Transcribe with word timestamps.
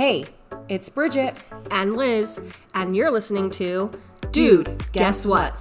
Hey, 0.00 0.24
it's 0.70 0.88
Bridget, 0.88 1.34
and 1.70 1.94
Liz, 1.94 2.40
and 2.72 2.96
you're 2.96 3.10
listening 3.10 3.50
to 3.50 3.92
Dude, 4.30 4.82
Guess 4.92 5.26
What? 5.26 5.54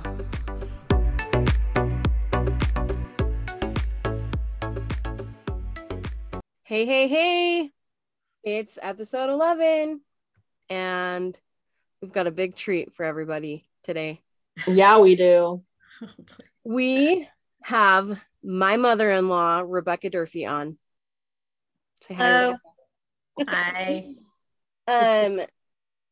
Hey, 6.64 6.86
hey, 6.86 7.10
hey! 7.10 7.72
It's 8.42 8.80
episode 8.82 9.30
11, 9.30 10.00
and 10.70 11.38
we've 12.02 12.14
got 12.14 12.28
a 12.28 12.32
big 12.32 12.56
treat 12.56 12.94
for 12.94 13.04
everybody 13.04 13.66
today. 13.84 14.22
Yeah, 14.66 15.00
we 15.00 15.18
do. 15.18 15.64
We 16.64 17.28
have 17.64 18.24
my 18.42 18.78
mother 18.78 19.12
in 19.12 19.28
law, 19.28 19.66
Rebecca 19.68 20.10
Durfee, 20.10 20.46
on. 20.46 20.78
Say 22.00 22.14
hi. 22.14 22.54
Hi. 23.46 24.16
um, 24.90 25.46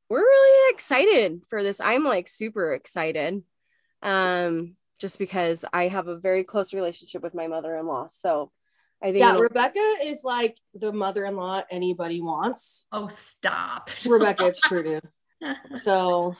we're 0.09 0.19
really 0.19 0.73
excited 0.73 1.41
for 1.49 1.63
this. 1.63 1.81
I'm 1.81 2.03
like 2.03 2.27
super 2.27 2.73
excited. 2.73 3.43
Um, 4.01 4.75
just 4.99 5.19
because 5.19 5.65
I 5.73 5.87
have 5.87 6.07
a 6.07 6.17
very 6.17 6.43
close 6.43 6.73
relationship 6.73 7.21
with 7.21 7.35
my 7.35 7.47
mother-in-law. 7.47 8.07
So 8.11 8.51
I 9.01 9.07
think 9.07 9.19
Yeah, 9.19 9.37
Rebecca 9.37 9.95
is 10.03 10.23
like 10.23 10.57
the 10.73 10.91
mother-in-law 10.91 11.63
anybody 11.69 12.21
wants. 12.21 12.87
Oh, 12.91 13.07
stop. 13.07 13.89
Rebecca, 14.07 14.47
it's 14.47 14.61
true, 14.61 14.83
dude. 14.83 15.77
So 15.77 16.35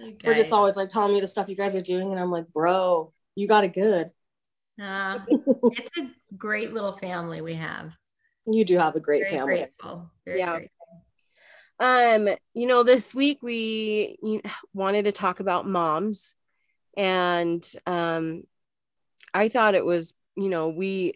okay. 0.00 0.16
Bridget's 0.22 0.52
always 0.52 0.76
like 0.76 0.88
telling 0.88 1.12
me 1.12 1.20
the 1.20 1.28
stuff 1.28 1.48
you 1.48 1.56
guys 1.56 1.74
are 1.74 1.82
doing, 1.82 2.10
and 2.10 2.20
I'm 2.20 2.30
like, 2.30 2.48
bro, 2.52 3.12
you 3.34 3.48
got 3.48 3.64
it 3.64 3.74
good. 3.74 4.10
Uh, 4.80 5.18
it's 5.28 5.98
a 5.98 6.10
great 6.36 6.72
little 6.72 6.96
family 6.96 7.40
we 7.40 7.54
have. 7.54 7.92
You 8.46 8.64
do 8.64 8.78
have 8.78 8.94
a 8.94 9.00
great 9.00 9.24
Very 9.24 9.36
family. 9.36 9.56
Grateful. 9.56 10.10
Very 10.24 10.38
yeah. 10.38 10.56
Grateful. 10.56 10.79
Um, 11.80 12.28
you 12.52 12.66
know, 12.66 12.82
this 12.82 13.14
week 13.14 13.38
we 13.42 14.18
wanted 14.74 15.06
to 15.06 15.12
talk 15.12 15.40
about 15.40 15.66
moms, 15.66 16.34
and 16.94 17.66
um, 17.86 18.42
I 19.32 19.48
thought 19.48 19.74
it 19.74 19.84
was, 19.84 20.14
you 20.36 20.48
know, 20.48 20.68
we. 20.68 21.14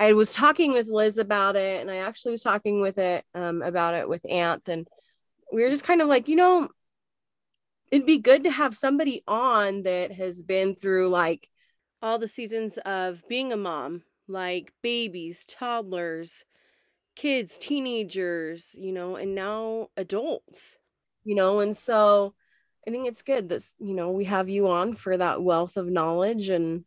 I 0.00 0.12
was 0.12 0.32
talking 0.32 0.72
with 0.72 0.86
Liz 0.86 1.18
about 1.18 1.56
it, 1.56 1.80
and 1.80 1.90
I 1.90 1.96
actually 1.96 2.32
was 2.32 2.42
talking 2.42 2.80
with 2.80 2.98
it 2.98 3.24
um, 3.34 3.62
about 3.62 3.94
it 3.94 4.08
with 4.08 4.22
Anth, 4.30 4.68
and 4.68 4.86
we 5.52 5.62
were 5.62 5.70
just 5.70 5.84
kind 5.84 6.02
of 6.02 6.08
like, 6.08 6.28
you 6.28 6.36
know, 6.36 6.68
it'd 7.90 8.06
be 8.06 8.18
good 8.18 8.44
to 8.44 8.50
have 8.50 8.76
somebody 8.76 9.22
on 9.26 9.82
that 9.84 10.12
has 10.12 10.42
been 10.42 10.74
through 10.74 11.08
like 11.08 11.48
all 12.02 12.18
the 12.18 12.28
seasons 12.28 12.78
of 12.84 13.26
being 13.28 13.52
a 13.52 13.56
mom, 13.56 14.02
like 14.28 14.72
babies, 14.82 15.44
toddlers, 15.48 16.44
kids, 17.18 17.58
teenagers, 17.58 18.76
you 18.78 18.92
know, 18.92 19.16
and 19.16 19.34
now 19.34 19.88
adults, 19.96 20.78
you 21.24 21.34
know, 21.34 21.58
and 21.58 21.76
so 21.76 22.32
I 22.86 22.92
think 22.92 23.08
it's 23.08 23.22
good 23.22 23.48
that, 23.48 23.62
you 23.80 23.94
know, 23.94 24.12
we 24.12 24.24
have 24.26 24.48
you 24.48 24.68
on 24.68 24.94
for 24.94 25.16
that 25.16 25.42
wealth 25.42 25.76
of 25.76 25.88
knowledge 25.88 26.48
and 26.48 26.84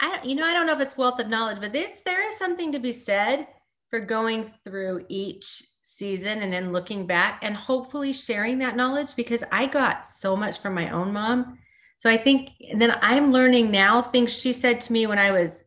I 0.00 0.20
you 0.24 0.34
know, 0.34 0.44
I 0.44 0.52
don't 0.52 0.66
know 0.66 0.74
if 0.74 0.80
it's 0.80 0.96
wealth 0.96 1.20
of 1.20 1.28
knowledge, 1.28 1.60
but 1.60 1.72
this 1.72 2.02
there 2.04 2.26
is 2.28 2.36
something 2.36 2.72
to 2.72 2.80
be 2.80 2.92
said 2.92 3.46
for 3.88 4.00
going 4.00 4.50
through 4.64 5.06
each 5.08 5.62
season 5.84 6.42
and 6.42 6.52
then 6.52 6.72
looking 6.72 7.06
back 7.06 7.38
and 7.42 7.56
hopefully 7.56 8.12
sharing 8.12 8.58
that 8.58 8.76
knowledge 8.76 9.14
because 9.14 9.44
I 9.52 9.66
got 9.66 10.04
so 10.04 10.34
much 10.34 10.58
from 10.58 10.74
my 10.74 10.90
own 10.90 11.12
mom. 11.12 11.58
So 11.98 12.10
I 12.10 12.16
think, 12.16 12.50
and 12.68 12.82
then 12.82 12.98
I'm 13.00 13.30
learning 13.30 13.70
now 13.70 14.02
things 14.02 14.36
she 14.36 14.52
said 14.52 14.80
to 14.82 14.92
me 14.92 15.06
when 15.06 15.20
I 15.20 15.30
was 15.30 15.62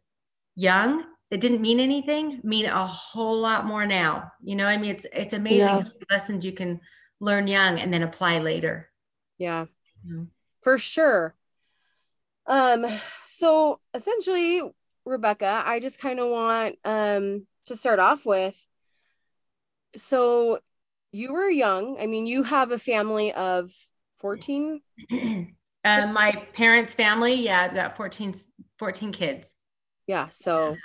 young 0.56 1.06
that 1.36 1.42
didn't 1.42 1.60
mean 1.60 1.82
anything 1.82 2.40
mean 2.46 2.66
a 2.66 2.88
whole 2.88 3.38
lot 3.38 3.66
more 3.66 3.86
now. 3.86 4.32
You 4.42 4.56
know, 4.56 4.68
I 4.68 4.78
mean, 4.78 4.92
it's 4.92 5.06
it's 5.12 5.34
amazing 5.34 5.60
yeah. 5.60 5.84
lessons 6.10 6.46
you 6.46 6.54
can 6.54 6.80
learn 7.20 7.48
young 7.48 7.78
and 7.78 7.94
then 7.94 8.04
apply 8.04 8.40
later. 8.40 8.90
Yeah, 9.38 9.66
mm-hmm. 10.08 10.24
for 10.62 10.78
sure. 10.78 11.36
Um, 12.48 12.86
so 13.28 13.82
essentially, 13.94 14.62
Rebecca, 15.06 15.62
I 15.66 15.82
just 15.82 16.00
kind 16.00 16.22
of 16.22 16.30
want 16.30 16.78
um 16.86 17.48
to 17.66 17.76
start 17.76 18.00
off 18.00 18.26
with 18.26 18.66
so 19.98 20.60
you 21.12 21.34
were 21.34 21.50
young. 21.50 21.98
I 22.00 22.06
mean, 22.06 22.28
you 22.28 22.44
have 22.44 22.72
a 22.72 22.80
family 22.80 23.34
of 23.34 23.74
14. 24.20 24.80
uh, 25.12 26.08
my 26.08 26.48
parents' 26.54 26.96
family, 26.96 27.34
yeah, 27.34 27.64
I've 27.64 27.74
got 27.74 27.98
14, 27.98 28.36
14 28.80 29.12
kids. 29.12 29.56
Yeah. 30.08 30.30
So, 30.30 30.70
yeah. 30.70 30.76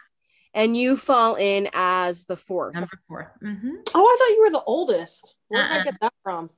And 0.55 0.77
you 0.77 0.97
fall 0.97 1.37
in 1.37 1.69
as 1.72 2.27
the 2.27 2.37
fourth. 2.37 2.75
Number 2.75 3.00
4 3.09 3.33
mm-hmm. 3.43 3.71
Oh, 3.94 4.05
I 4.05 4.16
thought 4.19 4.34
you 4.37 4.43
were 4.43 4.50
the 4.50 4.65
oldest. 4.65 5.37
Where 5.49 5.62
uh-uh. 5.62 5.69
did 5.69 5.75
I 5.75 5.77
uh-uh. 5.78 5.84
get 5.84 6.00
that 6.00 6.12
from? 6.22 6.50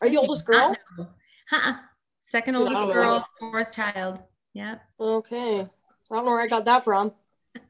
Are 0.00 0.06
you 0.06 0.14
the 0.14 0.20
oldest 0.20 0.46
girl? 0.46 0.76
Uh-uh. 0.98 1.74
Second 2.22 2.56
oldest 2.56 2.86
girl, 2.86 3.26
fourth 3.38 3.74
child. 3.74 4.20
Yeah. 4.54 4.78
Okay. 4.98 5.60
I 5.60 6.14
don't 6.14 6.24
know 6.24 6.30
where 6.30 6.40
I 6.40 6.46
got 6.46 6.64
that 6.64 6.84
from. 6.84 7.12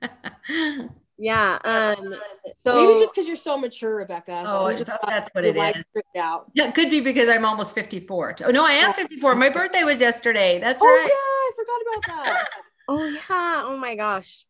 Yeah. 1.22 1.58
Um. 1.64 2.16
So 2.56 2.74
maybe 2.74 2.98
just 2.98 3.14
because 3.14 3.28
you're 3.28 3.36
so 3.36 3.56
mature, 3.56 3.94
Rebecca. 3.96 4.42
Oh, 4.44 4.72
that's 5.06 5.28
what 5.32 5.44
it 5.44 5.56
is. 5.56 5.84
Out. 6.18 6.50
Yeah, 6.52 6.66
it 6.66 6.74
could 6.74 6.90
be 6.90 7.00
because 7.00 7.28
I'm 7.28 7.44
almost 7.44 7.76
54. 7.76 8.38
Oh 8.44 8.50
no, 8.50 8.66
I 8.66 8.72
am 8.72 8.92
54. 8.92 9.36
My 9.36 9.48
birthday 9.48 9.84
was 9.84 10.00
yesterday. 10.00 10.58
That's 10.58 10.82
oh, 10.82 10.86
right. 10.86 11.08
yeah, 11.08 11.14
I 11.14 11.50
forgot 11.56 11.80
about 11.86 12.24
that. 12.24 12.48
oh 12.88 13.04
yeah. 13.06 13.62
Oh 13.66 13.76
my 13.76 13.94
gosh. 13.94 14.44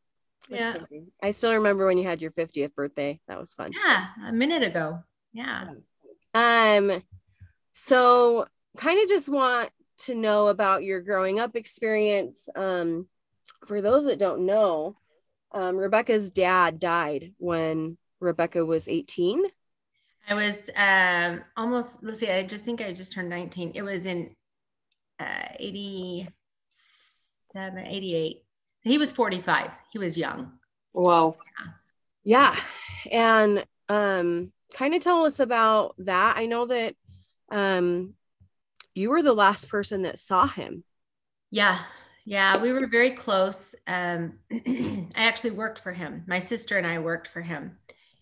Yeah. 0.57 0.73
Crazy. 0.73 1.07
I 1.23 1.31
still 1.31 1.55
remember 1.55 1.87
when 1.87 1.99
you 1.99 2.05
had 2.05 2.23
your 2.23 2.31
50th 2.31 2.75
birthday. 2.75 3.21
That 3.29 3.39
was 3.39 3.55
fun. 3.55 3.71
Yeah, 3.73 4.09
a 4.27 4.33
minute 4.33 4.63
ago. 4.63 5.01
Yeah. 5.33 5.71
Um. 6.35 7.03
So, 7.73 8.47
kind 8.77 9.03
of 9.03 9.09
just 9.09 9.29
want 9.29 9.71
to 9.99 10.15
know 10.15 10.49
about 10.49 10.85
your 10.85 11.01
growing 11.01 11.41
up 11.41 11.57
experience. 11.57 12.49
Um, 12.55 13.09
for 13.67 13.81
those 13.81 14.05
that 14.05 14.19
don't 14.19 14.47
know, 14.47 14.97
um, 15.53 15.77
Rebecca's 15.77 16.31
dad 16.31 16.79
died 16.79 17.33
when 17.39 17.99
Rebecca 18.21 18.65
was 18.65 18.89
18. 18.89 19.45
I 20.29 20.35
was 20.35 20.71
um, 20.77 21.43
almost, 21.57 21.99
let's 22.03 22.21
see, 22.21 22.31
I 22.31 22.45
just 22.45 22.65
think 22.65 22.81
I 22.81 22.93
just 22.93 23.13
turned 23.13 23.29
19. 23.29 23.73
It 23.75 23.83
was 23.83 24.07
in 24.07 24.37
uh, 25.19 25.49
87, 25.59 27.79
88. 27.79 28.43
He 28.83 28.99
was 28.99 29.13
45. 29.13 29.71
He 29.93 29.99
was 29.99 30.17
young. 30.17 30.53
Wow. 30.93 31.37
Yeah. 32.25 32.57
yeah. 32.57 33.11
And 33.11 33.65
um, 33.89 34.53
kind 34.75 34.95
of 34.95 35.03
tell 35.03 35.25
us 35.25 35.41
about 35.41 35.95
that. 35.99 36.37
I 36.37 36.47
know 36.47 36.67
that 36.67 36.95
um, 37.51 38.15
you 38.95 39.11
were 39.11 39.23
the 39.23 39.35
last 39.35 39.69
person 39.69 40.03
that 40.03 40.19
saw 40.19 40.47
him. 40.47 40.85
Yeah. 41.51 41.79
Yeah, 42.25 42.57
we 42.63 42.73
were 42.73 42.87
very 42.87 43.11
close. 43.11 43.75
Um, 43.87 44.39
I 44.53 45.07
actually 45.17 45.51
worked 45.53 45.79
for 45.79 45.93
him. 45.93 46.25
My 46.27 46.39
sister 46.39 46.79
and 46.79 46.87
I 46.87 46.99
worked 47.01 47.27
for 47.27 47.41
him, 47.41 47.79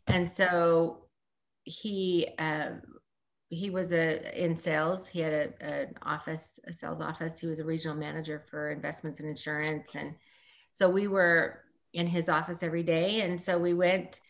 and 0.06 0.30
so 0.30 1.04
he 1.64 2.28
um, 2.38 2.80
he 3.50 3.68
was 3.68 3.92
a 3.92 4.42
in 4.42 4.56
sales. 4.56 5.06
He 5.06 5.20
had 5.20 5.32
a, 5.32 5.64
an 5.72 5.94
office, 6.02 6.58
a 6.66 6.72
sales 6.72 7.00
office. 7.00 7.38
He 7.38 7.46
was 7.46 7.58
a 7.58 7.64
regional 7.64 7.96
manager 7.96 8.42
for 8.48 8.70
investments 8.70 9.20
and 9.20 9.28
insurance, 9.28 9.94
and 9.94 10.14
so 10.80 10.88
we 10.88 11.08
were 11.08 11.60
in 11.92 12.06
his 12.06 12.30
office 12.30 12.62
every 12.62 12.82
day. 12.82 13.20
And 13.20 13.38
so 13.38 13.58
we 13.58 13.74
went. 13.74 14.20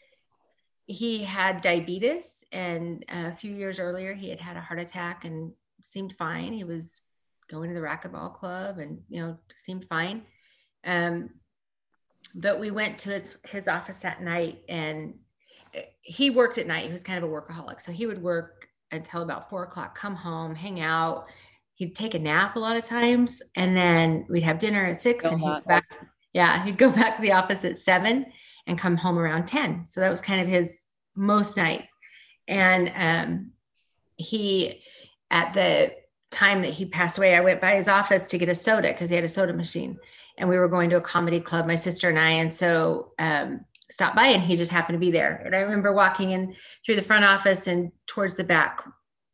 He 0.86 1.22
had 1.22 1.60
diabetes, 1.60 2.44
and 2.50 3.04
a 3.08 3.32
few 3.32 3.52
years 3.52 3.78
earlier, 3.78 4.12
he 4.12 4.28
had 4.30 4.40
had 4.40 4.56
a 4.56 4.60
heart 4.60 4.80
attack 4.80 5.24
and 5.24 5.52
seemed 5.82 6.16
fine. 6.16 6.52
He 6.52 6.64
was 6.64 7.02
going 7.48 7.68
to 7.68 7.74
the 7.74 7.80
racquetball 7.80 8.32
club 8.32 8.78
and 8.78 9.00
you 9.08 9.20
know 9.20 9.36
seemed 9.52 9.84
fine 9.88 10.22
um, 10.84 11.28
but 12.32 12.60
we 12.60 12.70
went 12.70 12.96
to 12.96 13.10
his 13.10 13.38
his 13.44 13.66
office 13.66 13.96
that 13.96 14.22
night 14.22 14.62
and 14.68 15.14
he 16.00 16.30
worked 16.30 16.58
at 16.58 16.68
night 16.68 16.86
he 16.86 16.92
was 16.92 17.02
kind 17.02 17.18
of 17.18 17.28
a 17.28 17.32
workaholic 17.32 17.80
so 17.80 17.90
he 17.90 18.06
would 18.06 18.22
work 18.22 18.68
until 18.92 19.22
about 19.22 19.50
four 19.50 19.64
o'clock 19.64 19.98
come 19.98 20.14
home 20.14 20.54
hang 20.54 20.78
out 20.78 21.26
he'd 21.74 21.96
take 21.96 22.14
a 22.14 22.18
nap 22.20 22.54
a 22.54 22.58
lot 22.58 22.76
of 22.76 22.84
times 22.84 23.42
and 23.56 23.76
then 23.76 24.24
we'd 24.28 24.44
have 24.44 24.60
dinner 24.60 24.84
at 24.84 25.00
six 25.00 25.24
and 25.24 25.40
he'd 25.40 25.46
go 25.46 25.60
back 25.66 25.88
to, 25.88 25.98
yeah 26.32 26.64
he'd 26.64 26.78
go 26.78 26.90
back 26.94 27.16
to 27.16 27.22
the 27.22 27.32
office 27.32 27.64
at 27.64 27.78
seven 27.78 28.26
and 28.66 28.78
come 28.78 28.96
home 28.96 29.18
around 29.18 29.46
10 29.46 29.86
so 29.86 30.00
that 30.00 30.10
was 30.10 30.20
kind 30.20 30.40
of 30.40 30.48
his 30.48 30.80
most 31.20 31.56
nights. 31.56 31.92
And 32.48 32.92
um, 32.94 33.50
he 34.16 34.82
at 35.30 35.54
the 35.54 35.92
time 36.30 36.62
that 36.62 36.72
he 36.72 36.86
passed 36.86 37.18
away, 37.18 37.34
I 37.34 37.40
went 37.40 37.60
by 37.60 37.76
his 37.76 37.88
office 37.88 38.28
to 38.28 38.38
get 38.38 38.48
a 38.48 38.54
soda 38.54 38.88
because 38.88 39.10
he 39.10 39.16
had 39.16 39.24
a 39.24 39.28
soda 39.28 39.52
machine, 39.52 39.98
and 40.38 40.48
we 40.48 40.58
were 40.58 40.68
going 40.68 40.90
to 40.90 40.96
a 40.96 41.00
comedy 41.00 41.40
club, 41.40 41.66
my 41.66 41.74
sister 41.74 42.08
and 42.08 42.18
I, 42.18 42.30
and 42.30 42.52
so 42.52 43.12
um, 43.18 43.60
stopped 43.90 44.16
by, 44.16 44.26
and 44.26 44.44
he 44.44 44.56
just 44.56 44.70
happened 44.70 44.96
to 44.96 45.00
be 45.00 45.10
there. 45.10 45.42
And 45.44 45.54
I 45.54 45.60
remember 45.60 45.92
walking 45.92 46.32
in 46.32 46.54
through 46.84 46.96
the 46.96 47.02
front 47.02 47.24
office 47.24 47.66
and 47.66 47.92
towards 48.06 48.36
the 48.36 48.44
back 48.44 48.82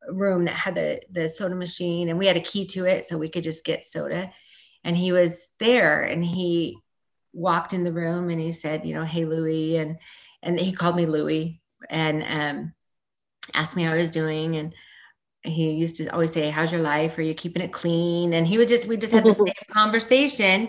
room 0.08 0.44
that 0.44 0.54
had 0.54 0.75
the 0.75 1.00
the 1.10 1.28
soda 1.28 1.54
machine, 1.54 2.08
and 2.08 2.19
we 2.19 2.26
had 2.26 2.37
a 2.37 2.40
key 2.40 2.66
to 2.66 2.84
it, 2.84 3.06
so 3.06 3.16
we 3.16 3.28
could 3.28 3.44
just 3.44 3.64
get 3.64 3.84
soda. 3.84 4.32
And 4.84 4.96
he 4.96 5.12
was 5.12 5.50
there, 5.58 6.02
and 6.02 6.25
he 6.25 6.78
walked 7.37 7.73
in 7.73 7.85
the 7.85 7.93
room, 7.93 8.31
and 8.31 8.41
he 8.41 8.53
said, 8.53 8.85
you 8.85 8.94
know, 8.94 9.05
hey 9.05 9.25
Louie, 9.25 9.77
and 9.77 9.99
and 10.43 10.59
he 10.59 10.73
called 10.73 10.97
me 10.97 11.06
Louie, 11.06 11.61
and 11.91 12.25
um, 12.29 12.73
asked 13.55 13.77
me 13.77 13.85
how 13.85 13.93
I 13.93 13.97
was 13.97 14.11
doing. 14.11 14.56
And 14.56 14.75
he 15.43 15.73
used 15.73 15.97
to 15.97 16.09
always 16.09 16.33
say, 16.33 16.50
How's 16.50 16.73
your 16.73 16.81
life? 16.81 17.17
Are 17.19 17.23
you 17.23 17.35
keeping 17.35 17.62
it 17.62 17.73
clean? 17.73 18.33
And 18.33 18.47
he 18.47 18.59
would 18.59 18.69
just, 18.69 18.88
we 18.88 18.97
just 18.97 19.12
had 19.12 19.25
the 19.25 19.35
same 19.47 19.55
conversation. 19.71 20.69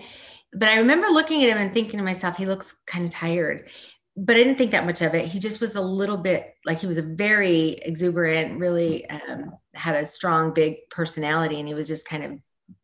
But 0.54 0.70
I 0.70 0.78
remember 0.78 1.08
looking 1.08 1.44
at 1.44 1.50
him 1.50 1.58
and 1.58 1.74
thinking 1.74 1.98
to 1.98 2.04
myself, 2.04 2.38
he 2.38 2.46
looks 2.46 2.74
kind 2.86 3.06
of 3.06 3.12
tired. 3.12 3.70
But 4.16 4.36
I 4.36 4.40
didn't 4.40 4.58
think 4.58 4.72
that 4.72 4.86
much 4.86 5.02
of 5.02 5.14
it. 5.14 5.28
He 5.28 5.38
just 5.38 5.62
was 5.62 5.76
a 5.76 5.82
little 5.82 6.18
bit 6.18 6.56
like 6.66 6.80
he 6.80 6.88
was 6.88 6.98
a 6.98 7.04
very 7.04 7.74
exuberant, 7.84 8.60
really 8.60 9.08
um, 9.10 9.58
had 9.76 9.96
a 9.96 10.06
strong, 10.06 10.54
big 10.54 10.90
personality, 10.90 11.60
and 11.60 11.68
he 11.68 11.76
was 11.76 11.88
just 11.88 12.08
kind 12.08 12.24
of 12.24 12.32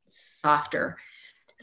softer. 0.06 0.98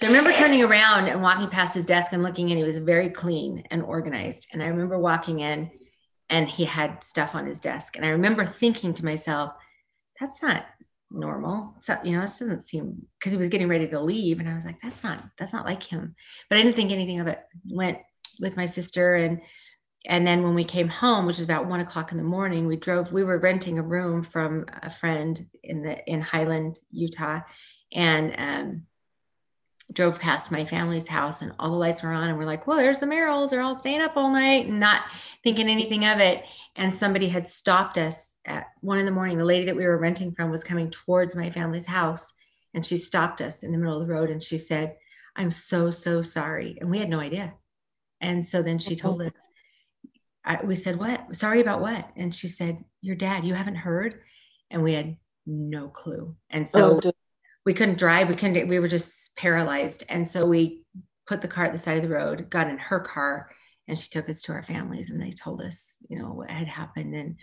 So 0.00 0.06
I 0.06 0.08
remember 0.08 0.32
turning 0.32 0.62
around 0.62 1.08
and 1.08 1.20
walking 1.20 1.50
past 1.50 1.74
his 1.74 1.84
desk 1.84 2.14
and 2.14 2.22
looking, 2.22 2.48
and 2.50 2.56
he 2.56 2.64
was 2.64 2.78
very 2.78 3.10
clean 3.10 3.64
and 3.70 3.82
organized. 3.82 4.48
And 4.50 4.62
I 4.62 4.68
remember 4.68 4.98
walking 4.98 5.40
in, 5.40 5.70
and 6.30 6.48
he 6.48 6.64
had 6.64 7.04
stuff 7.04 7.34
on 7.34 7.44
his 7.44 7.60
desk. 7.60 7.96
And 7.96 8.06
I 8.06 8.08
remember 8.08 8.46
thinking 8.46 8.94
to 8.94 9.04
myself, 9.04 9.52
that's 10.18 10.42
not 10.42 10.64
normal. 11.10 11.74
So, 11.80 11.98
you 12.02 12.12
know, 12.12 12.22
this 12.22 12.38
doesn't 12.38 12.62
seem 12.62 13.02
because 13.18 13.32
he 13.32 13.38
was 13.38 13.50
getting 13.50 13.68
ready 13.68 13.88
to 13.88 14.00
leave. 14.00 14.40
And 14.40 14.48
I 14.48 14.54
was 14.54 14.64
like, 14.64 14.80
that's 14.80 15.04
not, 15.04 15.22
that's 15.36 15.52
not 15.52 15.66
like 15.66 15.82
him. 15.82 16.14
But 16.48 16.56
I 16.58 16.62
didn't 16.62 16.76
think 16.76 16.92
anything 16.92 17.20
of 17.20 17.26
it. 17.26 17.40
Went 17.68 17.98
with 18.40 18.56
my 18.56 18.64
sister 18.64 19.16
and 19.16 19.42
and 20.06 20.26
then 20.26 20.42
when 20.42 20.54
we 20.54 20.64
came 20.64 20.88
home, 20.88 21.26
which 21.26 21.36
was 21.36 21.44
about 21.44 21.66
one 21.66 21.80
o'clock 21.80 22.10
in 22.10 22.16
the 22.16 22.24
morning, 22.24 22.66
we 22.66 22.76
drove, 22.76 23.12
we 23.12 23.22
were 23.22 23.38
renting 23.38 23.78
a 23.78 23.82
room 23.82 24.22
from 24.22 24.64
a 24.82 24.88
friend 24.88 25.46
in 25.62 25.82
the 25.82 26.02
in 26.10 26.22
Highland, 26.22 26.78
Utah, 26.90 27.40
and 27.92 28.34
um 28.38 28.86
drove 29.92 30.18
past 30.18 30.52
my 30.52 30.64
family's 30.64 31.08
house 31.08 31.42
and 31.42 31.52
all 31.58 31.70
the 31.70 31.76
lights 31.76 32.02
were 32.02 32.10
on 32.10 32.28
and 32.28 32.38
we're 32.38 32.44
like 32.44 32.66
well 32.66 32.76
there's 32.76 33.00
the 33.00 33.06
merrills 33.06 33.50
they're 33.50 33.60
all 33.60 33.74
staying 33.74 34.00
up 34.00 34.16
all 34.16 34.30
night 34.30 34.66
and 34.66 34.78
not 34.78 35.02
thinking 35.42 35.68
anything 35.68 36.04
of 36.04 36.18
it. 36.18 36.44
And 36.76 36.94
somebody 36.94 37.28
had 37.28 37.48
stopped 37.48 37.98
us 37.98 38.36
at 38.44 38.66
one 38.80 38.98
in 38.98 39.04
the 39.04 39.12
morning. 39.12 39.36
The 39.36 39.44
lady 39.44 39.66
that 39.66 39.76
we 39.76 39.84
were 39.84 39.98
renting 39.98 40.32
from 40.32 40.50
was 40.50 40.64
coming 40.64 40.90
towards 40.90 41.34
my 41.34 41.50
family's 41.50 41.86
house 41.86 42.32
and 42.74 42.86
she 42.86 42.96
stopped 42.96 43.40
us 43.40 43.62
in 43.62 43.72
the 43.72 43.78
middle 43.78 44.00
of 44.00 44.06
the 44.06 44.12
road 44.12 44.30
and 44.30 44.42
she 44.42 44.56
said 44.56 44.96
i'm 45.36 45.50
so 45.50 45.90
so 45.90 46.22
sorry. 46.22 46.78
And 46.80 46.90
we 46.90 46.98
had 46.98 47.08
no 47.08 47.20
idea. 47.20 47.54
And 48.20 48.44
so 48.44 48.62
then 48.62 48.78
she 48.78 48.96
told 48.96 49.22
us 49.22 49.32
I, 50.44 50.60
we 50.64 50.76
said 50.76 50.98
what? 50.98 51.36
Sorry 51.36 51.60
about 51.60 51.80
what? 51.80 52.10
And 52.16 52.34
she 52.34 52.48
said 52.48 52.84
your 53.02 53.16
dad 53.16 53.44
you 53.44 53.54
haven't 53.54 53.76
heard? 53.76 54.20
And 54.70 54.82
we 54.82 54.94
had 54.94 55.16
no 55.46 55.88
clue. 55.88 56.36
And 56.48 56.66
so 56.66 57.00
oh, 57.02 57.12
we 57.66 57.74
couldn't 57.74 57.98
drive. 57.98 58.28
We 58.28 58.34
couldn't, 58.34 58.68
we 58.68 58.78
were 58.78 58.88
just 58.88 59.36
paralyzed. 59.36 60.04
And 60.08 60.26
so 60.26 60.46
we 60.46 60.82
put 61.26 61.40
the 61.40 61.48
car 61.48 61.66
at 61.66 61.72
the 61.72 61.78
side 61.78 61.96
of 61.98 62.02
the 62.02 62.14
road, 62.14 62.50
got 62.50 62.68
in 62.68 62.78
her 62.78 63.00
car, 63.00 63.50
and 63.86 63.98
she 63.98 64.08
took 64.08 64.28
us 64.28 64.42
to 64.42 64.52
our 64.52 64.62
families 64.62 65.10
and 65.10 65.20
they 65.20 65.32
told 65.32 65.60
us, 65.60 65.96
you 66.08 66.18
know, 66.18 66.28
what 66.28 66.50
had 66.50 66.68
happened. 66.68 67.14
And 67.14 67.36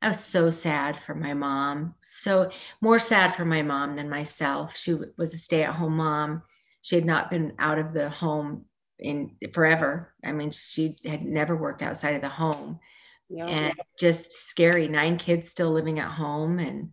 I 0.00 0.08
was 0.08 0.18
so 0.18 0.50
sad 0.50 0.96
for 0.96 1.14
my 1.14 1.32
mom. 1.32 1.94
So 2.02 2.50
more 2.80 2.98
sad 2.98 3.34
for 3.34 3.44
my 3.44 3.62
mom 3.62 3.96
than 3.96 4.10
myself. 4.10 4.76
She 4.76 4.96
was 5.16 5.32
a 5.32 5.38
stay-at-home 5.38 5.96
mom. 5.96 6.42
She 6.80 6.96
had 6.96 7.04
not 7.04 7.30
been 7.30 7.52
out 7.58 7.78
of 7.78 7.92
the 7.92 8.10
home 8.10 8.64
in 8.98 9.36
forever. 9.52 10.12
I 10.24 10.32
mean, 10.32 10.50
she 10.50 10.96
had 11.04 11.22
never 11.22 11.56
worked 11.56 11.82
outside 11.82 12.16
of 12.16 12.20
the 12.20 12.28
home. 12.28 12.80
Yeah. 13.28 13.46
And 13.46 13.74
just 13.98 14.32
scary. 14.32 14.88
Nine 14.88 15.16
kids 15.16 15.48
still 15.48 15.70
living 15.70 16.00
at 16.00 16.10
home 16.10 16.58
and 16.58 16.90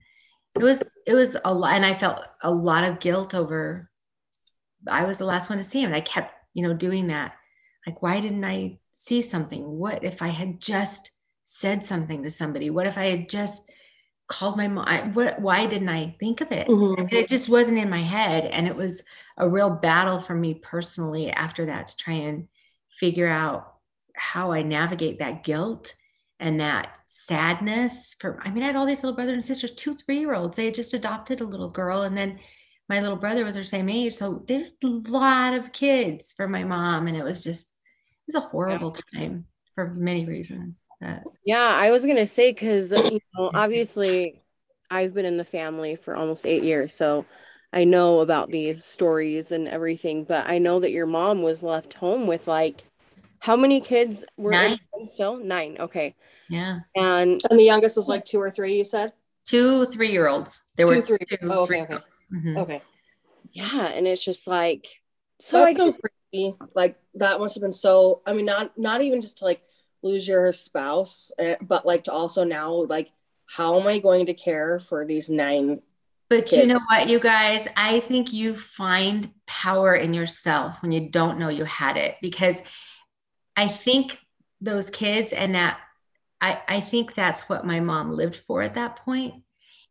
it 0.59 0.63
was 0.63 0.83
it 1.05 1.13
was 1.13 1.37
a 1.45 1.53
lot 1.53 1.75
and 1.75 1.85
i 1.85 1.93
felt 1.93 2.21
a 2.43 2.51
lot 2.51 2.83
of 2.83 2.99
guilt 2.99 3.33
over 3.33 3.89
i 4.87 5.03
was 5.03 5.17
the 5.17 5.25
last 5.25 5.49
one 5.49 5.57
to 5.57 5.63
see 5.63 5.81
him. 5.81 5.87
And 5.87 5.95
i 5.95 6.01
kept 6.01 6.33
you 6.53 6.63
know 6.67 6.73
doing 6.73 7.07
that. 7.07 7.33
Like 7.85 8.01
why 8.01 8.19
didn't 8.19 8.45
i 8.45 8.79
see 8.93 9.21
something? 9.21 9.63
What 9.63 10.03
if 10.03 10.21
i 10.21 10.27
had 10.27 10.59
just 10.59 11.11
said 11.43 11.83
something 11.83 12.23
to 12.23 12.29
somebody? 12.29 12.69
What 12.69 12.87
if 12.87 12.97
i 12.97 13.05
had 13.05 13.29
just 13.29 13.69
called 14.27 14.57
my 14.57 14.67
mom 14.67 15.13
what 15.13 15.41
why 15.41 15.65
didn't 15.65 15.89
i 15.89 16.15
think 16.19 16.41
of 16.41 16.51
it? 16.51 16.67
Mm-hmm. 16.67 17.15
it 17.15 17.27
just 17.27 17.49
wasn't 17.49 17.79
in 17.79 17.89
my 17.89 18.01
head. 18.01 18.45
And 18.45 18.67
it 18.67 18.75
was 18.75 19.03
a 19.37 19.49
real 19.49 19.75
battle 19.75 20.19
for 20.19 20.35
me 20.35 20.55
personally 20.55 21.31
after 21.31 21.65
that 21.65 21.87
to 21.87 21.97
try 21.97 22.15
and 22.15 22.47
figure 22.89 23.27
out 23.27 23.75
how 24.15 24.51
i 24.51 24.61
navigate 24.61 25.19
that 25.19 25.43
guilt 25.43 25.93
and 26.39 26.59
that 26.59 26.97
sadness 27.07 28.15
for 28.19 28.39
i 28.43 28.51
mean 28.51 28.63
i 28.63 28.67
had 28.67 28.75
all 28.75 28.85
these 28.85 29.03
little 29.03 29.15
brothers 29.15 29.33
and 29.33 29.45
sisters 29.45 29.71
two 29.71 29.95
three 29.95 30.19
year 30.19 30.33
olds 30.33 30.55
they 30.55 30.65
had 30.65 30.73
just 30.73 30.93
adopted 30.93 31.41
a 31.41 31.45
little 31.45 31.69
girl 31.69 32.03
and 32.03 32.17
then 32.17 32.39
my 32.87 32.99
little 32.99 33.17
brother 33.17 33.45
was 33.45 33.55
their 33.55 33.63
same 33.63 33.89
age 33.89 34.13
so 34.13 34.43
there's 34.47 34.67
a 34.83 34.87
lot 34.87 35.53
of 35.53 35.71
kids 35.71 36.33
for 36.33 36.47
my 36.47 36.63
mom 36.63 37.07
and 37.07 37.17
it 37.17 37.23
was 37.23 37.43
just 37.43 37.73
it 38.27 38.35
was 38.35 38.43
a 38.43 38.47
horrible 38.47 38.95
yeah. 39.13 39.19
time 39.19 39.45
for 39.75 39.87
many 39.95 40.25
reasons 40.25 40.83
but. 40.99 41.23
yeah 41.45 41.75
i 41.75 41.91
was 41.91 42.05
gonna 42.05 42.27
say 42.27 42.51
because 42.51 42.91
you 42.91 43.19
know 43.37 43.51
obviously 43.53 44.41
i've 44.89 45.13
been 45.13 45.25
in 45.25 45.37
the 45.37 45.45
family 45.45 45.95
for 45.95 46.15
almost 46.15 46.45
eight 46.45 46.63
years 46.63 46.93
so 46.93 47.25
i 47.73 47.83
know 47.83 48.21
about 48.21 48.49
these 48.49 48.83
stories 48.83 49.51
and 49.51 49.67
everything 49.67 50.23
but 50.23 50.47
i 50.47 50.57
know 50.57 50.79
that 50.79 50.91
your 50.91 51.05
mom 51.05 51.41
was 51.41 51.63
left 51.63 51.93
home 51.93 52.27
with 52.27 52.47
like 52.47 52.83
how 53.39 53.55
many 53.55 53.81
kids 53.81 54.25
were 54.37 54.51
Nine. 54.51 54.79
still? 55.05 55.37
Nine. 55.37 55.77
Okay. 55.79 56.15
Yeah. 56.49 56.79
And 56.95 57.41
and 57.49 57.59
the 57.59 57.63
youngest 57.63 57.97
was 57.97 58.09
like 58.09 58.25
two 58.25 58.39
or 58.39 58.51
three, 58.51 58.77
you 58.77 58.85
said? 58.85 59.13
Two 59.45 59.85
three 59.85 60.11
year 60.11 60.27
olds. 60.27 60.63
There 60.75 60.87
two, 60.87 60.95
were 60.95 61.01
three. 61.01 61.17
Two, 61.29 61.37
oh, 61.43 61.63
okay, 61.63 61.83
okay. 61.83 61.97
Mm-hmm. 62.33 62.57
Okay. 62.57 62.81
Yeah. 63.51 63.87
And 63.87 64.07
it's 64.07 64.23
just 64.23 64.47
like 64.47 64.87
so 65.39 65.59
That's 65.59 65.75
I 65.75 65.77
so 65.77 65.93
crazy. 65.93 66.55
Like 66.75 66.97
that 67.15 67.39
must 67.39 67.55
have 67.55 67.61
been 67.61 67.73
so 67.73 68.21
I 68.25 68.33
mean, 68.33 68.45
not 68.45 68.77
not 68.77 69.01
even 69.01 69.21
just 69.21 69.39
to 69.39 69.45
like 69.45 69.61
lose 70.01 70.27
your 70.27 70.51
spouse, 70.51 71.31
eh, 71.39 71.55
but 71.61 71.85
like 71.85 72.05
to 72.05 72.11
also 72.11 72.43
now 72.43 72.71
like 72.73 73.11
how 73.45 73.79
am 73.79 73.87
I 73.87 73.99
going 73.99 74.27
to 74.27 74.33
care 74.33 74.79
for 74.79 75.05
these 75.05 75.29
nine 75.29 75.81
but 76.29 76.45
kids. 76.45 76.61
you 76.61 76.67
know 76.67 76.79
what, 76.89 77.09
you 77.09 77.19
guys? 77.19 77.67
I 77.75 78.01
think 78.01 78.31
you 78.31 78.55
find 78.55 79.31
power 79.47 79.95
in 79.95 80.13
yourself 80.13 80.79
when 80.83 80.91
you 80.91 81.09
don't 81.09 81.39
know 81.39 81.49
you 81.49 81.63
had 81.63 81.97
it 81.97 82.15
because 82.21 82.61
I 83.59 83.67
think 83.67 84.17
those 84.61 84.89
kids 84.89 85.33
and 85.33 85.53
that 85.55 85.79
I, 86.39 86.61
I 86.65 86.79
think 86.79 87.13
that's 87.13 87.49
what 87.49 87.65
my 87.65 87.81
mom 87.81 88.09
lived 88.09 88.37
for 88.37 88.61
at 88.61 88.75
that 88.75 88.95
point. 88.95 89.43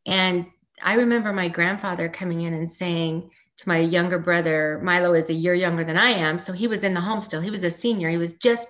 And 0.07 0.47
I 0.83 0.95
remember 0.95 1.35
my 1.35 1.49
grandfather 1.49 2.09
coming 2.09 2.41
in 2.41 2.55
and 2.55 2.71
saying 2.71 3.31
to 3.59 3.69
my 3.69 3.81
younger 3.81 4.19
brother, 4.19 4.81
Milo 4.83 5.13
is 5.13 5.29
a 5.29 5.35
year 5.35 5.53
younger 5.53 5.85
than 5.85 5.99
I 5.99 6.13
am. 6.13 6.39
So 6.39 6.55
he 6.55 6.67
was 6.67 6.83
in 6.83 6.95
the 6.95 7.03
home 7.03 7.21
still. 7.21 7.43
He 7.43 7.51
was 7.51 7.63
a 7.63 7.71
senior. 7.71 8.09
He 8.09 8.17
was 8.17 8.39
just 8.39 8.69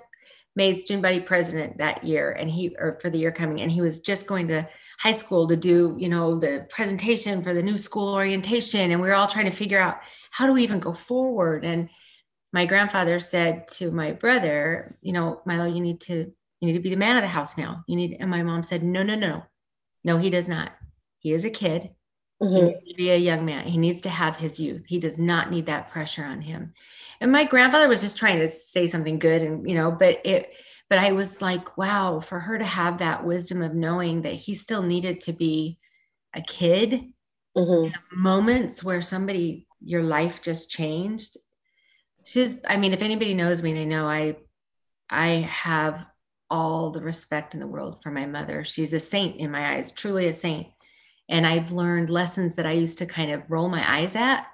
made 0.57 0.81
student 0.81 1.05
body 1.05 1.21
president 1.21 1.79
that 1.79 2.03
year 2.03 2.33
and 2.33 2.51
he 2.51 2.75
or 2.81 2.99
for 3.01 3.09
the 3.09 3.19
year 3.19 3.31
coming 3.31 3.61
and 3.61 3.71
he 3.71 3.81
was 3.81 4.01
just 4.01 4.27
going 4.27 4.49
to 4.49 4.69
high 4.99 5.13
school 5.13 5.47
to 5.47 5.57
do 5.57 5.95
you 5.97 6.09
know 6.09 6.37
the 6.37 6.67
presentation 6.69 7.45
for 7.45 7.55
the 7.55 7.63
new 7.63 7.79
school 7.79 8.13
orientation 8.13 8.91
and 8.91 9.01
we 9.01 9.07
were 9.07 9.15
all 9.15 9.29
trying 9.29 9.45
to 9.45 9.53
figure 9.53 9.79
out 9.79 10.01
how 10.33 10.49
do 10.49 10.53
we 10.53 10.65
even 10.65 10.81
go 10.81 10.93
forward 10.93 11.65
and 11.65 11.89
my 12.53 12.67
grandfather 12.67 13.21
said 13.21 13.69
to 13.69 13.91
my 13.91 14.13
brother, 14.13 14.97
you 15.03 15.13
know, 15.13 15.43
Milo, 15.45 15.67
you 15.67 15.81
need 15.81 16.01
to 16.03 16.33
you 16.61 16.67
need 16.67 16.73
to 16.73 16.81
be 16.81 16.91
the 16.91 16.97
man 16.97 17.17
of 17.17 17.23
the 17.23 17.29
house 17.29 17.57
now. 17.57 17.85
You 17.87 17.97
need 17.97 18.17
and 18.19 18.31
my 18.31 18.43
mom 18.43 18.63
said, 18.63 18.83
No, 18.83 19.03
no, 19.03 19.15
no. 19.15 19.45
No, 20.05 20.19
he 20.19 20.31
does 20.31 20.49
not. 20.49 20.73
He 21.19 21.33
is 21.33 21.45
a 21.45 21.51
kid. 21.51 21.95
Mm-hmm. 22.43 22.55
He 22.55 22.63
needs 22.63 22.91
to 22.91 22.97
be 22.97 23.11
a 23.11 23.17
young 23.17 23.45
man. 23.45 23.65
He 23.65 23.79
needs 23.79 24.01
to 24.03 24.09
have 24.09 24.37
his 24.37 24.61
youth. 24.61 24.87
He 24.87 24.99
does 24.99 25.19
not 25.19 25.51
need 25.51 25.67
that 25.67 25.91
pressure 25.91 26.25
on 26.25 26.41
him. 26.41 26.73
And 27.21 27.33
my 27.33 27.45
grandfather 27.45 27.89
was 27.89 28.01
just 28.01 28.17
trying 28.17 28.39
to 28.39 28.49
say 28.49 28.87
something 28.87 29.19
good 29.19 29.43
and 29.43 29.69
you 29.69 29.75
know, 29.75 29.91
but 29.91 30.21
it 30.25 30.53
but 30.89 30.99
I 30.99 31.13
was 31.13 31.43
like, 31.43 31.77
wow, 31.77 32.21
for 32.21 32.41
her 32.41 32.59
to 32.59 32.65
have 32.65 32.99
that 32.99 33.25
wisdom 33.25 33.61
of 33.61 33.75
knowing 33.75 34.23
that 34.23 34.35
he 34.35 34.55
still 34.55 34.83
needed 34.83 35.21
to 35.23 35.33
be 35.33 35.79
a 36.35 36.41
kid 36.41 37.13
mm-hmm. 37.57 37.93
moments 38.19 38.83
where 38.83 39.03
somebody 39.03 39.67
your 39.81 40.03
life 40.03 40.41
just 40.41 40.71
changed 40.71 41.37
she's 42.29 42.57
i 42.69 42.77
mean 42.77 42.93
if 42.93 43.01
anybody 43.01 43.33
knows 43.33 43.63
me 43.63 43.73
they 43.73 43.87
know 43.87 44.07
i 44.07 44.37
i 45.11 45.29
have 45.49 46.05
all 46.51 46.91
the 46.91 47.01
respect 47.01 47.55
in 47.55 47.61
the 47.61 47.67
world 47.67 48.03
for 48.03 48.11
my 48.11 48.25
mother. 48.25 48.65
She's 48.65 48.95
a 48.95 49.01
saint 49.01 49.37
in 49.37 49.51
my 49.51 49.75
eyes 49.75 49.93
truly 49.93 50.29
a 50.29 50.33
saint. 50.33 50.67
And 51.29 51.47
i've 51.47 51.73
learned 51.73 52.11
lessons 52.11 52.57
that 52.57 52.67
i 52.67 52.73
used 52.73 52.99
to 52.99 53.07
kind 53.07 53.31
of 53.31 53.43
roll 53.49 53.69
my 53.69 53.99
eyes 53.99 54.15
at. 54.17 54.47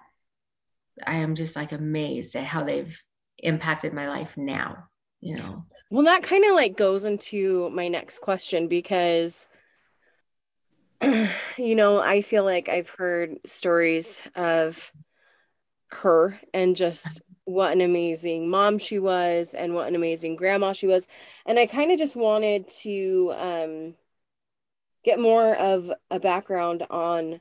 I 1.07 1.17
am 1.17 1.35
just 1.35 1.57
like 1.57 1.73
amazed 1.73 2.37
at 2.37 2.45
how 2.45 2.65
they've 2.65 3.01
impacted 3.39 3.93
my 3.93 4.09
life 4.09 4.37
now 4.37 4.89
you 5.21 5.37
know? 5.37 5.65
Well 5.91 6.05
that 6.05 6.23
kind 6.23 6.45
of 6.45 6.53
like 6.53 6.77
goes 6.77 7.05
into 7.05 7.71
my 7.71 7.89
next 7.89 8.19
question 8.21 8.69
because 8.69 9.49
you 11.59 11.75
know 11.75 12.01
i 12.01 12.23
feel 12.23 12.45
like 12.45 12.69
i've 12.69 12.89
heard 12.89 13.37
stories 13.45 14.19
of 14.37 14.91
her 15.89 16.39
and 16.55 16.77
just 16.77 17.21
what 17.45 17.73
an 17.73 17.81
amazing 17.81 18.49
mom 18.49 18.79
she 18.79 18.99
was 18.99 19.55
and 19.55 19.75
what 19.75 19.89
an 19.89 19.95
amazing 19.95 20.37
grandma 20.37 20.73
she 20.73 20.87
was. 20.87 21.07
And 21.47 21.59
i 21.59 21.67
kind 21.67 21.91
of 21.93 21.99
just 21.99 22.17
wanted 22.17 22.69
to 22.83 23.33
um, 23.37 23.95
get 25.05 25.21
more 25.21 25.55
of 25.55 25.93
a 26.11 26.19
background 26.19 26.85
on 26.91 27.41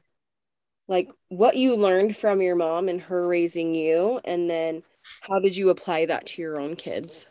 like 0.88 1.12
what 1.30 1.56
you 1.56 1.76
learned 1.76 2.18
from 2.18 2.42
your 2.42 2.56
mom 2.56 2.90
and 2.90 3.02
her 3.02 3.28
raising 3.28 3.74
you 3.74 4.20
and 4.26 4.50
then 4.50 4.84
how 5.22 5.40
did 5.40 5.56
you 5.56 5.70
apply 5.70 6.06
that 6.06 6.26
to 6.26 6.42
your 6.42 6.60
own 6.60 6.76
kids? 6.76 7.28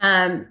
Um 0.00 0.48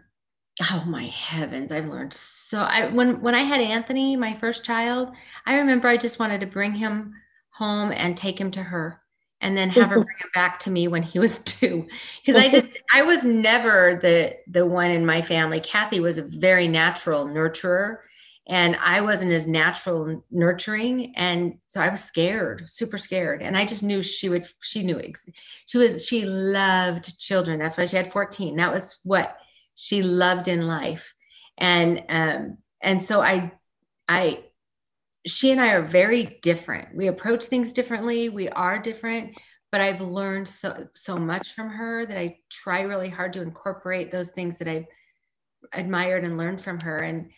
oh 0.61 0.83
my 0.87 1.05
heavens 1.05 1.71
i've 1.71 1.87
learned 1.87 2.13
so 2.13 2.59
i 2.59 2.87
when 2.89 3.19
when 3.21 3.33
i 3.33 3.39
had 3.39 3.59
anthony 3.59 4.15
my 4.15 4.35
first 4.35 4.63
child 4.63 5.11
i 5.47 5.57
remember 5.57 5.87
i 5.87 5.97
just 5.97 6.19
wanted 6.19 6.39
to 6.39 6.45
bring 6.45 6.73
him 6.73 7.15
home 7.49 7.91
and 7.91 8.15
take 8.15 8.39
him 8.39 8.51
to 8.51 8.61
her 8.61 9.01
and 9.43 9.57
then 9.57 9.69
have 9.69 9.89
her 9.89 9.95
bring 10.03 10.17
him 10.17 10.29
back 10.33 10.57
to 10.59 10.71
me 10.71 10.87
when 10.87 11.03
he 11.03 11.19
was 11.19 11.39
two. 11.43 11.87
Because 12.25 12.41
i 12.41 12.49
just 12.49 12.79
i 12.93 13.03
was 13.03 13.23
never 13.23 13.99
the 14.01 14.35
the 14.47 14.65
one 14.65 14.89
in 14.89 15.05
my 15.05 15.21
family. 15.21 15.59
Kathy 15.59 15.99
was 15.99 16.17
a 16.17 16.23
very 16.23 16.67
natural 16.67 17.27
nurturer 17.27 17.97
and 18.47 18.75
i 18.77 18.99
wasn't 18.99 19.31
as 19.31 19.47
natural 19.47 20.21
nurturing 20.29 21.13
and 21.15 21.57
so 21.65 21.79
i 21.79 21.89
was 21.89 22.03
scared 22.03 22.63
super 22.67 22.97
scared. 22.97 23.41
And 23.41 23.55
i 23.55 23.65
just 23.65 23.83
knew 23.83 24.01
she 24.01 24.29
would 24.29 24.47
she 24.61 24.83
knew 24.83 24.99
she 25.67 25.77
was 25.77 26.05
she 26.05 26.25
loved 26.25 27.19
children. 27.19 27.59
That's 27.59 27.77
why 27.77 27.85
she 27.85 27.97
had 27.97 28.11
14 28.11 28.55
that 28.55 28.73
was 28.73 28.99
what 29.03 29.37
she 29.75 30.01
loved 30.01 30.47
in 30.47 30.67
life. 30.67 31.13
And 31.57 32.03
um 32.09 32.57
and 32.81 33.01
so 33.01 33.21
i 33.21 33.51
i 34.07 34.43
she 35.25 35.51
and 35.51 35.61
i 35.61 35.73
are 35.73 35.81
very 35.81 36.39
different 36.41 36.95
we 36.95 37.07
approach 37.07 37.45
things 37.45 37.73
differently 37.73 38.29
we 38.29 38.49
are 38.49 38.79
different 38.79 39.37
but 39.71 39.81
i've 39.81 40.01
learned 40.01 40.47
so 40.47 40.87
so 40.93 41.17
much 41.17 41.53
from 41.53 41.69
her 41.69 42.05
that 42.05 42.17
i 42.17 42.37
try 42.49 42.81
really 42.81 43.09
hard 43.09 43.33
to 43.33 43.41
incorporate 43.41 44.11
those 44.11 44.31
things 44.31 44.57
that 44.57 44.67
i've 44.67 44.85
admired 45.73 46.23
and 46.23 46.37
learned 46.37 46.61
from 46.61 46.79
her 46.79 46.99
and 46.99 47.31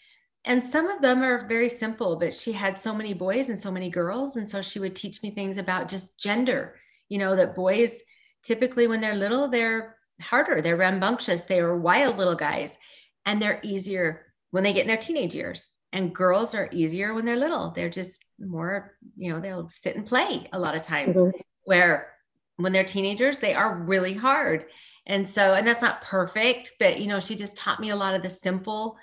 and 0.47 0.63
some 0.63 0.87
of 0.87 1.01
them 1.01 1.23
are 1.23 1.47
very 1.47 1.69
simple 1.69 2.17
but 2.17 2.35
she 2.35 2.51
had 2.51 2.79
so 2.79 2.93
many 2.93 3.13
boys 3.13 3.49
and 3.49 3.59
so 3.59 3.71
many 3.71 3.89
girls 3.89 4.35
and 4.35 4.47
so 4.47 4.61
she 4.61 4.79
would 4.79 4.95
teach 4.95 5.21
me 5.21 5.29
things 5.31 5.57
about 5.57 5.87
just 5.87 6.17
gender 6.17 6.75
you 7.09 7.17
know 7.17 7.35
that 7.35 7.55
boys 7.55 8.01
typically 8.43 8.87
when 8.87 9.01
they're 9.01 9.15
little 9.15 9.47
they're 9.47 9.95
harder. 10.21 10.61
They're 10.61 10.77
rambunctious. 10.77 11.43
They 11.43 11.59
are 11.59 11.75
wild 11.75 12.17
little 12.17 12.35
guys, 12.35 12.77
and 13.25 13.41
they're 13.41 13.59
easier 13.63 14.33
when 14.51 14.63
they 14.63 14.73
get 14.73 14.81
in 14.81 14.87
their 14.87 14.97
teenage 14.97 15.35
years. 15.35 15.71
And 15.95 16.13
girls 16.13 16.53
are 16.53 16.69
easier 16.73 17.13
when 17.13 17.23
they're 17.23 17.37
little. 17.37 17.71
They're 17.71 17.89
just 17.89 18.25
more, 18.37 18.97
you 19.15 19.31
know, 19.31 19.39
they'll 19.39 19.69
sit 19.69 19.95
and 19.95 20.05
play 20.05 20.47
a 20.51 20.59
lot 20.59 20.75
of 20.75 20.83
times. 20.83 21.15
Mm-hmm. 21.15 21.39
Where 21.63 22.11
when 22.57 22.73
they're 22.73 22.83
teenagers, 22.83 23.39
they 23.39 23.53
are 23.53 23.81
really 23.83 24.13
hard. 24.13 24.65
And 25.05 25.27
so, 25.27 25.53
and 25.53 25.65
that's 25.65 25.81
not 25.81 26.01
perfect, 26.01 26.73
but 26.79 26.99
you 26.99 27.07
know, 27.07 27.21
she 27.21 27.35
just 27.35 27.55
taught 27.55 27.79
me 27.79 27.91
a 27.91 27.95
lot 27.95 28.13
of 28.13 28.23
the 28.23 28.29
simple 28.29 28.97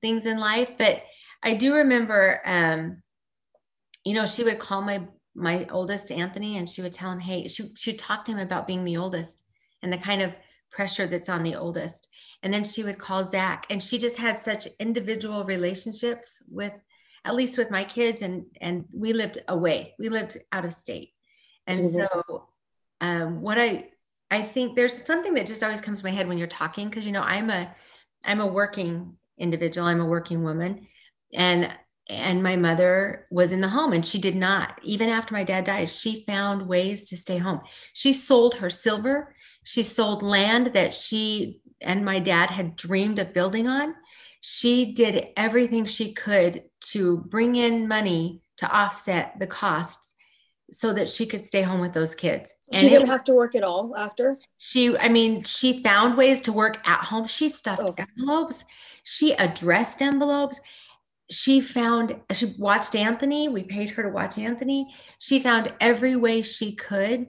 things 0.00 0.24
in 0.24 0.38
life. 0.38 0.72
But 0.78 1.02
I 1.42 1.54
do 1.54 1.74
remember, 1.74 2.40
um, 2.46 3.02
you 4.04 4.14
know, 4.14 4.24
she 4.24 4.42
would 4.42 4.58
call 4.58 4.80
my 4.80 5.06
my 5.34 5.66
oldest 5.70 6.10
Anthony, 6.10 6.56
and 6.56 6.68
she 6.68 6.82
would 6.82 6.92
tell 6.92 7.12
him, 7.12 7.20
"Hey," 7.20 7.46
she 7.46 7.70
she'd 7.76 7.98
talk 7.98 8.24
to 8.24 8.32
him 8.32 8.38
about 8.38 8.66
being 8.66 8.84
the 8.84 8.96
oldest 8.96 9.44
and 9.82 9.92
the 9.92 9.98
kind 9.98 10.22
of 10.22 10.34
pressure 10.70 11.06
that's 11.06 11.28
on 11.28 11.42
the 11.42 11.56
oldest. 11.56 12.08
And 12.42 12.52
then 12.52 12.64
she 12.64 12.84
would 12.84 12.98
call 12.98 13.24
Zach, 13.24 13.66
and 13.68 13.82
she 13.82 13.98
just 13.98 14.16
had 14.16 14.38
such 14.38 14.68
individual 14.78 15.44
relationships 15.44 16.40
with, 16.48 16.72
at 17.24 17.34
least 17.34 17.58
with 17.58 17.70
my 17.70 17.82
kids, 17.82 18.22
and 18.22 18.46
and 18.60 18.84
we 18.94 19.12
lived 19.12 19.38
away. 19.48 19.94
We 19.98 20.08
lived 20.08 20.38
out 20.52 20.64
of 20.64 20.72
state, 20.72 21.10
and 21.66 21.84
mm-hmm. 21.84 22.00
so 22.00 22.48
um, 23.00 23.40
what 23.40 23.58
I 23.58 23.88
I 24.30 24.42
think 24.42 24.76
there's 24.76 25.04
something 25.04 25.34
that 25.34 25.46
just 25.46 25.62
always 25.62 25.80
comes 25.80 26.00
to 26.00 26.06
my 26.06 26.12
head 26.12 26.28
when 26.28 26.38
you're 26.38 26.46
talking 26.46 26.88
because 26.88 27.06
you 27.06 27.12
know 27.12 27.22
I'm 27.22 27.50
a 27.50 27.74
I'm 28.24 28.40
a 28.40 28.46
working 28.46 29.16
individual. 29.36 29.88
I'm 29.88 30.00
a 30.00 30.06
working 30.06 30.44
woman, 30.44 30.86
and 31.34 31.72
and 32.08 32.42
my 32.42 32.56
mother 32.56 33.26
was 33.30 33.52
in 33.52 33.60
the 33.60 33.68
home 33.68 33.92
and 33.92 34.04
she 34.04 34.18
did 34.18 34.34
not 34.34 34.78
even 34.82 35.08
after 35.08 35.34
my 35.34 35.44
dad 35.44 35.64
died 35.64 35.88
she 35.88 36.24
found 36.26 36.66
ways 36.66 37.04
to 37.04 37.16
stay 37.16 37.36
home 37.36 37.60
she 37.92 38.12
sold 38.12 38.54
her 38.54 38.70
silver 38.70 39.32
she 39.62 39.82
sold 39.82 40.22
land 40.22 40.68
that 40.68 40.94
she 40.94 41.60
and 41.80 42.04
my 42.04 42.18
dad 42.18 42.50
had 42.50 42.76
dreamed 42.76 43.18
of 43.18 43.34
building 43.34 43.66
on. 43.66 43.94
She 44.40 44.92
did 44.92 45.28
everything 45.36 45.84
she 45.84 46.12
could 46.12 46.64
to 46.92 47.18
bring 47.18 47.56
in 47.56 47.88
money 47.88 48.42
to 48.58 48.70
offset 48.70 49.38
the 49.38 49.46
costs 49.46 50.14
so 50.70 50.92
that 50.92 51.08
she 51.08 51.26
could 51.26 51.38
stay 51.38 51.62
home 51.62 51.80
with 51.80 51.92
those 51.92 52.14
kids. 52.14 52.54
And 52.72 52.80
she 52.80 52.88
didn't 52.90 53.08
it, 53.08 53.12
have 53.12 53.24
to 53.24 53.34
work 53.34 53.54
at 53.54 53.64
all 53.64 53.96
after? 53.96 54.38
She, 54.58 54.96
I 54.98 55.08
mean, 55.08 55.42
she 55.42 55.82
found 55.82 56.16
ways 56.16 56.42
to 56.42 56.52
work 56.52 56.86
at 56.86 57.04
home. 57.04 57.26
She 57.26 57.48
stuffed 57.48 57.82
oh. 57.82 57.94
envelopes, 57.96 58.64
she 59.02 59.32
addressed 59.32 60.02
envelopes. 60.02 60.60
She 61.30 61.60
found, 61.60 62.16
she 62.32 62.54
watched 62.58 62.94
Anthony. 62.94 63.48
We 63.48 63.62
paid 63.62 63.90
her 63.90 64.02
to 64.02 64.08
watch 64.08 64.38
Anthony. 64.38 64.86
She 65.18 65.40
found 65.40 65.74
every 65.78 66.16
way 66.16 66.40
she 66.40 66.74
could 66.74 67.26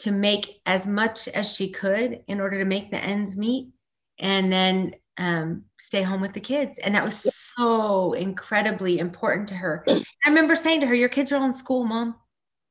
to 0.00 0.10
make 0.10 0.60
as 0.66 0.86
much 0.86 1.28
as 1.28 1.50
she 1.54 1.70
could 1.70 2.22
in 2.28 2.40
order 2.40 2.58
to 2.58 2.66
make 2.66 2.90
the 2.90 2.98
ends 2.98 3.38
meet 3.38 3.70
and 4.18 4.52
then 4.52 4.94
um, 5.18 5.64
stay 5.78 6.02
home 6.02 6.20
with 6.20 6.32
the 6.32 6.40
kids. 6.40 6.78
And 6.78 6.94
that 6.94 7.04
was 7.04 7.34
so 7.54 8.12
incredibly 8.12 8.98
important 8.98 9.48
to 9.48 9.54
her. 9.54 9.84
I 9.88 10.28
remember 10.28 10.54
saying 10.54 10.80
to 10.80 10.86
her, 10.86 10.94
Your 10.94 11.08
kids 11.08 11.32
are 11.32 11.36
all 11.36 11.44
in 11.44 11.52
school, 11.52 11.84
mom. 11.84 12.14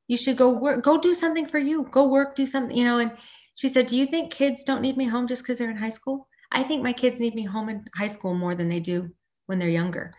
You 0.08 0.16
should 0.16 0.38
go 0.38 0.48
work, 0.48 0.82
go 0.82 0.98
do 0.98 1.14
something 1.14 1.46
for 1.46 1.58
you. 1.58 1.86
Go 1.90 2.08
work, 2.08 2.34
do 2.34 2.46
something, 2.46 2.76
you 2.76 2.84
know. 2.84 2.98
And 2.98 3.12
she 3.54 3.68
said, 3.68 3.86
Do 3.86 3.96
you 3.96 4.06
think 4.06 4.32
kids 4.32 4.64
don't 4.64 4.82
need 4.82 4.96
me 4.96 5.04
home 5.04 5.26
just 5.26 5.42
because 5.42 5.58
they're 5.58 5.70
in 5.70 5.76
high 5.76 5.88
school? 5.90 6.28
I 6.50 6.62
think 6.62 6.82
my 6.82 6.94
kids 6.94 7.20
need 7.20 7.34
me 7.34 7.44
home 7.44 7.68
in 7.68 7.84
high 7.94 8.06
school 8.06 8.34
more 8.34 8.54
than 8.54 8.68
they 8.68 8.80
do 8.80 9.10
when 9.46 9.58
they're 9.58 9.68
younger. 9.68 10.14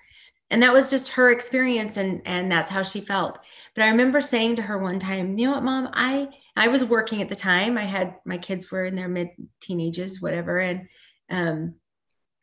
And 0.52 0.64
that 0.64 0.74
was 0.74 0.90
just 0.90 1.10
her 1.10 1.30
experience 1.30 1.98
and 1.98 2.22
and 2.26 2.52
that's 2.52 2.72
how 2.72 2.84
she 2.84 3.02
felt. 3.02 3.40
But 3.76 3.84
I 3.84 3.90
remember 3.90 4.20
saying 4.20 4.56
to 4.56 4.64
her 4.64 4.80
one 4.80 5.00
time, 5.00 5.38
you 5.38 5.46
know 5.46 5.54
what, 5.54 5.64
mom, 5.64 5.90
I 5.94 6.30
I 6.56 6.68
was 6.68 6.84
working 6.84 7.22
at 7.22 7.30
the 7.30 7.36
time. 7.36 7.78
I 7.78 7.86
had 7.86 8.16
my 8.26 8.38
kids 8.38 8.72
were 8.72 8.86
in 8.86 8.96
their 8.96 9.08
mid 9.08 9.30
teenagers, 9.62 10.22
whatever. 10.22 10.60
And 10.60 10.88
um, 11.30 11.76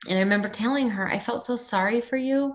and 0.09 0.19
I 0.19 0.21
remember 0.21 0.49
telling 0.49 0.90
her, 0.90 1.07
I 1.07 1.19
felt 1.19 1.43
so 1.43 1.57
sorry 1.57 2.00
for 2.00 2.16
you 2.16 2.55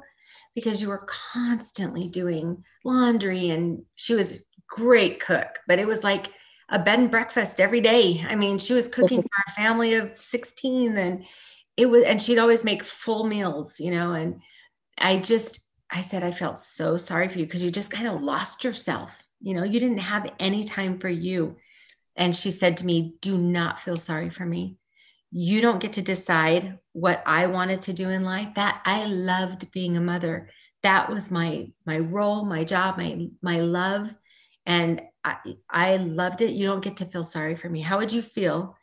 because 0.56 0.82
you 0.82 0.90
were 0.90 1.08
constantly 1.34 2.08
doing 2.08 2.64
laundry 2.84 3.50
and 3.50 3.84
she 3.96 4.14
was 4.14 4.36
a 4.36 4.44
great 4.70 5.20
cook, 5.20 5.60
but 5.68 5.80
it 5.80 5.88
was 5.88 6.04
like 6.04 6.28
a 6.70 6.80
bed 6.80 7.00
and 7.00 7.12
breakfast 7.12 7.60
every 7.60 7.82
day. 7.82 8.26
I 8.28 8.36
mean, 8.36 8.58
she 8.58 8.74
was 8.74 8.88
cooking 8.88 9.22
for 9.22 9.44
a 9.48 9.52
family 9.52 9.96
of 9.96 10.18
16 10.18 10.98
and 10.98 11.26
it 11.78 11.86
was 11.88 12.04
and 12.04 12.22
she'd 12.22 12.38
always 12.38 12.64
make 12.64 12.84
full 12.84 13.26
meals, 13.26 13.80
you 13.80 13.92
know, 13.92 14.12
and 14.14 14.42
I 14.98 15.18
just 15.18 15.62
I 15.90 16.02
said 16.02 16.24
I 16.24 16.32
felt 16.32 16.60
so 16.60 16.98
sorry 16.98 17.28
for 17.28 17.40
you 17.40 17.46
because 17.46 17.64
you 17.64 17.72
just 17.72 17.92
kind 17.92 18.08
of 18.08 18.22
lost 18.22 18.64
yourself 18.64 19.22
you 19.42 19.56
know, 19.56 19.64
you 19.64 19.80
didn't 19.80 20.00
have 20.00 20.32
any 20.40 20.64
time 20.64 21.00
for 21.00 21.10
you. 21.10 21.58
And 22.16 22.36
she 22.36 22.52
said 22.52 22.78
to 22.78 22.86
me, 22.86 23.16
Do 23.22 23.38
not 23.38 23.80
feel 23.80 23.96
sorry 23.96 24.30
for 24.30 24.46
me. 24.46 24.78
You 25.32 25.62
don't 25.62 25.80
get 25.80 25.94
to 25.94 26.02
decide 26.02 26.80
what 26.94 27.24
I 27.26 27.48
wanted 27.48 27.82
to 27.84 27.94
do 27.94 28.10
in 28.10 28.24
life. 28.24 28.54
That 28.56 28.82
I 28.86 29.06
loved 29.06 29.72
being 29.72 29.98
a 29.98 30.02
mother. 30.02 30.50
That 30.84 31.10
was 31.10 31.32
my 31.32 31.70
my 31.86 32.00
role, 32.00 32.46
my 32.46 32.64
job, 32.64 32.98
my 32.98 33.28
my 33.42 33.60
love. 33.60 34.14
And 34.66 35.02
I, 35.24 35.38
I 35.70 35.98
loved 35.98 36.42
it. 36.42 36.54
You 36.54 36.68
don't 36.68 36.84
get 36.84 36.98
to 36.98 37.06
feel 37.06 37.24
sorry 37.24 37.56
for 37.56 37.70
me. 37.70 37.82
How 37.82 37.98
would 37.98 38.12
you 38.12 38.22
feel 38.22 38.76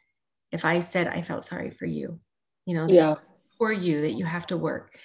if 0.52 0.64
I 0.64 0.80
said 0.80 1.06
I 1.06 1.22
felt 1.22 1.44
sorry 1.44 1.70
for 1.70 1.86
you? 1.86 2.20
You 2.66 2.74
know, 2.74 2.86
yeah. 2.88 3.16
for 3.58 3.72
you 3.72 4.00
that 4.02 4.12
you 4.14 4.24
have 4.24 4.46
to 4.48 4.56
work. 4.56 4.96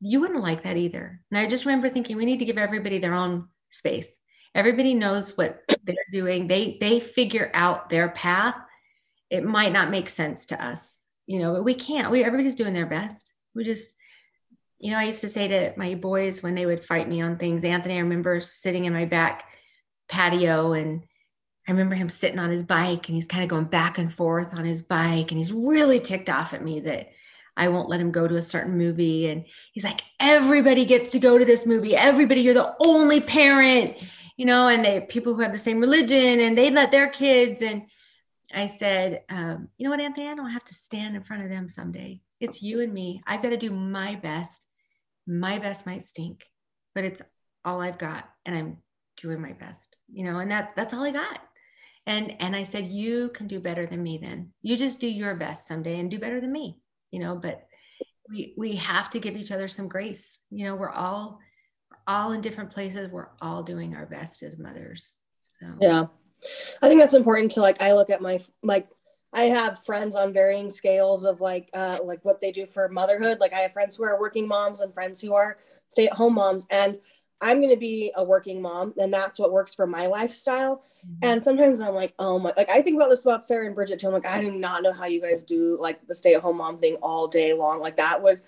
You 0.00 0.20
wouldn't 0.20 0.42
like 0.42 0.64
that 0.64 0.76
either. 0.76 1.20
And 1.30 1.38
I 1.38 1.46
just 1.46 1.64
remember 1.64 1.88
thinking 1.88 2.16
we 2.16 2.24
need 2.24 2.40
to 2.40 2.44
give 2.44 2.58
everybody 2.58 2.98
their 2.98 3.14
own 3.14 3.48
space 3.70 4.18
everybody 4.54 4.94
knows 4.94 5.36
what 5.36 5.60
they're 5.84 5.96
doing 6.12 6.46
they 6.46 6.76
they 6.80 7.00
figure 7.00 7.50
out 7.54 7.88
their 7.88 8.10
path 8.10 8.54
it 9.32 9.44
might 9.44 9.72
not 9.72 9.90
make 9.90 10.08
sense 10.08 10.46
to 10.46 10.64
us 10.64 11.02
you 11.26 11.38
know 11.38 11.54
but 11.54 11.64
we 11.64 11.74
can't 11.74 12.10
we 12.10 12.22
everybody's 12.22 12.54
doing 12.54 12.74
their 12.74 12.86
best 12.86 13.32
we 13.54 13.64
just 13.64 13.94
you 14.78 14.90
know 14.90 14.98
i 14.98 15.04
used 15.04 15.20
to 15.20 15.28
say 15.28 15.48
to 15.48 15.72
my 15.76 15.94
boys 15.94 16.42
when 16.42 16.54
they 16.54 16.66
would 16.66 16.84
fight 16.84 17.08
me 17.08 17.20
on 17.20 17.36
things 17.36 17.64
anthony 17.64 17.96
i 17.96 18.00
remember 18.00 18.40
sitting 18.40 18.84
in 18.84 18.92
my 18.92 19.04
back 19.04 19.48
patio 20.08 20.72
and 20.72 21.02
I 21.68 21.70
remember 21.70 21.94
him 21.94 22.08
sitting 22.08 22.40
on 22.40 22.50
his 22.50 22.64
bike 22.64 23.08
and 23.08 23.14
he's 23.14 23.28
kind 23.28 23.44
of 23.44 23.48
going 23.48 23.66
back 23.66 23.96
and 23.96 24.12
forth 24.12 24.52
on 24.52 24.64
his 24.64 24.82
bike 24.82 25.30
and 25.30 25.38
he's 25.38 25.52
really 25.52 26.00
ticked 26.00 26.28
off 26.28 26.52
at 26.52 26.64
me 26.64 26.80
that 26.80 27.10
I 27.56 27.68
won't 27.68 27.88
let 27.88 28.00
him 28.00 28.10
go 28.10 28.26
to 28.26 28.34
a 28.34 28.42
certain 28.42 28.76
movie. 28.76 29.28
And 29.28 29.44
he's 29.72 29.84
like, 29.84 30.00
everybody 30.18 30.84
gets 30.84 31.10
to 31.10 31.20
go 31.20 31.38
to 31.38 31.44
this 31.44 31.64
movie. 31.64 31.94
Everybody, 31.94 32.40
you're 32.40 32.52
the 32.52 32.74
only 32.84 33.20
parent 33.20 33.96
you 34.36 34.46
know, 34.46 34.68
and 34.68 34.84
they 34.84 35.00
people 35.00 35.34
who 35.34 35.42
have 35.42 35.52
the 35.52 35.58
same 35.58 35.80
religion 35.80 36.40
and 36.40 36.56
they 36.56 36.70
let 36.70 36.90
their 36.90 37.08
kids. 37.08 37.62
And 37.62 37.84
I 38.54 38.66
said, 38.66 39.22
um, 39.28 39.68
you 39.76 39.84
know 39.84 39.90
what, 39.90 40.00
Anthony, 40.00 40.28
I 40.28 40.34
don't 40.34 40.50
have 40.50 40.64
to 40.64 40.74
stand 40.74 41.16
in 41.16 41.22
front 41.22 41.42
of 41.42 41.50
them 41.50 41.68
someday. 41.68 42.20
It's 42.40 42.62
you 42.62 42.80
and 42.80 42.92
me. 42.92 43.22
I've 43.26 43.42
got 43.42 43.50
to 43.50 43.56
do 43.56 43.70
my 43.70 44.16
best. 44.16 44.66
My 45.26 45.58
best 45.58 45.86
might 45.86 46.04
stink, 46.04 46.44
but 46.94 47.04
it's 47.04 47.22
all 47.64 47.80
I've 47.80 47.98
got, 47.98 48.28
and 48.44 48.56
I'm 48.56 48.78
doing 49.16 49.40
my 49.40 49.52
best, 49.52 49.98
you 50.12 50.24
know, 50.24 50.38
and 50.38 50.50
that's 50.50 50.72
that's 50.72 50.92
all 50.92 51.04
I 51.04 51.12
got. 51.12 51.40
And 52.06 52.34
and 52.40 52.56
I 52.56 52.64
said, 52.64 52.88
you 52.88 53.28
can 53.28 53.46
do 53.46 53.60
better 53.60 53.86
than 53.86 54.02
me 54.02 54.18
then. 54.18 54.52
You 54.62 54.76
just 54.76 55.00
do 55.00 55.06
your 55.06 55.36
best 55.36 55.68
someday 55.68 56.00
and 56.00 56.10
do 56.10 56.18
better 56.18 56.40
than 56.40 56.50
me, 56.50 56.80
you 57.12 57.20
know, 57.20 57.36
but 57.36 57.64
we 58.28 58.54
we 58.56 58.76
have 58.76 59.10
to 59.10 59.20
give 59.20 59.36
each 59.36 59.52
other 59.52 59.68
some 59.68 59.88
grace. 59.88 60.40
You 60.50 60.64
know, 60.64 60.74
we're 60.74 60.90
all 60.90 61.38
all 62.06 62.32
in 62.32 62.40
different 62.40 62.72
places. 62.72 63.08
We're 63.10 63.28
all 63.40 63.62
doing 63.62 63.94
our 63.94 64.06
best 64.06 64.42
as 64.42 64.58
mothers. 64.58 65.14
So 65.60 65.66
yeah, 65.80 66.06
I 66.82 66.88
think 66.88 67.00
that's 67.00 67.14
important 67.14 67.52
to 67.52 67.60
like. 67.60 67.80
I 67.80 67.92
look 67.92 68.10
at 68.10 68.20
my 68.20 68.40
like 68.62 68.88
I 69.32 69.44
have 69.44 69.82
friends 69.84 70.14
on 70.14 70.32
varying 70.32 70.70
scales 70.70 71.24
of 71.24 71.40
like 71.40 71.70
uh 71.72 71.98
like 72.04 72.24
what 72.24 72.40
they 72.40 72.52
do 72.52 72.66
for 72.66 72.88
motherhood. 72.88 73.40
Like 73.40 73.52
I 73.52 73.60
have 73.60 73.72
friends 73.72 73.96
who 73.96 74.04
are 74.04 74.20
working 74.20 74.46
moms 74.46 74.80
and 74.80 74.92
friends 74.92 75.20
who 75.20 75.34
are 75.34 75.58
stay-at-home 75.88 76.34
moms 76.34 76.66
and 76.70 76.98
I'm 77.42 77.58
going 77.58 77.70
to 77.70 77.76
be 77.76 78.12
a 78.14 78.22
working 78.22 78.62
mom 78.62 78.94
and 78.98 79.12
that's 79.12 79.40
what 79.40 79.50
works 79.52 79.74
for 79.74 79.84
my 79.84 80.06
lifestyle. 80.06 80.76
Mm-hmm. 81.04 81.14
And 81.22 81.42
sometimes 81.42 81.80
I'm 81.80 81.94
like, 81.94 82.14
oh 82.20 82.38
my, 82.38 82.52
like 82.56 82.70
I 82.70 82.82
think 82.82 82.94
about 82.94 83.10
this 83.10 83.24
about 83.24 83.44
Sarah 83.44 83.66
and 83.66 83.74
Bridget 83.74 83.98
too. 83.98 84.06
I'm 84.06 84.12
like, 84.12 84.26
I 84.26 84.40
do 84.40 84.52
not 84.52 84.84
know 84.84 84.92
how 84.92 85.06
you 85.06 85.20
guys 85.20 85.42
do 85.42 85.76
like 85.80 86.06
the 86.06 86.14
stay 86.14 86.34
at 86.34 86.40
home 86.40 86.58
mom 86.58 86.78
thing 86.78 86.96
all 87.02 87.26
day 87.26 87.52
long. 87.52 87.80
Like 87.80 87.96
that 87.96 88.22
would, 88.22 88.42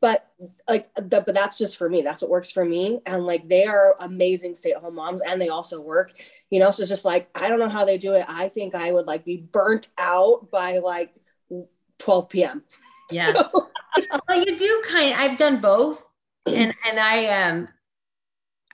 but 0.00 0.26
like, 0.68 0.92
the, 0.94 1.22
but 1.24 1.34
that's 1.34 1.58
just 1.58 1.76
for 1.78 1.88
me. 1.88 2.02
That's 2.02 2.20
what 2.20 2.30
works 2.30 2.50
for 2.50 2.64
me. 2.64 3.00
And 3.06 3.24
like, 3.24 3.48
they 3.48 3.64
are 3.64 3.96
amazing 4.00 4.54
stay 4.54 4.72
at 4.72 4.82
home 4.82 4.96
moms 4.96 5.22
and 5.26 5.40
they 5.40 5.48
also 5.48 5.80
work, 5.80 6.12
you 6.50 6.58
know? 6.58 6.70
So 6.70 6.82
it's 6.82 6.90
just 6.90 7.04
like, 7.04 7.28
I 7.34 7.48
don't 7.48 7.58
know 7.58 7.68
how 7.68 7.84
they 7.84 7.98
do 7.98 8.14
it. 8.14 8.24
I 8.28 8.48
think 8.48 8.74
I 8.74 8.92
would 8.92 9.06
like 9.06 9.24
be 9.24 9.38
burnt 9.38 9.88
out 9.98 10.50
by 10.50 10.78
like 10.78 11.14
12 11.98 12.28
PM. 12.28 12.62
Yeah. 13.10 13.32
So. 13.98 14.10
well, 14.28 14.44
you 14.44 14.58
do 14.58 14.82
kind 14.86 15.10
of, 15.10 15.18
I've 15.18 15.38
done 15.38 15.62
both. 15.62 16.04
And, 16.46 16.74
and 16.86 17.00
I, 17.00 17.26
um, 17.28 17.68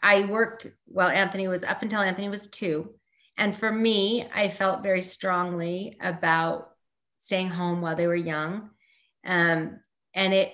I 0.03 0.25
worked 0.25 0.67
while 0.87 1.09
Anthony 1.09 1.47
was 1.47 1.63
up 1.63 1.83
until 1.83 2.01
Anthony 2.01 2.29
was 2.29 2.49
two. 2.49 2.91
And 3.39 3.57
for 3.57 3.71
me, 3.73 4.27
I 4.35 4.49
felt 4.49 4.83
very 4.83 5.01
strongly 5.01 5.97
about 6.01 6.71
staying 7.19 7.49
home 7.49 7.81
while 7.81 7.95
they 7.95 8.09
were 8.09 8.17
young. 8.17 8.71
Um, 9.25 9.79
and 10.13 10.35
it 10.35 10.53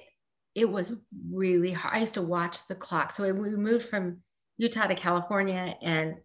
it 0.59 0.69
was 0.69 0.93
really 1.33 1.73
hard. 1.73 1.95
I 1.95 2.01
used 2.01 2.15
to 2.15 2.23
watch 2.23 2.67
the 2.67 2.75
clock. 2.75 3.13
So 3.13 3.33
we 3.33 3.51
moved 3.51 3.87
from 3.87 4.19
Utah 4.57 4.89
to 4.89 4.95
California. 4.97 5.77
And 5.83 6.17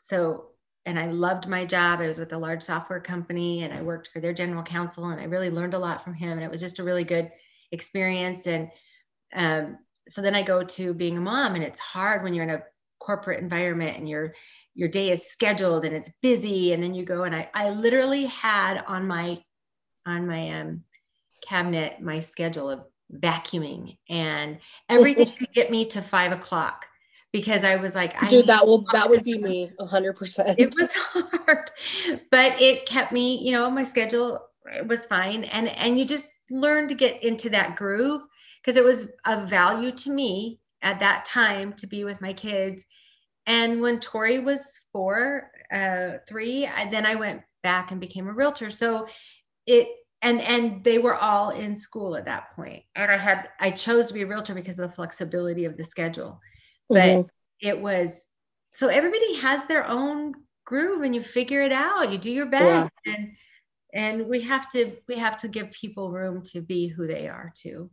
so, 0.00 0.50
and 0.86 0.96
I 0.96 1.06
loved 1.06 1.48
my 1.48 1.66
job. 1.66 2.00
I 2.00 2.06
was 2.06 2.18
with 2.18 2.32
a 2.32 2.38
large 2.38 2.62
software 2.62 3.00
company 3.00 3.62
and 3.62 3.74
I 3.74 3.82
worked 3.82 4.08
for 4.12 4.20
their 4.20 4.32
general 4.32 4.62
counsel 4.62 5.06
and 5.06 5.20
I 5.20 5.24
really 5.24 5.50
learned 5.50 5.74
a 5.74 5.78
lot 5.78 6.04
from 6.04 6.14
him. 6.14 6.30
And 6.30 6.42
it 6.42 6.50
was 6.50 6.60
just 6.60 6.78
a 6.78 6.84
really 6.84 7.02
good 7.02 7.32
experience. 7.72 8.46
And 8.46 8.70
um, 9.34 9.78
so 10.08 10.22
then 10.22 10.36
I 10.36 10.42
go 10.42 10.62
to 10.62 10.94
being 10.94 11.18
a 11.18 11.20
mom 11.20 11.56
and 11.56 11.64
it's 11.64 11.80
hard 11.80 12.22
when 12.22 12.32
you're 12.32 12.44
in 12.44 12.50
a 12.50 12.62
corporate 13.00 13.42
environment 13.42 13.96
and 13.96 14.08
your 14.08 14.34
your 14.74 14.88
day 14.88 15.10
is 15.10 15.28
scheduled 15.28 15.84
and 15.84 15.96
it's 15.96 16.10
busy 16.22 16.72
and 16.72 16.82
then 16.82 16.94
you 16.94 17.04
go 17.04 17.24
and 17.24 17.34
I, 17.34 17.50
I 17.54 17.70
literally 17.70 18.26
had 18.26 18.84
on 18.86 19.06
my 19.06 19.42
on 20.06 20.26
my 20.26 20.50
um, 20.50 20.84
cabinet 21.42 22.00
my 22.00 22.20
schedule 22.20 22.68
of 22.68 22.84
vacuuming 23.18 23.98
and 24.08 24.58
everything 24.88 25.32
to 25.38 25.46
get 25.54 25.70
me 25.70 25.84
to 25.86 26.02
five 26.02 26.32
o'clock 26.32 26.86
because 27.32 27.62
I 27.62 27.76
was 27.76 27.94
like, 27.94 28.18
dude, 28.28 28.46
that 28.46 28.66
will 28.66 28.84
that 28.92 29.08
would 29.08 29.22
be 29.22 29.38
me 29.38 29.70
hundred 29.80 30.14
percent. 30.14 30.58
It 30.58 30.74
was 30.78 30.94
hard, 30.96 31.70
but 32.30 32.60
it 32.60 32.86
kept 32.86 33.12
me, 33.12 33.38
you 33.44 33.52
know, 33.52 33.70
my 33.70 33.84
schedule 33.84 34.40
was 34.86 35.06
fine, 35.06 35.44
and 35.44 35.68
and 35.68 35.98
you 35.98 36.04
just 36.04 36.30
learn 36.50 36.88
to 36.88 36.94
get 36.94 37.22
into 37.22 37.48
that 37.50 37.76
groove 37.76 38.22
because 38.60 38.76
it 38.76 38.84
was 38.84 39.08
of 39.26 39.48
value 39.48 39.92
to 39.92 40.10
me 40.10 40.60
at 40.82 41.00
that 41.00 41.24
time 41.24 41.72
to 41.74 41.86
be 41.86 42.04
with 42.04 42.20
my 42.20 42.32
kids. 42.32 42.84
And 43.46 43.80
when 43.80 44.00
Tori 44.00 44.38
was 44.38 44.80
four, 44.92 45.50
uh, 45.72 46.18
three, 46.28 46.66
I, 46.66 46.90
then 46.90 47.06
I 47.06 47.14
went 47.14 47.42
back 47.62 47.90
and 47.90 48.00
became 48.00 48.28
a 48.28 48.32
realtor. 48.32 48.70
So 48.70 49.06
it 49.66 49.88
and 50.22 50.40
and 50.40 50.84
they 50.84 50.98
were 50.98 51.14
all 51.14 51.50
in 51.50 51.74
school 51.74 52.16
at 52.16 52.26
that 52.26 52.54
point. 52.54 52.82
And 52.94 53.10
I 53.10 53.16
had 53.16 53.48
I 53.58 53.70
chose 53.70 54.08
to 54.08 54.14
be 54.14 54.22
a 54.22 54.26
realtor 54.26 54.54
because 54.54 54.78
of 54.78 54.88
the 54.88 54.94
flexibility 54.94 55.64
of 55.64 55.76
the 55.76 55.84
schedule. 55.84 56.40
But 56.88 56.98
mm-hmm. 56.98 57.28
it 57.60 57.80
was 57.80 58.26
so 58.72 58.88
everybody 58.88 59.36
has 59.36 59.66
their 59.66 59.86
own 59.86 60.34
groove 60.64 61.02
and 61.02 61.14
you 61.14 61.22
figure 61.22 61.62
it 61.62 61.72
out. 61.72 62.12
You 62.12 62.18
do 62.18 62.30
your 62.30 62.46
best 62.46 62.90
yeah. 63.04 63.14
and 63.14 63.32
and 63.92 64.26
we 64.26 64.42
have 64.42 64.70
to 64.72 64.92
we 65.08 65.16
have 65.16 65.36
to 65.38 65.48
give 65.48 65.70
people 65.72 66.10
room 66.10 66.42
to 66.52 66.60
be 66.60 66.88
who 66.88 67.06
they 67.06 67.28
are 67.28 67.52
too. 67.54 67.90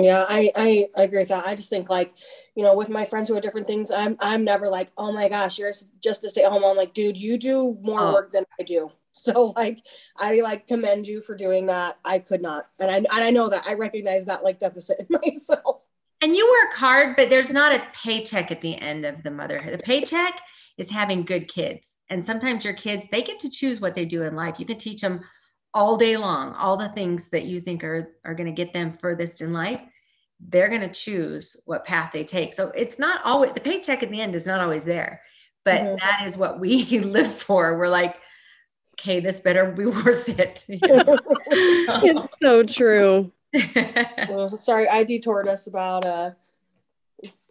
Yeah, 0.00 0.24
I, 0.28 0.52
I, 0.54 0.86
I 0.96 1.02
agree 1.02 1.18
with 1.18 1.28
that. 1.28 1.46
I 1.46 1.56
just 1.56 1.70
think 1.70 1.90
like, 1.90 2.12
you 2.54 2.62
know, 2.62 2.74
with 2.76 2.88
my 2.88 3.04
friends 3.04 3.28
who 3.28 3.36
are 3.36 3.40
different 3.40 3.66
things, 3.66 3.90
I'm 3.90 4.16
I'm 4.20 4.44
never 4.44 4.68
like, 4.68 4.90
oh 4.96 5.12
my 5.12 5.28
gosh, 5.28 5.58
you're 5.58 5.72
just 6.02 6.24
a 6.24 6.30
stay 6.30 6.44
at 6.44 6.52
home. 6.52 6.64
I'm 6.64 6.76
like, 6.76 6.94
dude, 6.94 7.16
you 7.16 7.36
do 7.36 7.76
more 7.82 8.00
oh. 8.00 8.12
work 8.12 8.32
than 8.32 8.44
I 8.60 8.62
do. 8.62 8.90
So 9.28 9.52
like, 9.56 9.84
I 10.16 10.40
like 10.40 10.66
commend 10.66 11.06
you 11.06 11.20
for 11.20 11.36
doing 11.36 11.66
that. 11.66 11.98
I 12.04 12.18
could 12.18 12.40
not, 12.40 12.68
and 12.78 12.90
I 12.90 12.96
and 12.96 13.08
I 13.10 13.30
know 13.30 13.48
that 13.48 13.64
I 13.66 13.74
recognize 13.74 14.26
that 14.26 14.44
like 14.44 14.58
deficit 14.58 15.00
in 15.00 15.06
myself. 15.24 15.82
And 16.20 16.34
you 16.34 16.46
work 16.62 16.74
hard, 16.74 17.16
but 17.16 17.30
there's 17.30 17.52
not 17.52 17.74
a 17.74 17.82
paycheck 17.92 18.50
at 18.50 18.60
the 18.60 18.76
end 18.80 19.04
of 19.04 19.22
the 19.22 19.30
motherhood. 19.30 19.74
The 19.74 19.82
paycheck 19.82 20.40
is 20.76 20.90
having 20.90 21.24
good 21.24 21.48
kids, 21.48 21.96
and 22.08 22.24
sometimes 22.24 22.64
your 22.64 22.74
kids 22.74 23.06
they 23.10 23.22
get 23.22 23.38
to 23.40 23.50
choose 23.50 23.80
what 23.80 23.94
they 23.94 24.04
do 24.04 24.22
in 24.22 24.36
life. 24.36 24.58
You 24.58 24.66
can 24.66 24.78
teach 24.78 25.00
them 25.00 25.20
all 25.74 25.96
day 25.96 26.16
long, 26.16 26.54
all 26.54 26.76
the 26.76 26.88
things 26.90 27.28
that 27.30 27.44
you 27.44 27.60
think 27.60 27.84
are, 27.84 28.14
are 28.24 28.34
going 28.34 28.46
to 28.46 28.52
get 28.52 28.72
them 28.72 28.92
furthest 28.92 29.40
in 29.40 29.52
life, 29.52 29.80
they're 30.40 30.68
going 30.68 30.80
to 30.80 30.92
choose 30.92 31.56
what 31.64 31.84
path 31.84 32.10
they 32.12 32.24
take. 32.24 32.54
So 32.54 32.72
it's 32.74 32.98
not 32.98 33.20
always 33.24 33.52
the 33.52 33.60
paycheck 33.60 34.02
at 34.02 34.10
the 34.10 34.20
end 34.20 34.34
is 34.34 34.46
not 34.46 34.60
always 34.60 34.84
there, 34.84 35.22
but 35.64 35.80
mm-hmm. 35.80 35.96
that 35.96 36.26
is 36.26 36.36
what 36.36 36.60
we 36.60 36.84
live 37.00 37.32
for. 37.32 37.78
We're 37.78 37.88
like, 37.88 38.16
okay, 38.98 39.20
this 39.20 39.40
better 39.40 39.66
be 39.66 39.86
worth 39.86 40.28
it. 40.28 40.64
You 40.68 40.78
know? 40.82 41.16
it's 41.48 42.38
so 42.38 42.62
true. 42.62 43.32
well, 44.28 44.56
sorry, 44.56 44.88
I 44.88 45.04
detoured 45.04 45.48
us 45.48 45.66
about 45.66 46.04
uh 46.04 46.30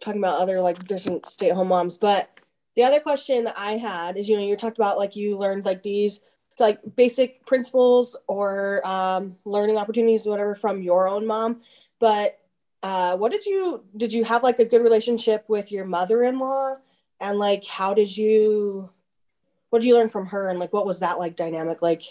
talking 0.00 0.20
about 0.20 0.38
other 0.38 0.60
like 0.60 0.86
different 0.86 1.26
stay-at-home 1.26 1.68
moms, 1.68 1.98
but 1.98 2.30
the 2.76 2.84
other 2.84 3.00
question 3.00 3.44
that 3.44 3.54
I 3.58 3.72
had 3.72 4.16
is, 4.16 4.28
you 4.28 4.36
know, 4.36 4.44
you 4.44 4.56
talked 4.56 4.78
about 4.78 4.96
like 4.96 5.16
you 5.16 5.36
learned 5.36 5.64
like 5.64 5.82
these 5.82 6.20
like 6.60 6.80
basic 6.96 7.44
principles 7.46 8.16
or 8.26 8.86
um, 8.86 9.36
learning 9.44 9.76
opportunities 9.76 10.26
whatever 10.26 10.54
from 10.54 10.82
your 10.82 11.08
own 11.08 11.26
mom 11.26 11.60
but 11.98 12.38
uh, 12.82 13.16
what 13.16 13.32
did 13.32 13.44
you 13.44 13.84
did 13.96 14.12
you 14.12 14.24
have 14.24 14.42
like 14.42 14.58
a 14.58 14.64
good 14.64 14.82
relationship 14.82 15.44
with 15.48 15.72
your 15.72 15.84
mother-in-law 15.84 16.76
and 17.20 17.38
like 17.38 17.64
how 17.64 17.94
did 17.94 18.16
you 18.16 18.90
what 19.70 19.80
did 19.80 19.88
you 19.88 19.94
learn 19.94 20.08
from 20.08 20.26
her 20.26 20.48
and 20.48 20.58
like 20.58 20.72
what 20.72 20.86
was 20.86 21.00
that 21.00 21.18
like 21.18 21.36
dynamic 21.36 21.82
like? 21.82 22.02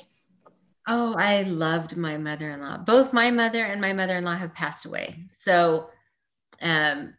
Oh 0.87 1.15
i 1.17 1.41
loved 1.43 1.97
my 1.97 2.17
mother-in-law. 2.17 2.79
Both 2.79 3.13
my 3.13 3.31
mother 3.31 3.63
and 3.63 3.81
my 3.81 3.93
mother-in-law 3.93 4.35
have 4.35 4.53
passed 4.53 4.85
away. 4.85 5.25
So 5.37 5.89
um 6.61 7.13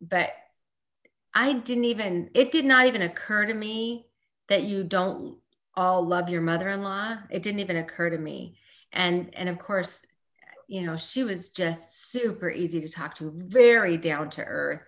but 0.00 0.30
i 1.34 1.52
didn't 1.52 1.84
even 1.84 2.30
it 2.34 2.50
did 2.50 2.64
not 2.64 2.86
even 2.86 3.02
occur 3.02 3.46
to 3.46 3.54
me 3.54 4.06
that 4.48 4.64
you 4.64 4.84
don't 4.84 5.38
all 5.74 6.06
love 6.06 6.30
your 6.30 6.40
mother-in-law. 6.40 7.18
It 7.30 7.42
didn't 7.42 7.60
even 7.60 7.76
occur 7.76 8.10
to 8.10 8.18
me. 8.18 8.56
And 8.92 9.34
and 9.34 9.48
of 9.48 9.58
course 9.58 10.02
you 10.68 10.82
know 10.82 10.96
she 10.96 11.22
was 11.22 11.50
just 11.50 12.10
super 12.10 12.50
easy 12.50 12.80
to 12.80 12.88
talk 12.88 13.14
to 13.14 13.32
very 13.36 13.96
down 13.96 14.30
to 14.30 14.44
earth 14.44 14.80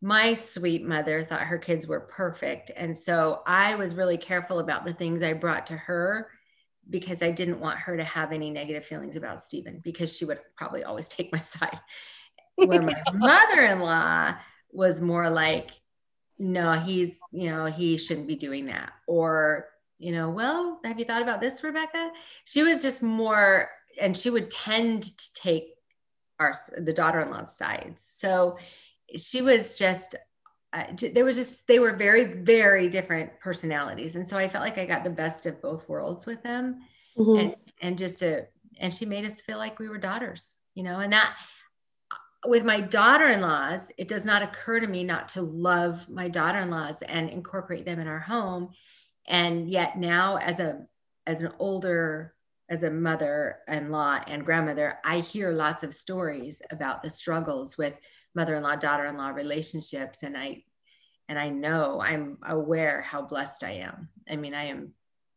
my 0.00 0.34
sweet 0.34 0.84
mother 0.84 1.24
thought 1.24 1.40
her 1.40 1.58
kids 1.58 1.86
were 1.86 2.00
perfect 2.00 2.70
and 2.76 2.96
so 2.96 3.42
i 3.46 3.74
was 3.74 3.94
really 3.94 4.16
careful 4.16 4.60
about 4.60 4.84
the 4.84 4.92
things 4.92 5.22
i 5.22 5.32
brought 5.32 5.66
to 5.66 5.76
her 5.76 6.28
because 6.90 7.22
i 7.22 7.30
didn't 7.30 7.60
want 7.60 7.78
her 7.78 7.96
to 7.96 8.04
have 8.04 8.32
any 8.32 8.50
negative 8.50 8.84
feelings 8.84 9.16
about 9.16 9.42
stephen 9.42 9.80
because 9.82 10.16
she 10.16 10.24
would 10.24 10.40
probably 10.56 10.84
always 10.84 11.08
take 11.08 11.32
my 11.32 11.40
side 11.40 11.80
where 12.56 12.82
my 12.82 13.02
mother-in-law 13.14 14.34
was 14.72 15.00
more 15.00 15.30
like 15.30 15.70
no 16.38 16.72
he's 16.72 17.18
you 17.32 17.50
know 17.50 17.66
he 17.66 17.96
shouldn't 17.96 18.28
be 18.28 18.36
doing 18.36 18.66
that 18.66 18.92
or 19.06 19.66
you 19.98 20.12
know, 20.12 20.30
well, 20.30 20.80
have 20.84 20.98
you 20.98 21.04
thought 21.04 21.22
about 21.22 21.40
this, 21.40 21.62
Rebecca? 21.62 22.12
She 22.44 22.62
was 22.62 22.82
just 22.82 23.02
more, 23.02 23.68
and 24.00 24.16
she 24.16 24.30
would 24.30 24.50
tend 24.50 25.02
to 25.02 25.32
take 25.34 25.74
our 26.38 26.54
the 26.76 26.92
daughter-in-law's 26.92 27.56
sides. 27.56 28.06
So 28.08 28.58
she 29.16 29.42
was 29.42 29.74
just 29.74 30.14
uh, 30.72 30.84
there 31.14 31.24
was 31.24 31.36
just 31.36 31.66
they 31.66 31.78
were 31.78 31.96
very 31.96 32.24
very 32.24 32.88
different 32.88 33.30
personalities, 33.40 34.16
and 34.16 34.26
so 34.26 34.36
I 34.36 34.48
felt 34.48 34.64
like 34.64 34.78
I 34.78 34.84
got 34.84 35.04
the 35.04 35.10
best 35.10 35.46
of 35.46 35.62
both 35.62 35.88
worlds 35.88 36.26
with 36.26 36.42
them, 36.42 36.80
mm-hmm. 37.16 37.38
and 37.38 37.56
and 37.80 37.98
just 37.98 38.22
a 38.22 38.48
and 38.78 38.92
she 38.92 39.06
made 39.06 39.24
us 39.24 39.40
feel 39.40 39.58
like 39.58 39.78
we 39.78 39.88
were 39.88 39.98
daughters, 39.98 40.54
you 40.74 40.82
know, 40.82 41.00
and 41.00 41.12
that 41.12 41.34
with 42.46 42.64
my 42.64 42.80
daughter-in-laws, 42.80 43.90
it 43.98 44.06
does 44.06 44.24
not 44.24 44.42
occur 44.42 44.78
to 44.78 44.86
me 44.86 45.02
not 45.02 45.28
to 45.30 45.42
love 45.42 46.08
my 46.08 46.28
daughter-in-laws 46.28 47.02
and 47.02 47.28
incorporate 47.28 47.84
them 47.84 47.98
in 47.98 48.06
our 48.06 48.20
home. 48.20 48.68
And 49.26 49.68
yet 49.68 49.98
now 49.98 50.36
as 50.36 50.60
a 50.60 50.86
as 51.26 51.42
an 51.42 51.52
older 51.58 52.34
as 52.70 52.82
a 52.82 52.90
mother-in-law 52.90 54.20
and 54.26 54.44
grandmother 54.44 54.98
i 55.04 55.20
hear 55.20 55.52
lots 55.52 55.82
of 55.82 55.94
stories 55.94 56.60
about 56.70 57.02
the 57.02 57.10
struggles 57.10 57.78
with 57.78 57.94
mother-in-law 58.38 58.76
daughter-in-law 58.76 59.30
relationships 59.30 60.22
and 60.22 60.36
i 60.36 60.62
and 61.28 61.38
i 61.38 61.48
know 61.48 62.00
i'm 62.00 62.38
aware 62.46 63.02
how 63.02 63.20
blessed 63.22 63.64
i 63.64 63.72
am. 63.72 64.08
I 64.30 64.36
mean 64.36 64.54
i 64.54 64.66
am 64.66 64.92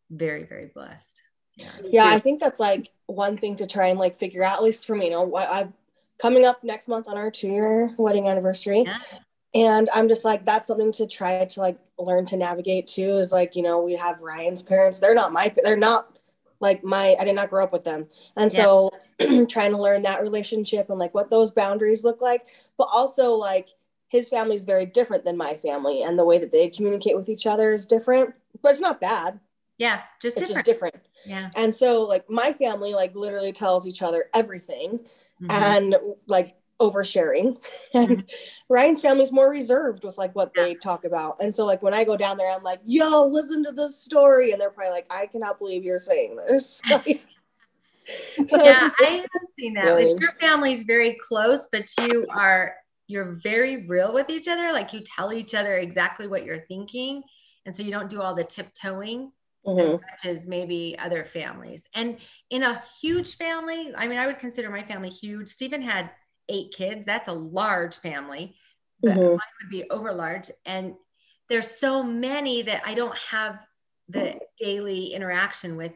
very 0.09 0.45
very 0.45 0.71
blessed. 0.73 1.21
Yeah. 1.55 1.71
Yeah 1.83 2.05
i 2.07 2.19
think 2.19 2.39
that's 2.39 2.59
like 2.59 2.89
one 3.07 3.37
thing 3.37 3.55
to 3.57 3.67
try 3.67 3.87
and 3.87 3.99
like 3.99 4.15
figure 4.15 4.43
out 4.43 4.57
at 4.57 4.63
least 4.63 4.87
for 4.87 4.95
me 4.95 5.05
you 5.05 5.11
know 5.11 5.35
i've 5.35 5.73
coming 6.19 6.45
up 6.45 6.63
next 6.63 6.87
month 6.87 7.07
on 7.07 7.17
our 7.17 7.31
two 7.31 7.49
year 7.49 7.93
wedding 7.97 8.27
anniversary 8.27 8.83
yeah. 8.85 8.97
and 9.53 9.89
i'm 9.93 10.07
just 10.07 10.23
like 10.23 10.45
that's 10.45 10.67
something 10.67 10.91
to 10.93 11.07
try 11.07 11.43
to 11.45 11.59
like 11.59 11.77
learn 12.01 12.25
to 12.25 12.37
navigate 12.37 12.87
too 12.87 13.15
is 13.15 13.31
like 13.31 13.55
you 13.55 13.61
know 13.61 13.81
we 13.81 13.95
have 13.95 14.19
ryan's 14.21 14.61
parents. 14.61 14.99
They're 14.99 15.13
not 15.13 15.31
my 15.31 15.53
they're 15.63 15.77
not 15.77 16.17
like 16.61 16.83
my 16.83 17.15
I 17.19 17.25
did 17.25 17.35
not 17.35 17.49
grow 17.49 17.63
up 17.63 17.73
with 17.73 17.83
them. 17.83 18.07
And 18.37 18.51
so 18.51 18.91
trying 19.49 19.71
to 19.71 19.77
learn 19.77 20.03
that 20.03 20.21
relationship 20.21 20.89
and 20.89 20.99
like 20.99 21.13
what 21.13 21.29
those 21.29 21.51
boundaries 21.51 22.03
look 22.05 22.21
like, 22.21 22.47
but 22.77 22.87
also 22.91 23.33
like 23.33 23.67
his 24.07 24.29
family 24.29 24.55
is 24.55 24.65
very 24.65 24.85
different 24.85 25.23
than 25.25 25.37
my 25.37 25.55
family 25.55 26.03
and 26.03 26.17
the 26.17 26.25
way 26.25 26.37
that 26.37 26.51
they 26.51 26.69
communicate 26.69 27.15
with 27.15 27.29
each 27.29 27.47
other 27.47 27.73
is 27.73 27.85
different, 27.85 28.33
but 28.61 28.69
it's 28.69 28.81
not 28.81 29.01
bad. 29.01 29.39
Yeah, 29.77 30.01
just 30.21 30.37
it's 30.37 30.47
different. 30.47 30.65
just 30.67 30.73
different. 30.73 30.95
Yeah. 31.25 31.49
And 31.55 31.73
so 31.73 32.03
like 32.03 32.29
my 32.29 32.53
family 32.53 32.93
like 32.93 33.15
literally 33.15 33.51
tells 33.51 33.87
each 33.87 34.01
other 34.01 34.25
everything 34.33 34.99
Mhm. 35.41 35.49
and 35.51 35.95
like 36.27 36.55
oversharing. 36.81 37.57
And 37.93 38.29
Ryan's 38.69 39.01
family's 39.01 39.31
more 39.31 39.49
reserved 39.49 40.03
with 40.03 40.17
like 40.17 40.33
what 40.35 40.53
they 40.53 40.73
talk 40.75 41.05
about. 41.05 41.37
And 41.41 41.53
so 41.53 41.65
like 41.65 41.81
when 41.81 41.93
I 41.93 42.03
go 42.03 42.17
down 42.17 42.37
there, 42.37 42.51
I'm 42.51 42.63
like, 42.63 42.79
yo, 42.85 43.27
listen 43.27 43.63
to 43.65 43.71
this 43.71 44.01
story. 44.03 44.51
And 44.51 44.59
they're 44.59 44.71
probably 44.71 44.91
like, 44.91 45.07
I 45.11 45.27
cannot 45.27 45.59
believe 45.59 45.83
you're 45.83 45.99
saying 45.99 46.35
this. 46.47 46.81
Like, 46.91 48.49
so 48.49 48.63
yeah, 48.63 48.79
just 48.79 48.95
I 48.99 49.05
have 49.11 49.27
seen 49.57 49.75
that. 49.75 49.85
really- 49.85 50.15
your 50.19 50.31
family's 50.39 50.83
very 50.83 51.17
close, 51.27 51.67
but 51.71 51.85
you 52.01 52.25
are 52.31 52.75
you're 53.07 53.33
very 53.43 53.85
real 53.87 54.11
with 54.13 54.29
each 54.29 54.47
other. 54.47 54.71
Like 54.71 54.91
you 54.91 55.01
tell 55.01 55.31
each 55.31 55.53
other 55.53 55.75
exactly 55.75 56.27
what 56.27 56.43
you're 56.43 56.65
thinking, 56.67 57.21
and 57.65 57.75
so 57.75 57.83
you 57.83 57.91
don't 57.91 58.09
do 58.09 58.21
all 58.21 58.33
the 58.33 58.43
tiptoeing 58.43 59.31
as 59.67 59.75
Mhm. 59.77 59.91
much 60.01 60.25
as 60.25 60.47
maybe 60.47 60.95
other 60.97 61.23
families. 61.23 61.87
And 61.93 62.17
in 62.49 62.63
a 62.63 62.81
huge 63.01 63.35
family, 63.37 63.93
I 63.95 64.07
mean, 64.07 64.17
I 64.17 64.25
would 64.25 64.39
consider 64.39 64.69
my 64.71 64.81
family 64.81 65.09
huge. 65.09 65.49
Stephen 65.49 65.81
had 65.83 66.09
eight 66.51 66.73
kids. 66.73 67.05
That's 67.05 67.29
a 67.29 67.33
large 67.33 67.97
family, 67.97 68.55
but 69.01 69.15
Mhm. 69.17 69.29
mine 69.31 69.53
would 69.61 69.69
be 69.71 69.89
over 69.89 70.13
large. 70.13 70.51
And 70.65 70.95
there's 71.49 71.69
so 71.79 72.03
many 72.03 72.61
that 72.63 72.83
I 72.85 72.93
don't 72.95 73.17
have 73.17 73.65
the 74.09 74.39
daily 74.59 75.13
interaction 75.13 75.77
with 75.77 75.93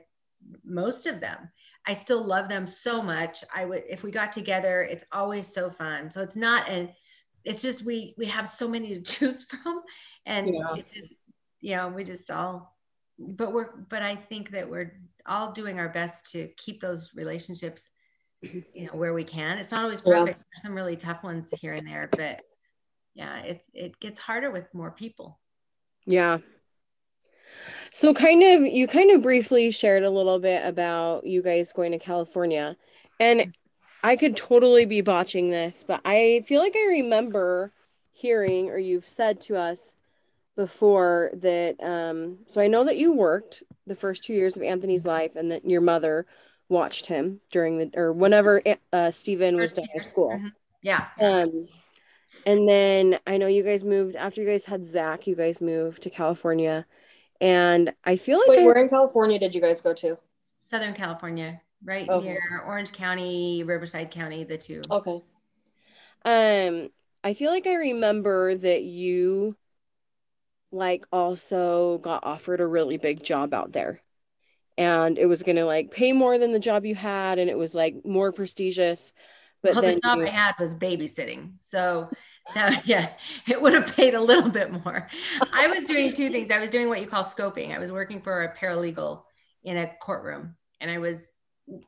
most 0.64 1.06
of 1.08 1.20
them. 1.20 1.52
I 1.88 1.94
still 1.94 2.24
love 2.26 2.50
them 2.50 2.66
so 2.68 3.02
much. 3.02 3.44
I 3.54 3.66
would, 3.66 3.84
if 3.88 4.04
we 4.04 4.12
got 4.12 4.32
together, 4.32 4.82
it's 4.82 5.06
always 5.12 5.48
so 5.54 5.70
fun. 5.70 6.10
So 6.10 6.22
it's 6.22 6.36
not 6.36 6.68
an, 6.70 6.96
it's 7.44 7.62
just 7.62 7.84
we 7.84 8.16
we 8.18 8.26
have 8.26 8.48
so 8.48 8.68
many 8.68 8.90
to 8.96 9.02
choose 9.14 9.44
from, 9.44 9.84
and 10.26 10.48
Yeah. 10.50 10.76
it's 10.78 10.94
just 10.94 11.14
you 11.62 11.76
know 11.76 11.90
we 11.90 12.04
just 12.04 12.32
all, 12.32 12.76
but 13.20 13.54
we're 13.54 13.78
but 13.78 14.02
I 14.02 14.16
think 14.16 14.52
that 14.52 14.70
we're 14.70 15.00
all 15.28 15.52
doing 15.52 15.80
our 15.80 15.90
best 15.90 16.32
to 16.32 16.48
keep 16.58 16.82
those 16.82 17.14
relationships, 17.14 17.92
you 18.74 18.86
know, 18.88 18.94
where 18.94 19.14
we 19.14 19.24
can. 19.24 19.58
It's 19.58 19.72
not 19.72 19.84
always 19.84 20.02
Yeah. 20.06 20.20
perfect. 20.22 20.40
There's 20.40 20.62
some 20.62 20.76
really 20.76 20.96
tough 20.96 21.24
ones 21.24 21.48
here 21.60 21.74
and 21.74 21.88
there, 21.88 22.10
but 22.12 22.42
yeah, 23.14 23.42
it's 23.42 23.66
it 23.74 24.00
gets 24.00 24.20
harder 24.20 24.52
with 24.52 24.74
more 24.74 24.92
people. 24.92 25.40
Yeah. 26.06 26.40
So 27.94 28.14
kind 28.14 28.44
of 28.44 28.74
you 28.74 28.88
kind 28.88 29.12
of 29.12 29.22
briefly 29.22 29.72
shared 29.72 30.04
a 30.04 30.10
little 30.10 30.40
bit 30.40 30.66
about 30.66 31.26
you 31.26 31.42
guys 31.42 31.72
going 31.74 31.92
to 31.94 32.00
California. 32.00 32.76
And 33.20 33.56
I 34.04 34.18
could 34.18 34.36
totally 34.36 34.86
be 34.86 35.02
botching 35.02 35.50
this, 35.50 35.84
but 35.88 36.02
I 36.06 36.44
feel 36.46 36.62
like 36.62 36.76
I 36.76 36.88
remember 36.88 37.72
hearing 38.12 38.70
or 38.70 38.78
you've 38.78 39.08
said 39.08 39.42
to 39.42 39.56
us 39.56 39.94
before 40.56 41.32
that 41.34 41.76
um 41.84 42.38
so 42.48 42.62
I 42.62 42.68
know 42.68 42.86
that 42.86 42.96
you 42.98 43.12
worked 43.12 43.62
the 43.88 43.96
first 43.96 44.24
2 44.24 44.34
years 44.34 44.56
of 44.56 44.64
Anthony's 44.64 45.06
life 45.06 45.36
and 45.36 45.52
that 45.52 45.70
your 45.70 45.82
mother 45.82 46.26
watched 46.70 47.06
him 47.06 47.40
during 47.52 47.78
the 47.78 47.92
or 47.96 48.12
whenever 48.12 48.62
uh 48.92 49.12
Stephen 49.12 49.56
was 49.58 49.72
First 49.72 49.76
done 49.78 49.86
year. 49.86 49.92
with 49.96 50.06
school. 50.06 50.32
Mhm. 50.32 50.52
Yeah. 50.82 51.08
Um, 51.22 51.68
and 52.46 52.68
then 52.68 53.20
I 53.26 53.38
know 53.38 53.48
you 53.48 53.64
guys 53.64 53.84
moved 53.84 54.16
after 54.16 54.42
you 54.42 54.48
guys 54.48 54.66
had 54.66 54.84
Zach. 54.84 55.28
You 55.28 55.36
guys 55.36 55.62
moved 55.62 56.04
to 56.04 56.10
California, 56.10 56.86
and 57.40 57.94
I 58.04 58.16
feel 58.18 58.40
like 58.40 58.50
Wait, 58.50 58.60
I- 58.60 58.66
where 58.66 58.82
in 58.84 58.90
California 58.90 59.40
did 59.40 59.54
you 59.56 59.62
guys 59.62 59.82
go 59.82 59.94
to? 59.94 60.18
Southern 60.62 60.94
California, 60.96 61.62
right 61.84 62.10
Okay. 62.10 62.28
near 62.28 62.64
Orange 62.66 62.92
County, 62.92 63.64
Riverside 63.64 64.10
County, 64.12 64.44
the 64.44 64.58
two. 64.58 64.82
Okay. 64.90 65.22
um 66.26 66.90
I 67.24 67.34
feel 67.34 67.52
like 67.52 67.66
I 67.68 67.74
remember 67.76 68.54
that 68.56 68.84
you 68.84 69.56
like 70.72 71.06
also 71.12 71.98
got 72.00 72.24
offered 72.24 72.60
a 72.62 72.68
really 72.68 72.98
big 72.98 73.24
job 73.24 73.54
out 73.54 73.72
there, 73.72 74.02
and 74.78 75.18
it 75.18 75.26
was 75.26 75.44
gonna 75.44 75.66
like 75.66 75.92
pay 75.92 76.12
more 76.12 76.38
than 76.38 76.52
the 76.52 76.60
job 76.60 76.86
you 76.86 76.96
had, 76.96 77.40
and 77.40 77.50
it 77.50 77.58
was 77.58 77.76
like 77.76 78.06
more 78.06 78.32
prestigious. 78.32 79.14
But 79.62 79.74
well, 79.74 79.82
then 79.82 79.96
the 79.96 80.02
job 80.02 80.18
you- 80.20 80.28
I 80.28 80.30
had 80.30 80.54
was 80.60 80.76
babysitting. 80.76 81.54
So, 81.60 82.10
that, 82.54 82.84
yeah, 82.86 83.14
it 83.48 83.60
would 83.62 83.74
have 83.74 83.96
paid 83.96 84.14
a 84.14 84.22
little 84.22 84.50
bit 84.50 84.72
more. 84.72 85.10
I 85.52 85.68
was 85.68 85.86
doing 85.86 86.14
two 86.14 86.30
things. 86.30 86.52
I 86.52 86.60
was 86.60 86.70
doing 86.70 86.88
what 86.88 87.02
you 87.02 87.08
call 87.08 87.24
scoping. 87.24 87.76
I 87.76 87.80
was 87.80 87.92
working 87.92 88.22
for 88.22 88.44
a 88.44 88.56
paralegal 88.56 89.24
in 89.64 89.78
a 89.78 89.92
courtroom, 90.02 90.56
and 90.82 90.92
I 90.92 91.00
was, 91.00 91.32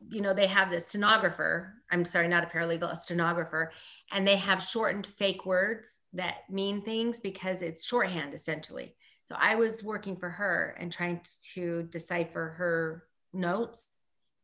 you 0.10 0.22
know, 0.22 0.34
they 0.34 0.48
have 0.48 0.72
the 0.72 0.80
stenographer. 0.80 1.74
I'm 1.92 2.04
sorry, 2.04 2.28
not 2.28 2.44
a 2.44 2.48
paralegal, 2.48 2.92
a 2.92 2.96
stenographer, 2.96 3.72
and 4.12 4.28
they 4.28 4.38
have 4.38 4.64
shortened 4.64 5.06
fake 5.06 5.46
words 5.46 6.00
that 6.14 6.50
mean 6.50 6.82
things 6.82 7.20
because 7.20 7.62
it's 7.62 7.86
shorthand 7.86 8.34
essentially. 8.34 8.96
So 9.28 9.36
I 9.38 9.56
was 9.56 9.84
working 9.84 10.16
for 10.16 10.30
her 10.30 10.74
and 10.80 10.92
trying 10.92 11.20
to 11.54 11.84
decipher 11.84 12.56
her 12.58 13.04
notes 13.34 13.86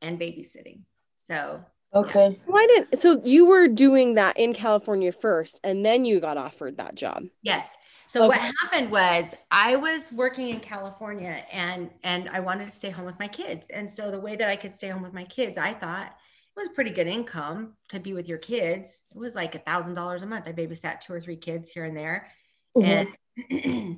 and 0.02 0.19
babysitting. 0.19 0.82
So 1.15 1.63
Okay. 1.96 2.38
why 2.48 2.65
didn't 2.67 2.98
so 3.00 3.22
you 3.24 3.46
were 3.46 3.69
doing 3.69 4.15
that 4.15 4.38
in 4.38 4.54
California 4.54 5.13
first, 5.13 5.60
and 5.63 5.86
then 5.86 6.04
you 6.04 6.19
got 6.19 6.38
offered 6.38 6.78
that 6.78 6.96
job. 6.96 7.24
Yes. 7.43 7.74
So 8.08 8.28
what 8.28 8.39
happened 8.39 8.91
was 8.91 9.34
I 9.52 9.78
was 9.78 10.12
working 10.12 10.50
in 10.50 10.60
California 10.60 11.46
and 11.52 11.89
and 12.04 12.28
I 12.30 12.41
wanted 12.41 12.65
to 12.65 12.72
stay 12.72 12.89
home 12.89 13.06
with 13.06 13.19
my 13.19 13.28
kids. 13.30 13.67
And 13.69 13.89
so 13.89 14.12
the 14.12 14.19
way 14.19 14.36
that 14.36 14.50
I 14.50 14.58
could 14.58 14.76
stay 14.76 14.89
home 14.89 15.02
with 15.02 15.13
my 15.13 15.24
kids, 15.24 15.58
I 15.58 15.74
thought 15.74 16.08
it 16.08 16.60
was 16.60 16.69
pretty 16.69 16.91
good 16.91 17.08
income 17.08 17.78
to 17.89 18.00
be 18.02 18.13
with 18.13 18.28
your 18.28 18.38
kids. 18.38 19.04
It 19.15 19.17
was 19.17 19.34
like 19.36 19.56
a 19.56 19.60
thousand 19.60 19.93
dollars 19.93 20.24
a 20.24 20.28
month. 20.28 20.48
I 20.48 20.52
babysat 20.52 21.00
two 21.00 21.13
or 21.13 21.22
three 21.22 21.38
kids 21.38 21.69
here 21.69 21.86
and 21.86 21.96
there. 21.96 22.32
Mhm. 22.76 22.84
And 22.84 23.08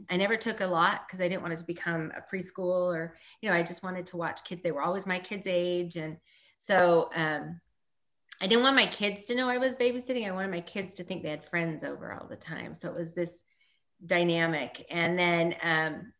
I 0.09 0.17
never 0.17 0.37
took 0.37 0.61
a 0.61 0.65
lot 0.67 1.05
because 1.05 1.19
I 1.19 1.27
didn't 1.27 1.41
want 1.41 1.53
it 1.53 1.57
to 1.57 1.65
become 1.65 2.11
a 2.15 2.21
preschool 2.21 2.95
or, 2.95 3.17
you 3.41 3.49
know, 3.49 3.55
I 3.55 3.63
just 3.63 3.83
wanted 3.83 4.05
to 4.07 4.17
watch 4.17 4.43
kids. 4.43 4.61
They 4.63 4.71
were 4.71 4.81
always 4.81 5.05
my 5.05 5.19
kids' 5.19 5.47
age. 5.47 5.97
And 5.97 6.17
so 6.57 7.09
um 7.15 7.59
I 8.41 8.47
didn't 8.47 8.63
want 8.63 8.75
my 8.75 8.87
kids 8.87 9.25
to 9.25 9.35
know 9.35 9.49
I 9.49 9.57
was 9.57 9.75
babysitting. 9.75 10.27
I 10.27 10.31
wanted 10.31 10.51
my 10.51 10.61
kids 10.61 10.93
to 10.95 11.03
think 11.03 11.23
they 11.23 11.29
had 11.29 11.49
friends 11.49 11.83
over 11.83 12.13
all 12.13 12.27
the 12.27 12.35
time. 12.35 12.73
So 12.73 12.89
it 12.89 12.95
was 12.95 13.13
this 13.13 13.43
dynamic. 14.05 14.85
And 14.89 15.17
then, 15.17 15.55
um, 15.61 16.13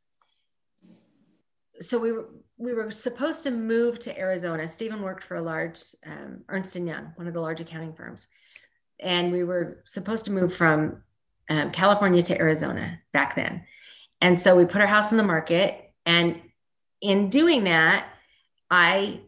so 1.82 2.00
we 2.00 2.12
were 2.12 2.30
we 2.58 2.74
were 2.74 2.90
supposed 2.90 3.44
to 3.44 3.52
move 3.52 4.00
to 4.00 4.18
Arizona. 4.18 4.66
Stephen 4.68 5.02
worked 5.02 5.26
for 5.26 5.36
a 5.36 5.42
large 5.42 5.82
um, 6.06 6.44
Ernst 6.48 6.74
Young, 6.76 7.12
one 7.16 7.28
of 7.28 7.34
the 7.34 7.42
large 7.42 7.60
accounting 7.60 7.94
firms, 7.94 8.28
and 9.02 9.34
we 9.34 9.44
were 9.44 9.82
supposed 9.86 10.24
to 10.26 10.32
move 10.32 10.54
from 10.54 11.04
um, 11.50 11.72
California 11.72 12.22
to 12.24 12.40
Arizona 12.40 13.00
back 13.14 13.36
then. 13.36 13.64
And 14.22 14.40
so 14.40 14.56
we 14.56 14.66
put 14.66 14.82
our 14.82 14.88
house 14.88 15.12
on 15.12 15.18
the 15.18 15.24
market, 15.24 15.92
and 16.06 16.42
in 17.02 17.30
doing 17.30 17.66
that, 17.66 18.08
I 18.72 19.22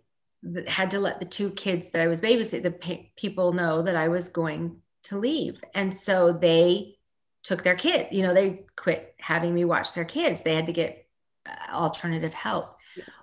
had 0.67 0.91
to 0.91 0.99
let 0.99 1.19
the 1.19 1.25
two 1.25 1.51
kids 1.51 1.91
that 1.91 2.01
I 2.01 2.08
was 2.08 2.21
babysitting, 2.21 2.63
the 2.63 2.71
pa- 2.71 3.10
people 3.15 3.53
know 3.53 3.82
that 3.82 3.95
I 3.95 4.08
was 4.08 4.30
going 4.30 4.77
to 5.03 5.17
leave. 5.17 5.62
And 5.73 5.93
so 5.93 6.32
they 6.32 6.97
took 7.43 7.63
their 7.63 7.75
kid, 7.75 8.08
you 8.12 8.23
know, 8.23 8.34
they 8.34 8.65
quit 8.75 9.15
having 9.19 9.53
me 9.53 9.65
watch 9.65 9.93
their 9.93 10.06
kids. 10.06 10.41
They 10.41 10.56
had 10.56 10.65
to 10.67 10.73
get 10.73 11.08
uh, 11.45 11.73
alternative 11.73 12.34
help. 12.34 12.77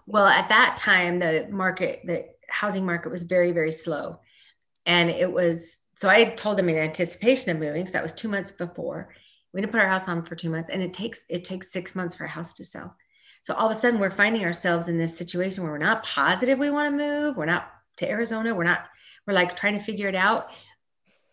Well, 0.07 0.27
at 0.27 0.49
that 0.51 0.77
time, 0.77 1.19
the 1.19 1.47
market, 1.51 2.03
the 2.05 2.27
housing 2.49 2.85
market 2.85 3.11
was 3.11 3.23
very, 3.23 3.53
very 3.53 3.73
slow. 3.73 4.21
And 4.87 5.09
it 5.11 5.33
was, 5.33 5.79
so 5.95 6.09
I 6.09 6.25
told 6.25 6.59
them 6.59 6.69
in 6.69 6.77
anticipation 6.77 7.51
of 7.51 7.59
moving. 7.59 7.87
So 7.87 7.93
that 7.93 8.03
was 8.03 8.13
two 8.13 8.29
months 8.29 8.51
before. 8.51 9.15
We 9.53 9.61
didn't 9.61 9.73
put 9.73 9.81
our 9.81 9.89
house 9.89 10.09
on 10.09 10.25
for 10.25 10.35
two 10.35 10.51
months 10.51 10.71
and 10.71 10.83
it 10.83 10.93
takes, 10.93 11.25
it 11.29 11.45
takes 11.45 11.73
six 11.73 11.95
months 11.95 12.15
for 12.15 12.25
a 12.25 12.29
house 12.29 12.53
to 12.55 12.65
sell. 12.65 12.97
So 13.43 13.55
all 13.55 13.71
of 13.71 13.77
a 13.77 13.79
sudden 13.79 14.01
we're 14.01 14.11
finding 14.11 14.45
ourselves 14.45 14.89
in 14.89 14.99
this 14.99 15.17
situation 15.17 15.63
where 15.63 15.73
we're 15.73 15.79
not 15.79 16.05
positive 16.05 16.59
we 16.59 16.71
want 16.71 16.93
to 16.93 16.97
move. 16.97 17.37
We're 17.37 17.47
not 17.47 17.71
to 17.99 18.11
Arizona. 18.11 18.55
We're 18.55 18.65
not, 18.65 18.87
we're 19.27 19.35
like 19.35 19.55
trying 19.55 19.79
to 19.79 19.85
figure 19.85 20.09
it 20.09 20.15
out. 20.15 20.51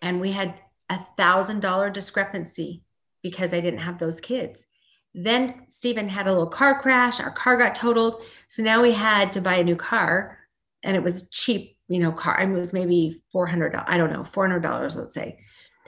And 0.02 0.22
we 0.22 0.32
had 0.32 0.60
a 0.90 1.00
thousand 1.18 1.62
dollar 1.62 1.90
discrepancy 1.90 2.84
because 3.24 3.54
I 3.54 3.62
didn't 3.62 3.80
have 3.80 3.98
those 3.98 4.20
kids. 4.20 4.66
Then 5.14 5.64
Stephen 5.68 6.08
had 6.08 6.28
a 6.28 6.32
little 6.32 6.48
car 6.48 6.80
crash. 6.80 7.20
Our 7.20 7.32
car 7.32 7.58
got 7.58 7.76
totaled. 7.76 8.24
So 8.48 8.62
now 8.62 8.82
we 8.82 8.92
had 8.92 9.34
to 9.34 9.42
buy 9.42 9.56
a 9.56 9.64
new 9.64 9.76
car 9.76 10.38
and 10.84 10.96
it 10.96 11.04
was 11.04 11.30
cheap, 11.30 11.78
you 11.92 12.00
know, 12.00 12.14
car. 12.14 12.40
I 12.40 12.46
mean, 12.46 12.56
it 12.56 12.60
was 12.60 12.72
maybe 12.72 13.22
400, 13.34 13.76
I 13.76 13.98
don't 13.98 14.14
know, 14.14 14.22
$400, 14.22 14.96
let's 14.96 15.14
say. 15.14 15.40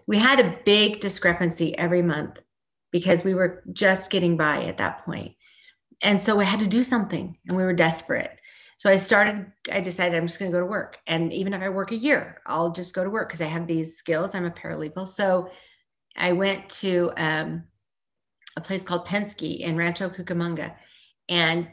We 0.05 0.17
had 0.17 0.41
a 0.41 0.59
big 0.65 0.99
discrepancy 0.99 1.77
every 1.77 2.01
month 2.01 2.39
because 2.91 3.23
we 3.23 3.33
were 3.33 3.63
just 3.71 4.11
getting 4.11 4.35
by 4.35 4.65
at 4.65 4.77
that 4.79 5.05
point. 5.05 5.33
And 6.01 6.21
so 6.21 6.35
we 6.35 6.43
had 6.43 6.59
to 6.59 6.67
do 6.67 6.83
something 6.83 7.37
and 7.47 7.57
we 7.57 7.63
were 7.63 7.73
desperate. 7.73 8.37
So 8.75 8.89
I 8.89 8.97
started, 8.97 9.45
I 9.71 9.79
decided 9.79 10.17
I'm 10.17 10.27
just 10.27 10.39
going 10.39 10.51
to 10.51 10.55
go 10.55 10.59
to 10.59 10.69
work. 10.69 10.99
And 11.07 11.31
even 11.31 11.53
if 11.53 11.61
I 11.61 11.69
work 11.69 11.91
a 11.91 11.95
year, 11.95 12.41
I'll 12.45 12.73
just 12.73 12.93
go 12.93 13.05
to 13.05 13.09
work 13.09 13.29
because 13.29 13.39
I 13.39 13.45
have 13.45 13.65
these 13.65 13.95
skills. 13.95 14.35
I'm 14.35 14.43
a 14.43 14.51
paralegal. 14.51 15.07
So 15.07 15.49
I 16.17 16.33
went 16.33 16.69
to 16.81 17.13
um, 17.15 17.63
a 18.57 18.61
place 18.61 18.83
called 18.83 19.07
Penske 19.07 19.59
in 19.61 19.77
Rancho 19.77 20.09
Cucamonga. 20.09 20.75
And 21.29 21.69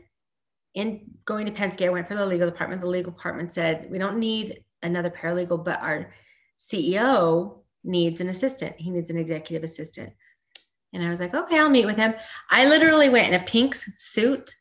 in 0.74 1.02
going 1.24 1.46
to 1.46 1.52
Penske, 1.52 1.86
I 1.86 1.90
went 1.90 2.08
for 2.08 2.14
the 2.14 2.26
legal 2.26 2.48
department. 2.48 2.80
The 2.80 2.88
legal 2.88 3.12
department 3.12 3.50
said, 3.50 3.88
we 3.90 3.98
don't 3.98 4.18
need 4.18 4.62
another 4.82 5.10
paralegal, 5.10 5.64
but 5.64 5.80
our 5.80 6.10
CEO 6.58 7.58
needs 7.82 8.20
an 8.20 8.28
assistant. 8.28 8.76
He 8.78 8.90
needs 8.90 9.10
an 9.10 9.16
executive 9.16 9.64
assistant. 9.64 10.12
And 10.92 11.02
I 11.04 11.10
was 11.10 11.20
like, 11.20 11.34
okay, 11.34 11.58
I'll 11.58 11.70
meet 11.70 11.86
with 11.86 11.96
him. 11.96 12.14
I 12.50 12.66
literally 12.66 13.08
went 13.08 13.28
in 13.28 13.40
a 13.40 13.44
pink 13.44 13.74
suit. 13.96 14.54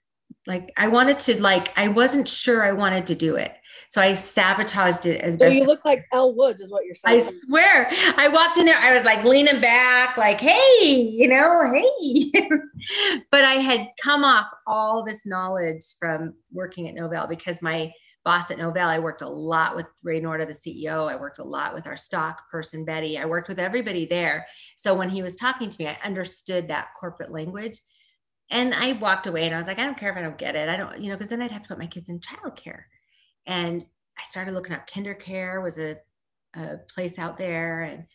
Like 0.45 0.71
I 0.77 0.87
wanted 0.87 1.19
to 1.19 1.41
like, 1.41 1.77
I 1.77 1.87
wasn't 1.87 2.27
sure 2.27 2.63
I 2.63 2.71
wanted 2.71 3.07
to 3.07 3.15
do 3.15 3.35
it. 3.35 3.51
So 3.89 3.99
I 4.01 4.13
sabotaged 4.13 5.07
it 5.07 5.19
as 5.21 5.33
So 5.33 5.39
best. 5.39 5.57
you 5.57 5.65
look 5.65 5.83
like 5.83 6.05
Elle 6.13 6.35
Woods, 6.35 6.61
is 6.61 6.71
what 6.71 6.85
you're 6.85 6.93
saying. 6.93 7.21
I 7.21 7.31
swear, 7.47 7.87
I 8.17 8.27
walked 8.27 8.57
in 8.57 8.65
there. 8.67 8.77
I 8.77 8.95
was 8.95 9.03
like 9.03 9.23
leaning 9.23 9.59
back, 9.59 10.15
like, 10.15 10.39
"Hey, 10.39 11.01
you 11.11 11.27
know, 11.27 11.73
hey." 11.73 12.31
but 13.31 13.43
I 13.43 13.55
had 13.55 13.87
come 14.01 14.23
off 14.23 14.47
all 14.67 15.03
this 15.03 15.25
knowledge 15.25 15.83
from 15.99 16.35
working 16.51 16.87
at 16.87 16.93
Novell 16.93 17.27
because 17.27 17.63
my 17.63 17.91
boss 18.23 18.51
at 18.51 18.59
Novell, 18.59 18.85
I 18.85 18.99
worked 18.99 19.23
a 19.23 19.27
lot 19.27 19.75
with 19.75 19.87
Ray 20.03 20.21
Noorda, 20.21 20.45
the 20.45 20.53
CEO. 20.53 21.09
I 21.09 21.15
worked 21.15 21.39
a 21.39 21.43
lot 21.43 21.73
with 21.73 21.87
our 21.87 21.97
stock 21.97 22.43
person, 22.51 22.85
Betty. 22.85 23.17
I 23.17 23.25
worked 23.25 23.49
with 23.49 23.59
everybody 23.59 24.05
there. 24.05 24.45
So 24.77 24.93
when 24.93 25.09
he 25.09 25.23
was 25.23 25.35
talking 25.35 25.67
to 25.67 25.81
me, 25.81 25.87
I 25.87 25.97
understood 26.03 26.67
that 26.67 26.89
corporate 26.99 27.31
language. 27.31 27.79
And 28.51 28.73
I 28.75 28.93
walked 28.93 29.25
away 29.25 29.45
and 29.45 29.55
I 29.55 29.57
was 29.57 29.65
like, 29.67 29.79
I 29.79 29.83
don't 29.83 29.97
care 29.97 30.11
if 30.11 30.17
I 30.17 30.21
don't 30.21 30.37
get 30.37 30.55
it. 30.55 30.69
I 30.69 30.77
don't, 30.77 30.99
you 31.01 31.09
know, 31.09 31.15
because 31.15 31.29
then 31.29 31.41
I'd 31.41 31.51
have 31.51 31.63
to 31.63 31.69
put 31.69 31.79
my 31.79 31.87
kids 31.87 32.09
in 32.09 32.19
childcare. 32.19 32.83
And 33.45 33.85
I 34.17 34.23
started 34.23 34.53
looking 34.53 34.73
up 34.73 34.89
KinderCare 34.89 35.61
was 35.61 35.77
a, 35.77 35.97
a 36.55 36.77
place 36.93 37.17
out 37.17 37.37
there, 37.37 37.81
and 37.81 38.05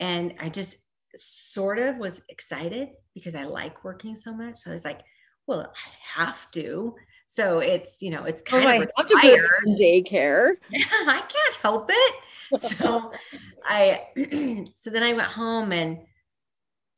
and 0.00 0.34
I 0.40 0.48
just 0.48 0.78
sort 1.14 1.78
of 1.78 1.98
was 1.98 2.22
excited 2.28 2.90
because 3.14 3.34
I 3.34 3.44
like 3.44 3.84
working 3.84 4.16
so 4.16 4.32
much. 4.32 4.56
So 4.56 4.70
I 4.70 4.74
was 4.74 4.84
like, 4.84 5.00
well, 5.46 5.60
I 5.60 6.20
have 6.20 6.50
to. 6.52 6.94
So 7.26 7.60
it's 7.60 8.02
you 8.02 8.10
know 8.10 8.24
it's 8.24 8.42
kind 8.42 8.64
Oh, 8.64 8.66
kind 8.66 8.80
I 8.80 8.84
of 8.84 8.90
have 8.96 9.06
to 9.06 9.14
put 9.14 9.68
in 9.68 9.76
daycare. 9.76 10.54
I 10.74 11.22
can't 11.22 11.54
help 11.62 11.90
it. 11.92 12.14
So 12.60 13.12
I 13.64 14.02
so 14.74 14.90
then 14.90 15.02
I 15.02 15.14
went 15.14 15.32
home 15.32 15.72
and 15.72 15.98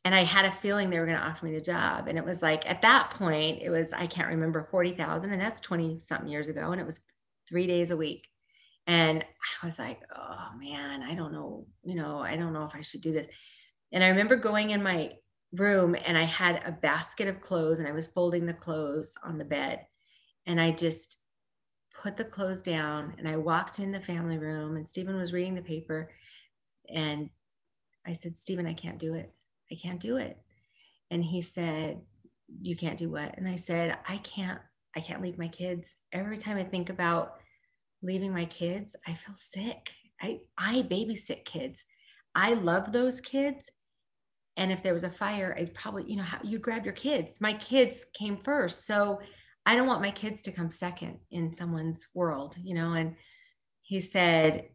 and 0.04 0.14
I 0.14 0.22
had 0.24 0.44
a 0.44 0.52
feeling 0.52 0.90
they 0.90 0.98
were 0.98 1.06
going 1.06 1.18
to 1.18 1.24
offer 1.24 1.46
me 1.46 1.54
the 1.54 1.60
job. 1.62 2.08
And 2.08 2.18
it 2.18 2.24
was 2.24 2.42
like 2.42 2.68
at 2.68 2.82
that 2.82 3.10
point, 3.10 3.62
it 3.62 3.70
was 3.70 3.92
I 3.92 4.06
can't 4.06 4.28
remember 4.28 4.64
forty 4.64 4.92
thousand, 4.92 5.32
and 5.32 5.40
that's 5.40 5.60
twenty 5.60 6.00
something 6.00 6.28
years 6.28 6.48
ago, 6.48 6.72
and 6.72 6.80
it 6.80 6.86
was 6.86 7.00
three 7.48 7.66
days 7.66 7.90
a 7.90 7.96
week. 7.96 8.28
And 8.86 9.24
I 9.62 9.66
was 9.66 9.78
like, 9.78 10.00
oh 10.14 10.50
man, 10.58 11.02
I 11.02 11.14
don't 11.14 11.32
know, 11.32 11.66
you 11.82 11.94
know, 11.94 12.18
I 12.18 12.36
don't 12.36 12.52
know 12.52 12.64
if 12.64 12.74
I 12.74 12.82
should 12.82 13.00
do 13.00 13.12
this. 13.12 13.26
And 13.92 14.04
I 14.04 14.08
remember 14.08 14.36
going 14.36 14.70
in 14.70 14.82
my 14.82 15.12
room 15.52 15.94
and 16.04 16.18
I 16.18 16.24
had 16.24 16.62
a 16.64 16.72
basket 16.72 17.28
of 17.28 17.40
clothes 17.40 17.78
and 17.78 17.88
I 17.88 17.92
was 17.92 18.06
folding 18.08 18.44
the 18.46 18.52
clothes 18.52 19.14
on 19.22 19.38
the 19.38 19.44
bed. 19.44 19.86
And 20.46 20.60
I 20.60 20.72
just 20.72 21.18
put 22.02 22.16
the 22.16 22.24
clothes 22.24 22.60
down 22.60 23.14
and 23.18 23.28
I 23.28 23.36
walked 23.36 23.78
in 23.78 23.92
the 23.92 24.00
family 24.00 24.38
room 24.38 24.76
and 24.76 24.86
Stephen 24.86 25.16
was 25.16 25.32
reading 25.32 25.54
the 25.54 25.62
paper. 25.62 26.10
And 26.92 27.30
I 28.06 28.12
said, 28.12 28.36
Stephen, 28.36 28.66
I 28.66 28.74
can't 28.74 28.98
do 28.98 29.14
it. 29.14 29.32
I 29.70 29.76
can't 29.76 30.00
do 30.00 30.16
it. 30.16 30.36
And 31.10 31.24
he 31.24 31.40
said, 31.40 32.00
You 32.60 32.76
can't 32.76 32.98
do 32.98 33.10
what? 33.10 33.38
And 33.38 33.48
I 33.48 33.56
said, 33.56 33.96
I 34.08 34.18
can't, 34.18 34.60
I 34.96 35.00
can't 35.00 35.22
leave 35.22 35.38
my 35.38 35.48
kids. 35.48 35.96
Every 36.12 36.38
time 36.38 36.56
I 36.56 36.64
think 36.64 36.90
about 36.90 37.36
leaving 38.02 38.32
my 38.32 38.44
kids, 38.44 38.94
I 39.06 39.14
feel 39.14 39.34
sick. 39.36 39.90
I, 40.20 40.40
I 40.56 40.82
babysit 40.82 41.44
kids. 41.44 41.84
I 42.34 42.54
love 42.54 42.92
those 42.92 43.20
kids. 43.20 43.70
And 44.56 44.70
if 44.70 44.82
there 44.82 44.94
was 44.94 45.04
a 45.04 45.10
fire, 45.10 45.56
I'd 45.58 45.74
probably, 45.74 46.04
you 46.06 46.16
know, 46.16 46.22
how 46.22 46.38
you 46.42 46.58
grab 46.58 46.84
your 46.84 46.94
kids. 46.94 47.40
My 47.40 47.54
kids 47.54 48.06
came 48.14 48.36
first. 48.36 48.86
So 48.86 49.20
I 49.66 49.74
don't 49.74 49.88
want 49.88 50.02
my 50.02 50.10
kids 50.10 50.42
to 50.42 50.52
come 50.52 50.70
second 50.70 51.18
in 51.30 51.52
someone's 51.52 52.06
world, 52.14 52.56
you 52.62 52.74
know. 52.74 52.92
And 52.92 53.16
he 53.82 54.00
said, 54.00 54.68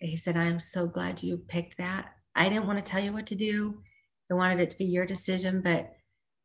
he 0.00 0.16
said, 0.16 0.36
I'm 0.36 0.60
so 0.60 0.86
glad 0.86 1.22
you 1.22 1.38
picked 1.48 1.78
that. 1.78 2.12
I 2.34 2.48
didn't 2.48 2.66
want 2.66 2.82
to 2.82 2.90
tell 2.90 3.02
you 3.02 3.12
what 3.12 3.26
to 3.26 3.34
do. 3.34 3.82
I 4.30 4.34
wanted 4.34 4.60
it 4.60 4.70
to 4.70 4.78
be 4.78 4.84
your 4.84 5.06
decision, 5.06 5.62
but 5.62 5.92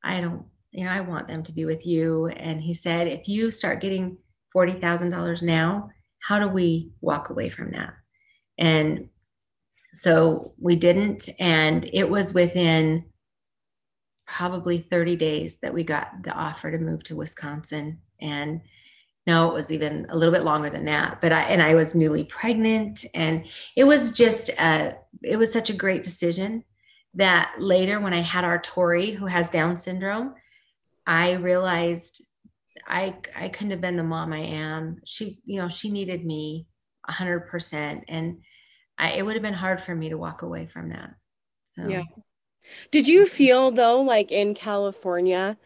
I 0.04 0.22
don't, 0.22 0.46
you 0.72 0.86
know, 0.86 0.92
I 0.92 1.02
want 1.02 1.28
them 1.28 1.44
to 1.44 1.52
be 1.52 1.66
with 1.66 1.86
you. 1.86 2.28
And 2.28 2.62
he 2.62 2.74
said, 2.74 3.08
if 3.08 3.28
you 3.28 3.52
start 3.52 3.82
getting 3.82 4.18
$40,000 4.56 5.42
now, 5.42 5.90
how 6.20 6.40
do 6.40 6.48
we 6.48 6.92
walk 7.02 7.30
away 7.30 7.50
from 7.50 7.72
that? 7.72 7.94
And 8.58 9.10
so 9.94 10.54
we 10.58 10.76
didn't. 10.76 11.30
And 11.40 11.90
it 11.92 12.10
was 12.10 12.34
within 12.34 13.06
probably 14.26 14.80
30 14.80 15.18
days 15.18 15.58
that 15.58 15.74
we 15.74 15.84
got 15.84 16.24
the 16.24 16.32
offer 16.32 16.72
to 16.72 16.78
move 16.78 17.04
to 17.04 17.18
Wisconsin. 17.18 18.00
And 18.22 18.62
no, 19.28 19.52
it 19.52 19.54
was 19.54 19.72
even 19.72 20.08
a 20.10 20.18
little 20.18 20.34
bit 20.34 20.44
longer 20.44 20.70
than 20.70 20.86
that. 20.86 21.20
But 21.22 21.34
I, 21.34 21.42
and 21.44 21.62
I 21.62 21.74
was 21.74 21.96
newly 21.96 22.24
pregnant. 22.24 23.04
And 23.14 23.44
it 23.76 23.84
was 23.84 24.12
just, 24.12 24.50
a, 24.50 24.96
it 25.22 25.38
was 25.38 25.52
such 25.52 25.70
a 25.70 25.76
great 25.76 26.04
decision 26.04 26.64
that 27.16 27.54
later 27.60 28.00
when 28.00 28.14
I 28.14 28.22
had 28.22 28.46
our 28.46 28.60
Tori, 28.62 29.12
who 29.12 29.26
has 29.26 29.50
Down 29.50 29.78
syndrome, 29.78 30.34
I 31.12 31.34
realized 31.34 32.24
I 32.88 33.18
I 33.36 33.50
couldn't 33.50 33.72
have 33.72 33.82
been 33.82 33.98
the 33.98 34.04
mom 34.04 34.32
I 34.32 34.40
am. 34.40 34.96
She, 35.06 35.40
you 35.44 35.60
know, 35.60 35.68
she 35.68 35.92
needed 35.92 36.26
me 36.26 36.68
a 37.06 37.12
hundred 37.12 37.50
percent. 37.50 38.06
And 38.08 38.38
I, 38.98 39.12
it 39.18 39.26
would 39.26 39.36
have 39.36 39.44
been 39.44 39.54
hard 39.54 39.82
for 39.82 39.94
me 39.94 40.08
to 40.10 40.18
walk 40.18 40.42
away 40.42 40.68
from 40.68 40.90
that. 40.90 41.12
So 41.76 41.88
Yeah. 41.90 42.04
Did 42.92 43.10
you 43.10 43.26
feel 43.26 43.72
though, 43.72 44.02
like 44.02 44.32
in 44.32 44.54
California, 44.54 45.58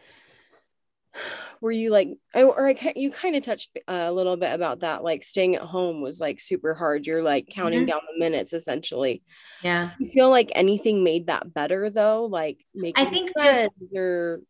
were 1.61 1.71
you 1.71 1.91
like, 1.91 2.09
or 2.33 2.67
I, 2.67 2.93
you 2.95 3.11
kind 3.11 3.35
of 3.35 3.43
touched 3.45 3.77
uh, 3.87 4.05
a 4.07 4.11
little 4.11 4.37
bit 4.37 4.51
about 4.51 4.79
that, 4.79 5.03
like 5.03 5.23
staying 5.23 5.55
at 5.55 5.61
home 5.61 6.01
was 6.01 6.19
like 6.19 6.39
super 6.41 6.73
hard. 6.73 7.05
You're 7.05 7.21
like 7.21 7.47
counting 7.49 7.81
Mhm. 7.83 7.87
down 7.89 8.01
the 8.11 8.19
minutes 8.19 8.51
essentially. 8.53 9.21
yeah. 9.61 9.91
You 9.99 10.09
feel 10.09 10.29
like 10.31 10.51
anything 10.55 11.03
made 11.03 11.27
that 11.27 11.53
better 11.53 11.91
though, 11.91 12.25
like 12.25 12.65
making 12.73 13.05
I 13.05 13.09
think 13.11 13.31
just- 13.39 13.69
or 13.95 14.41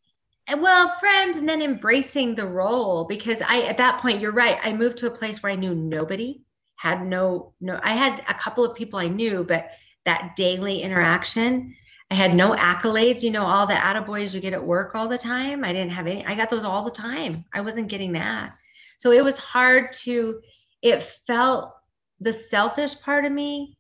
well 0.58 0.88
friends 0.88 1.38
and 1.38 1.50
then 1.50 1.62
embracing 1.62 2.36
the 2.36 2.46
role 2.46 3.06
because 3.06 3.42
i 3.42 3.62
at 3.64 3.78
that 3.78 4.00
point 4.00 4.20
you're 4.20 4.32
right 4.32 4.60
i 4.64 4.72
moved 4.72 4.98
to 4.98 5.08
a 5.08 5.12
place 5.12 5.42
where 5.42 5.52
i 5.52 5.56
knew 5.56 5.74
nobody 5.74 6.42
had 6.76 7.06
no 7.06 7.54
no 7.62 7.80
i 7.84 7.94
had 7.94 8.24
a 8.28 8.34
couple 8.34 8.64
of 8.64 8.76
people 8.76 9.00
i 9.00 9.08
knew 9.08 9.44
but 9.44 9.70
that 10.06 10.36
daily 10.36 10.82
interaction 10.82 11.76
i 12.12 12.16
had 12.16 12.36
no 12.36 12.52
accolades 12.52 13.24
you 13.24 13.32
know 13.32 13.44
all 13.44 13.66
the 13.66 13.74
attaboys 13.74 14.34
you 14.34 14.40
get 14.40 14.54
at 14.54 14.64
work 14.64 14.94
all 14.94 15.08
the 15.08 15.18
time. 15.18 15.64
I 15.64 15.74
didn't 15.74 15.92
have 15.94 16.08
any 16.08 16.26
i 16.26 16.36
got 16.36 16.50
those 16.50 16.64
all 16.64 16.86
the 16.86 16.92
time. 16.92 17.46
I 17.54 17.62
wasn't 17.62 17.88
getting 17.88 18.14
that. 18.14 18.56
So 18.98 19.12
it 19.12 19.24
was 19.24 19.38
hard 19.38 19.92
to 20.04 20.42
it 20.82 21.02
felt 21.02 21.74
the 22.20 22.32
selfish 22.32 23.00
part 23.02 23.26
of 23.26 23.32
me 23.32 23.78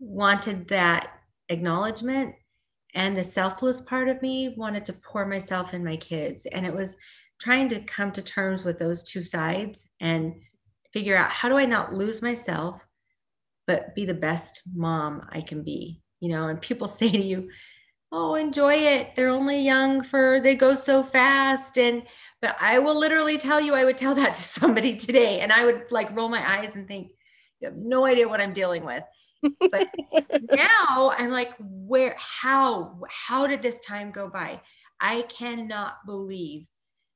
wanted 0.00 0.68
that 0.68 1.10
acknowledgement 1.48 2.34
and 2.94 3.16
the 3.16 3.24
selfless 3.24 3.80
part 3.80 4.08
of 4.08 4.22
me 4.22 4.54
wanted 4.56 4.84
to 4.84 4.92
pour 4.92 5.26
myself 5.26 5.74
in 5.74 5.84
my 5.84 5.96
kids 5.96 6.46
and 6.46 6.66
it 6.66 6.74
was 6.74 6.96
trying 7.40 7.68
to 7.68 7.80
come 7.80 8.10
to 8.12 8.22
terms 8.22 8.64
with 8.64 8.78
those 8.78 9.02
two 9.02 9.22
sides 9.22 9.86
and 10.00 10.34
figure 10.92 11.16
out 11.16 11.30
how 11.30 11.48
do 11.48 11.56
i 11.56 11.64
not 11.64 11.92
lose 11.92 12.22
myself 12.22 12.84
but 13.66 13.94
be 13.94 14.04
the 14.04 14.14
best 14.14 14.62
mom 14.74 15.26
i 15.30 15.40
can 15.40 15.62
be? 15.62 16.00
You 16.20 16.30
know 16.30 16.48
and 16.48 16.60
people 16.60 16.88
say 16.88 17.10
to 17.10 17.22
you 17.22 17.50
oh 18.10 18.36
enjoy 18.36 18.74
it. 18.74 19.14
They're 19.14 19.28
only 19.28 19.60
young 19.60 20.02
for 20.02 20.40
they 20.40 20.54
go 20.54 20.74
so 20.74 21.02
fast. 21.02 21.76
And 21.76 22.04
but 22.40 22.56
i 22.60 22.78
will 22.78 22.98
literally 22.98 23.38
tell 23.38 23.60
you 23.60 23.74
i 23.74 23.84
would 23.84 23.96
tell 23.96 24.14
that 24.14 24.34
to 24.34 24.42
somebody 24.42 24.96
today 25.06 25.40
and 25.40 25.52
i 25.52 25.64
would 25.64 25.90
like 25.90 26.14
roll 26.16 26.28
my 26.28 26.58
eyes 26.58 26.76
and 26.76 26.86
think 26.86 27.10
you 27.60 27.68
have 27.68 27.76
no 27.76 28.06
idea 28.06 28.28
what 28.28 28.40
i'm 28.40 28.52
dealing 28.52 28.84
with 28.84 29.02
but 29.42 29.88
now 30.52 31.12
I'm 31.16 31.30
like, 31.30 31.52
where, 31.60 32.14
how, 32.18 33.00
how 33.08 33.46
did 33.46 33.62
this 33.62 33.80
time 33.80 34.10
go 34.10 34.28
by? 34.28 34.60
I 35.00 35.22
cannot 35.22 35.94
believe 36.06 36.66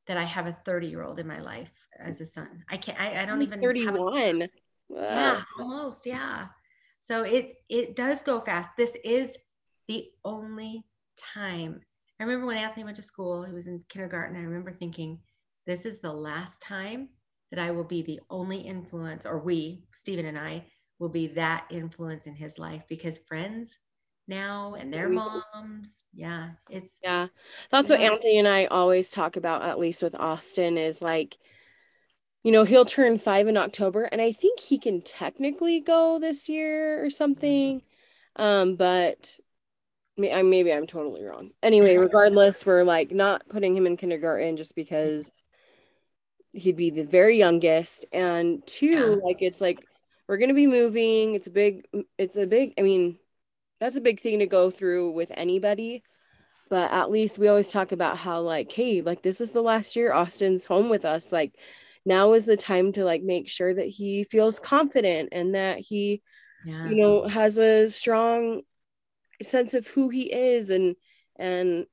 that 0.06 0.16
I 0.16 0.24
have 0.24 0.46
a 0.46 0.56
30 0.64 0.88
year 0.88 1.02
old 1.02 1.18
in 1.18 1.26
my 1.26 1.40
life 1.40 1.70
as 1.98 2.20
a 2.20 2.26
son. 2.26 2.64
I 2.68 2.76
can't, 2.76 3.00
I, 3.00 3.22
I 3.22 3.26
don't 3.26 3.42
even 3.42 3.60
have 3.62 3.94
a- 3.94 3.98
31. 3.98 4.48
yeah, 4.90 5.42
almost, 5.58 6.06
yeah. 6.06 6.46
So 7.02 7.22
it 7.22 7.54
it 7.68 7.96
does 7.96 8.22
go 8.22 8.40
fast. 8.40 8.70
This 8.76 8.96
is 9.04 9.36
the 9.88 10.06
only 10.24 10.84
time. 11.34 11.80
I 12.20 12.24
remember 12.24 12.46
when 12.46 12.56
Anthony 12.58 12.84
went 12.84 12.96
to 12.96 13.02
school, 13.02 13.42
he 13.42 13.52
was 13.52 13.66
in 13.66 13.82
kindergarten. 13.88 14.36
I 14.36 14.42
remember 14.42 14.72
thinking, 14.72 15.18
this 15.66 15.84
is 15.84 16.00
the 16.00 16.12
last 16.12 16.62
time 16.62 17.08
that 17.50 17.58
I 17.60 17.72
will 17.72 17.84
be 17.84 18.02
the 18.02 18.20
only 18.30 18.58
influence, 18.58 19.26
or 19.26 19.40
we, 19.40 19.84
Stephen 19.92 20.26
and 20.26 20.38
I, 20.38 20.64
will 21.02 21.08
be 21.08 21.26
that 21.26 21.64
influence 21.68 22.28
in 22.28 22.34
his 22.36 22.60
life 22.60 22.84
because 22.88 23.18
friends 23.26 23.78
now 24.28 24.76
and 24.78 24.94
their 24.94 25.08
moms, 25.08 26.04
yeah, 26.14 26.50
it's 26.70 27.00
Yeah. 27.02 27.26
That's 27.72 27.90
what. 27.90 28.00
Anthony 28.00 28.38
and 28.38 28.46
I 28.46 28.66
always 28.66 29.10
talk 29.10 29.36
about, 29.36 29.62
at 29.62 29.80
least 29.80 30.00
with 30.00 30.14
Austin, 30.14 30.78
is 30.78 31.02
like, 31.02 31.36
you 32.44 32.52
know, 32.52 32.62
he'll 32.62 32.84
turn 32.84 33.18
five 33.18 33.48
in 33.48 33.56
October, 33.56 34.04
and 34.04 34.22
I 34.22 34.30
think 34.30 34.60
he 34.60 34.78
can 34.78 35.02
technically 35.02 35.80
go 35.80 36.20
this 36.20 36.48
year 36.48 37.04
or 37.04 37.10
something. 37.10 37.82
Um, 38.36 38.76
but 38.76 39.38
I- 40.18 40.42
maybe 40.42 40.72
I'm 40.72 40.86
totally 40.86 41.24
wrong. 41.24 41.50
Anyway, 41.60 41.96
regardless, 41.96 42.64
we're 42.64 42.84
like 42.84 43.10
not 43.10 43.48
putting 43.48 43.76
him 43.76 43.86
in 43.86 43.96
kindergarten 43.96 44.56
just 44.56 44.76
because 44.76 45.42
he'd 46.52 46.76
be 46.76 46.90
the 46.90 47.04
very 47.04 47.38
youngest 47.38 48.06
and 48.12 48.64
two 48.66 48.86
Yeah. 48.86 49.24
like 49.24 49.40
it's 49.40 49.60
like 49.60 49.84
we're 50.28 50.38
going 50.38 50.48
to 50.50 50.54
be 50.54 50.66
moving. 50.66 51.34
It's 51.34 51.46
a 51.46 51.50
big 51.50 51.86
it's 52.18 52.36
a 52.36 52.46
big 52.46 52.74
i 52.78 52.82
mean 52.82 53.18
that's 53.80 53.96
a 53.96 54.00
big 54.00 54.20
thing 54.20 54.38
to 54.38 54.46
go 54.46 54.70
through 54.70 55.12
with 55.12 55.32
anybody. 55.34 56.02
But 56.70 56.90
at 56.92 57.10
least 57.10 57.38
we 57.38 57.48
always 57.48 57.68
talk 57.68 57.92
about 57.92 58.16
how 58.16 58.40
like 58.40 58.70
hey 58.72 59.02
like 59.02 59.22
this 59.22 59.40
is 59.40 59.52
the 59.52 59.62
last 59.62 59.96
year 59.96 60.12
austin's 60.12 60.64
home 60.64 60.88
with 60.88 61.04
us. 61.04 61.32
Like 61.32 61.54
now 62.06 62.32
is 62.32 62.46
the 62.46 62.56
time 62.56 62.92
to 62.92 63.04
like 63.04 63.22
make 63.22 63.48
sure 63.48 63.74
that 63.74 63.86
he 63.88 64.24
feels 64.24 64.58
confident 64.58 65.30
and 65.32 65.54
that 65.54 65.78
he 65.78 66.22
Yeah. 66.64 66.88
you 66.88 66.96
know 66.96 67.26
has 67.28 67.58
a 67.58 67.88
strong 67.90 68.62
sense 69.42 69.74
of 69.74 69.86
who 69.88 70.08
he 70.08 70.32
is 70.32 70.70
and 70.70 70.94
and 71.36 71.86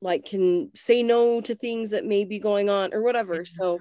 like 0.00 0.24
can 0.24 0.70
say 0.74 1.02
no 1.02 1.40
to 1.40 1.54
things 1.54 1.90
that 1.90 2.04
may 2.04 2.24
be 2.24 2.38
going 2.38 2.70
on 2.70 2.94
or 2.94 3.02
whatever. 3.02 3.44
So 3.44 3.80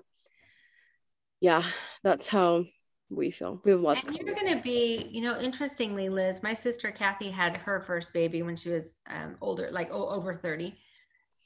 yeah 1.39 1.63
that's 2.03 2.27
how 2.27 2.65
we 3.11 3.29
feel 3.29 3.61
we 3.63 3.71
have 3.71 3.81
lots. 3.81 4.03
And 4.05 4.15
you're 4.15 4.35
going 4.35 4.55
to 4.55 4.63
be, 4.63 5.07
you 5.11 5.21
know, 5.21 5.39
interestingly, 5.39 6.09
Liz, 6.09 6.41
my 6.41 6.53
sister 6.53 6.91
Kathy 6.91 7.29
had 7.29 7.57
her 7.57 7.81
first 7.81 8.13
baby 8.13 8.41
when 8.41 8.55
she 8.55 8.69
was 8.69 8.95
um, 9.09 9.35
older, 9.41 9.69
like 9.71 9.89
oh, 9.91 10.07
over 10.07 10.33
30. 10.33 10.75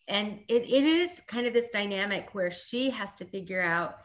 And 0.08 0.40
it, 0.48 0.64
it 0.64 0.84
is 0.84 1.22
kind 1.28 1.48
of 1.48 1.54
this 1.54 1.70
dynamic 1.72 2.30
where 2.34 2.52
she 2.52 2.92
has 2.92 3.16
to 3.16 3.26
figure 3.26 3.62
out, 3.62 3.98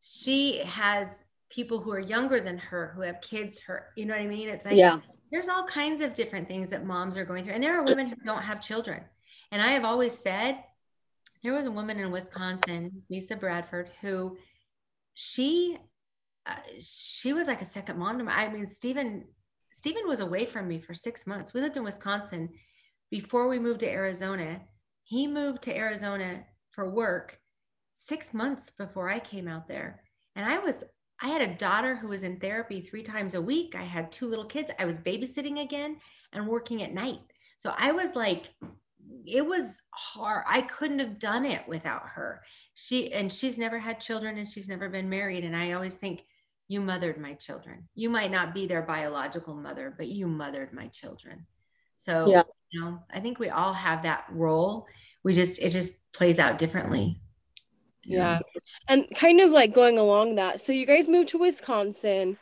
she 0.00 0.58
has 0.64 1.24
people 1.50 1.78
who 1.78 1.92
are 1.92 2.00
younger 2.00 2.40
than 2.40 2.56
her 2.58 2.92
who 2.94 3.02
have 3.02 3.20
kids, 3.20 3.60
her, 3.60 3.88
you 3.96 4.06
know 4.06 4.14
what 4.14 4.22
I 4.22 4.26
mean? 4.26 4.48
It's 4.48 4.64
like, 4.64 4.76
Yeah. 4.76 5.00
there's 5.30 5.48
all 5.48 5.64
kinds 5.64 6.00
of 6.00 6.14
different 6.14 6.48
things 6.48 6.70
that 6.70 6.86
moms 6.86 7.16
are 7.16 7.24
going 7.24 7.44
through. 7.44 7.54
And 7.54 7.62
there 7.62 7.78
are 7.78 7.84
women 7.84 8.06
who 8.06 8.16
don't 8.24 8.42
have 8.42 8.60
children. 8.60 9.02
And 9.52 9.60
I 9.60 9.72
have 9.72 9.84
always 9.84 10.16
said, 10.16 10.64
there 11.42 11.52
was 11.52 11.66
a 11.66 11.70
woman 11.70 12.00
in 12.00 12.10
Wisconsin, 12.10 13.02
Lisa 13.10 13.36
Bradford, 13.36 13.90
who 14.00 14.38
she 15.12 15.78
uh, 16.46 16.56
she 16.80 17.32
was 17.32 17.48
like 17.48 17.62
a 17.62 17.66
second 17.66 17.98
mom 17.98 18.18
to 18.18 18.24
me. 18.24 18.32
I 18.32 18.48
mean, 18.48 18.66
Stephen 18.66 19.24
Stephen 19.72 20.06
was 20.06 20.20
away 20.20 20.44
from 20.46 20.68
me 20.68 20.78
for 20.78 20.94
six 20.94 21.26
months. 21.26 21.52
We 21.52 21.60
lived 21.60 21.76
in 21.76 21.82
Wisconsin 21.82 22.50
before 23.10 23.48
we 23.48 23.58
moved 23.58 23.80
to 23.80 23.90
Arizona. 23.90 24.60
He 25.02 25.26
moved 25.26 25.62
to 25.62 25.76
Arizona 25.76 26.44
for 26.70 26.88
work 26.88 27.40
six 27.92 28.32
months 28.32 28.70
before 28.70 29.08
I 29.08 29.18
came 29.18 29.48
out 29.48 29.66
there. 29.66 30.02
And 30.36 30.46
I 30.46 30.58
was, 30.58 30.84
I 31.20 31.28
had 31.28 31.42
a 31.42 31.56
daughter 31.56 31.96
who 31.96 32.08
was 32.08 32.22
in 32.22 32.38
therapy 32.38 32.80
three 32.80 33.02
times 33.02 33.34
a 33.34 33.42
week. 33.42 33.74
I 33.74 33.82
had 33.82 34.12
two 34.12 34.28
little 34.28 34.44
kids. 34.44 34.70
I 34.78 34.84
was 34.84 34.98
babysitting 34.98 35.60
again 35.60 35.96
and 36.32 36.46
working 36.46 36.82
at 36.82 36.94
night. 36.94 37.20
So 37.58 37.74
I 37.76 37.90
was 37.90 38.14
like, 38.14 38.54
it 39.26 39.44
was 39.44 39.82
hard. 39.90 40.44
I 40.46 40.62
couldn't 40.62 41.00
have 41.00 41.18
done 41.18 41.44
it 41.44 41.66
without 41.66 42.02
her. 42.14 42.42
She, 42.74 43.12
and 43.12 43.32
she's 43.32 43.58
never 43.58 43.80
had 43.80 43.98
children 43.98 44.38
and 44.38 44.48
she's 44.48 44.68
never 44.68 44.88
been 44.88 45.08
married. 45.08 45.44
And 45.44 45.56
I 45.56 45.72
always 45.72 45.96
think, 45.96 46.24
you 46.68 46.80
mothered 46.80 47.18
my 47.18 47.34
children. 47.34 47.88
You 47.94 48.08
might 48.10 48.30
not 48.30 48.54
be 48.54 48.66
their 48.66 48.82
biological 48.82 49.54
mother, 49.54 49.94
but 49.96 50.08
you 50.08 50.26
mothered 50.26 50.72
my 50.72 50.88
children. 50.88 51.46
So, 51.98 52.28
Yeah. 52.30 52.42
you 52.70 52.80
know, 52.80 52.98
I 53.12 53.20
think 53.20 53.38
we 53.38 53.50
all 53.50 53.72
have 53.72 54.02
that 54.04 54.24
role. 54.30 54.86
We 55.22 55.34
just, 55.34 55.60
it 55.60 55.70
just 55.70 56.10
plays 56.12 56.38
out 56.38 56.58
differently. 56.58 57.20
you 58.02 58.18
know? 58.18 58.22
yeah 58.24 58.38
and 58.88 59.06
kind 59.16 59.40
of 59.40 59.50
like 59.50 59.72
going 59.72 59.98
along 59.98 60.34
that 60.34 60.60
so 60.60 60.72
you 60.72 60.84
guys 60.84 61.08
moved 61.08 61.30
to 61.30 61.38
wisconsin 61.38 62.36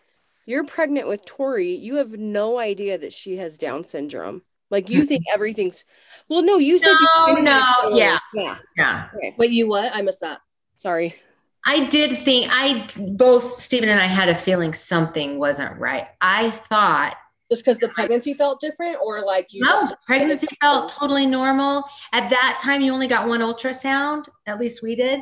you're 0.45 0.65
pregnant 0.65 1.07
with 1.07 1.25
tori 1.25 1.73
you 1.77 1.95
have 1.97 2.11
no 2.19 2.59
idea 2.59 2.99
that 2.99 3.13
she 3.13 3.37
has 3.37 3.57
down 3.59 3.85
syndrome 3.85 4.43
like 4.71 4.91
you 4.91 5.07
think 5.11 5.23
everything's 5.33 5.85
well 6.29 6.43
no 6.43 6.57
you 6.57 6.81
said 6.81 6.97
No, 7.01 7.27
kind 7.27 7.39
of 7.39 7.45
no, 7.45 7.97
yeah. 7.97 8.19
yeah 8.35 8.57
Yeah. 8.77 9.09
okay 9.17 9.35
Wait, 9.39 9.53
you 9.53 9.69
what? 9.69 9.95
I 9.95 10.03
missed 10.03 10.21
that. 10.23 10.41
sorry 10.77 11.15
I 11.64 11.87
did 11.88 12.25
think 12.25 12.48
I 12.53 12.87
both 13.16 13.55
Stephen 13.55 13.88
and 13.88 14.01
I 14.01 14.07
had 14.07 14.29
a 14.29 14.35
feeling 14.35 14.75
something 14.75 15.38
wasn't 15.38 15.79
right. 15.79 16.09
I 16.20 16.51
thought 16.51 17.16
Just 17.51 17.64
because 17.64 17.79
the 17.79 17.88
pregnancy 17.88 18.35
felt 18.35 18.61
different, 18.61 18.96
or 19.03 19.20
like 19.25 19.46
you 19.51 19.62
no, 19.64 19.68
just 19.68 19.94
pregnancy 20.07 20.48
felt 20.61 20.88
totally 20.88 21.27
normal. 21.27 21.85
At 22.12 22.31
that 22.31 22.59
time, 22.62 22.81
you 22.81 22.92
only 22.92 23.07
got 23.07 23.29
one 23.29 23.40
ultrasound. 23.40 24.27
At 24.46 24.59
least 24.59 24.83
we 24.83 24.96
did. 24.96 25.20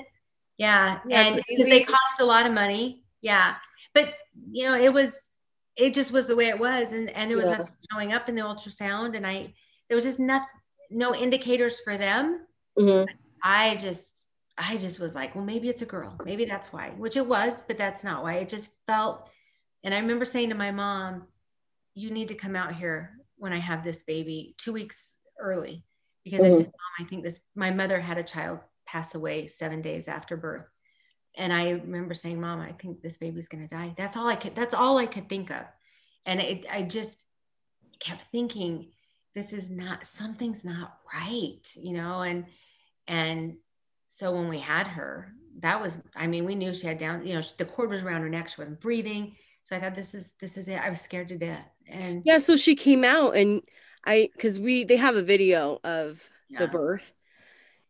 Yeah. 0.57 1.01
Yeah, 1.07 1.23
and 1.23 1.43
because 1.49 1.67
they 1.67 1.83
cost 1.83 2.21
a 2.21 2.25
lot 2.25 2.47
of 2.47 2.53
money. 2.53 3.03
Yeah. 3.23 3.57
But 3.93 4.15
you 4.51 4.65
know, 4.65 4.77
it 4.77 4.93
was 4.93 5.29
it 5.77 5.95
just 5.95 6.13
was 6.13 6.27
the 6.27 6.37
way 6.37 6.49
it 6.49 6.59
was. 6.59 6.93
And 6.93 7.11
and 7.11 7.31
there 7.31 7.37
was 7.39 7.49
Yeah. 7.49 7.59
nothing 7.59 7.75
showing 7.93 8.13
up 8.13 8.29
in 8.29 8.35
the 8.35 8.43
ultrasound. 8.43 9.17
And 9.17 9.27
I 9.27 9.53
there 9.89 9.97
was 9.97 10.05
just 10.05 10.21
not 10.21 10.43
no 10.91 11.15
indicators 11.15 11.81
for 11.81 11.97
them. 11.99 12.47
Mhm. 12.79 13.07
I 13.43 13.77
just 13.77 14.29
I 14.63 14.77
just 14.77 15.01
was 15.01 15.15
like, 15.15 15.35
well, 15.35 15.45
maybe 15.45 15.69
it's 15.69 15.83
a 15.83 15.87
girl. 15.87 16.21
Maybe 16.25 16.45
that's 16.45 16.73
why, 16.73 16.91
which 16.91 17.17
it 17.17 17.27
was, 17.27 17.63
but 17.67 17.79
that's 17.79 18.05
not 18.05 18.23
why. 18.23 18.35
It 18.35 18.49
just 18.49 18.77
felt 18.87 19.31
and 19.83 19.95
I 19.95 19.99
remember 19.99 20.27
saying 20.27 20.51
to 20.51 20.55
my 20.55 20.71
mom, 20.73 21.27
you 21.95 22.11
need 22.11 22.29
to 22.29 22.35
come 22.35 22.55
out 22.55 22.75
here 22.75 23.19
when 23.37 23.53
I 23.53 23.59
have 23.59 23.83
this 23.83 24.03
baby 24.03 24.55
two 24.59 24.73
weeks 24.75 25.17
early. 25.39 25.85
Because 26.23 26.43
I 26.45 26.49
Mhm. 26.49 26.57
said, 26.59 26.67
Mom, 26.67 27.07
I 27.07 27.09
think 27.09 27.25
this 27.25 27.41
my 27.55 27.71
mother 27.71 27.99
had 27.99 28.19
a 28.19 28.23
child 28.23 28.61
pass 28.85 29.15
away 29.15 29.47
seven 29.47 29.81
days 29.81 30.07
after 30.07 30.37
birth. 30.37 30.69
And 31.37 31.53
I 31.53 31.71
remember 31.71 32.13
saying, 32.13 32.41
Mom, 32.41 32.61
I 32.61 32.73
think 32.73 33.01
this 33.01 33.17
baby's 33.17 33.49
gonna 33.49 33.69
die. 33.69 33.95
That's 33.97 34.17
all 34.17 34.29
I 34.29 34.37
could 34.37 34.55
that's 34.55 34.75
all 34.75 34.99
I 34.99 35.07
could 35.07 35.29
think 35.31 35.51
of. 35.51 35.65
And 36.27 36.41
it 36.41 36.67
I 36.71 36.83
just 36.83 37.25
kept 38.01 38.23
thinking, 38.23 38.93
this 39.35 39.55
is 39.55 39.71
not 39.71 40.07
something's 40.07 40.65
not 40.65 40.99
right, 41.15 41.67
you 41.75 41.95
know, 41.95 42.21
and 42.21 42.47
and 43.09 43.57
so 44.11 44.33
when 44.35 44.49
we 44.49 44.59
had 44.59 44.87
her, 44.89 45.33
that 45.61 45.81
was, 45.81 45.97
I 46.15 46.27
mean, 46.27 46.45
we 46.45 46.55
knew 46.55 46.75
she 46.75 46.87
had 46.87 46.99
down, 46.99 47.27
you 47.27 47.35
know, 47.35 47.41
the 47.57 47.65
cord 47.65 47.89
was 47.89 48.03
around 48.03 48.21
her 48.21 48.29
neck. 48.29 48.49
She 48.49 48.61
wasn't 48.61 48.81
breathing. 48.81 49.37
So 49.63 49.77
I 49.77 49.81
thought, 49.81 49.95
this 49.95 50.15
is, 50.15 50.35
this 50.41 50.59
is 50.59 50.69
it. 50.69 50.81
I 50.81 50.91
was 50.91 51.01
scared 51.01 51.29
to 51.31 51.39
death. 51.39 51.65
And 51.89 52.23
yeah 52.25 52.39
so 52.39 52.57
she 52.57 52.75
came 52.75 53.05
out 53.05 53.37
and 53.37 53.63
i 54.05 54.29
because 54.37 54.61
we 54.61 54.85
they 54.85 54.97
have 54.97 55.17
a 55.17 55.23
video 55.23 55.81
of 55.85 56.27
the 56.57 56.69
birth 56.69 57.13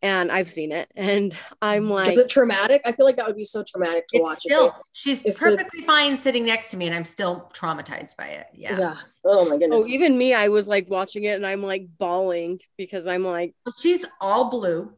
and 0.02 0.32
i've 0.32 0.48
seen 0.50 0.72
it 0.72 0.90
and 0.96 1.36
i'm 1.60 1.84
mm-hmm. 1.84 1.98
Is 2.00 2.08
like 2.08 2.16
it 2.16 2.28
traumatic? 2.28 2.82
I 2.84 2.92
feel 2.92 3.06
like 3.06 3.16
that 3.16 3.26
would 3.26 3.36
be 3.36 3.44
so 3.44 3.62
traumatic 3.62 4.06
to 4.08 4.20
watch. 4.20 4.38
if 4.38 4.40
still, 4.40 4.74
she's 4.92 5.22
if 5.22 5.36
it- 5.36 5.38
perfectly 5.38 5.82
fine 5.82 6.16
sitting 6.16 6.44
next 6.44 6.70
to 6.70 6.76
me 6.76 6.86
and 6.86 6.94
I'm 6.94 7.04
still 7.04 7.50
traumatized 7.54 8.16
by 8.16 8.28
it. 8.28 8.46
Yeah. 8.54 8.78
yeah. 8.78 8.96
Oh 9.24 9.48
my 9.48 9.56
goodness. 9.58 9.84
oh 9.84 9.86
even 9.86 10.16
me 10.16 10.34
i 10.34 10.48
was 10.48 10.66
like 10.66 10.88
watching 10.88 11.24
it 11.24 11.36
and 11.36 11.46
i'm 11.46 11.62
like 11.62 11.86
bawling 11.98 12.60
because 12.78 13.06
i'm 13.06 13.24
like 13.24 13.54
But 13.64 13.74
she's 13.78 14.04
all 14.20 14.50
blue. 14.50 14.92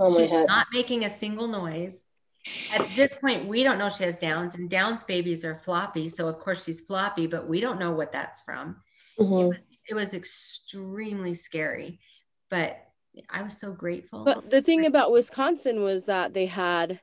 Oh 0.00 0.16
She's 0.18 0.30
head. 0.30 0.46
not 0.48 0.66
making 0.72 1.04
a 1.04 1.10
single 1.10 1.46
noise. 1.46 2.04
At 2.74 2.88
this 2.96 3.14
point, 3.16 3.46
we 3.46 3.62
don't 3.62 3.78
know 3.78 3.90
she 3.90 4.04
has 4.04 4.18
Downs, 4.18 4.54
and 4.54 4.68
Downs 4.70 5.04
babies 5.04 5.44
are 5.44 5.56
floppy. 5.58 6.08
So 6.08 6.26
of 6.26 6.38
course 6.38 6.64
she's 6.64 6.80
floppy, 6.80 7.26
but 7.26 7.46
we 7.46 7.60
don't 7.60 7.78
know 7.78 7.90
what 7.92 8.12
that's 8.12 8.40
from. 8.40 8.76
Mhm. 9.18 9.56
It 9.88 9.94
was 9.94 10.14
extremely 10.14 11.34
scary, 11.34 12.00
but 12.48 12.78
I 13.28 13.42
was 13.42 13.58
so 13.58 13.72
grateful. 13.72 14.24
But 14.24 14.48
the 14.50 14.62
thing 14.62 14.86
about 14.86 15.12
Wisconsin 15.12 15.82
was 15.82 16.06
that 16.06 16.32
they 16.32 16.46
had 16.46 17.00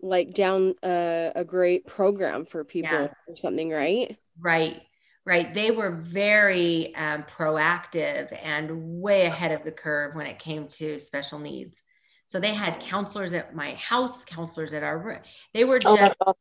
like 0.00 0.32
down 0.32 0.74
uh, 0.82 1.30
a 1.34 1.44
great 1.44 1.86
program 1.86 2.46
for 2.46 2.64
people 2.64 2.90
Yeah. 2.92 3.08
or 3.28 3.36
something, 3.36 3.68
right? 3.68 4.16
Right, 4.38 4.80
right. 5.26 5.52
They 5.52 5.70
were 5.70 5.90
very 5.90 6.94
um, 6.94 7.24
proactive 7.24 8.34
and 8.42 9.00
way 9.02 9.26
ahead 9.26 9.52
of 9.52 9.62
the 9.64 9.72
curve 9.72 10.14
when 10.14 10.26
it 10.26 10.38
came 10.38 10.68
to 10.68 10.98
special 10.98 11.38
needs. 11.38 11.82
So 12.30 12.38
they 12.38 12.54
had 12.54 12.78
counselors 12.78 13.32
at 13.32 13.56
my 13.56 13.74
house, 13.74 14.24
counselors 14.24 14.72
at 14.72 14.84
our 14.84 14.96
room. 14.96 15.18
They 15.52 15.64
were 15.64 15.80
Oh, 15.84 15.96
just, 15.96 16.14
awesome. 16.20 16.34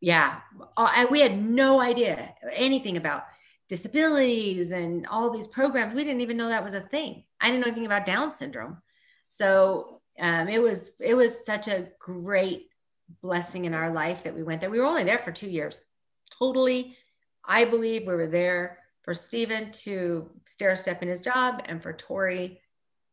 yeah. 0.00 0.38
Oh, 0.76 0.88
I, 0.88 1.06
we 1.06 1.20
had 1.20 1.36
no 1.36 1.80
idea 1.80 2.32
anything 2.52 2.96
about 2.96 3.24
disabilities 3.68 4.70
and 4.70 5.04
all 5.08 5.30
these 5.30 5.48
programs. 5.48 5.96
We 5.96 6.04
didn't 6.04 6.20
even 6.20 6.36
know 6.36 6.48
that 6.48 6.62
was 6.62 6.74
a 6.74 6.80
thing. 6.80 7.24
I 7.40 7.48
didn't 7.48 7.62
know 7.62 7.66
anything 7.72 7.86
about 7.86 8.06
Down 8.06 8.30
syndrome. 8.30 8.82
So 9.26 10.00
um, 10.20 10.46
it 10.46 10.62
was 10.62 10.92
it 11.00 11.14
was 11.14 11.44
such 11.44 11.66
a 11.66 11.88
great 11.98 12.68
blessing 13.20 13.64
in 13.64 13.74
our 13.74 13.90
life 13.90 14.22
that 14.22 14.36
we 14.36 14.44
went 14.44 14.60
there. 14.60 14.70
We 14.70 14.78
were 14.78 14.86
only 14.86 15.02
there 15.02 15.18
for 15.18 15.32
two 15.32 15.50
years. 15.50 15.76
Totally, 16.38 16.96
I 17.44 17.64
believe 17.64 18.06
we 18.06 18.14
were 18.14 18.28
there 18.28 18.78
for 19.02 19.12
Stephen 19.12 19.72
to 19.72 20.30
stair 20.46 20.76
step 20.76 21.02
in 21.02 21.08
his 21.08 21.20
job 21.20 21.62
and 21.64 21.82
for 21.82 21.92
Tori 21.92 22.60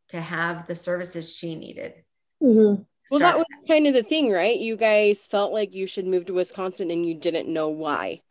to 0.09 0.21
have 0.21 0.67
the 0.67 0.75
services 0.75 1.36
she 1.36 1.55
needed. 1.55 2.03
Mhm. 2.41 2.85
Well, 3.11 3.19
that 3.19 3.37
was 3.37 3.45
kind 3.67 3.87
of 3.87 3.93
the 3.93 4.03
thing, 4.03 4.31
right? 4.31 4.57
You 4.57 4.77
guys 4.77 5.25
felt 5.25 5.51
like 5.51 5.73
you 5.73 5.87
should 5.87 6.05
move 6.05 6.25
to 6.27 6.33
Wisconsin 6.33 6.91
and 6.91 7.05
you 7.05 7.15
didn't 7.15 7.51
know 7.51 7.69
why. 7.69 8.21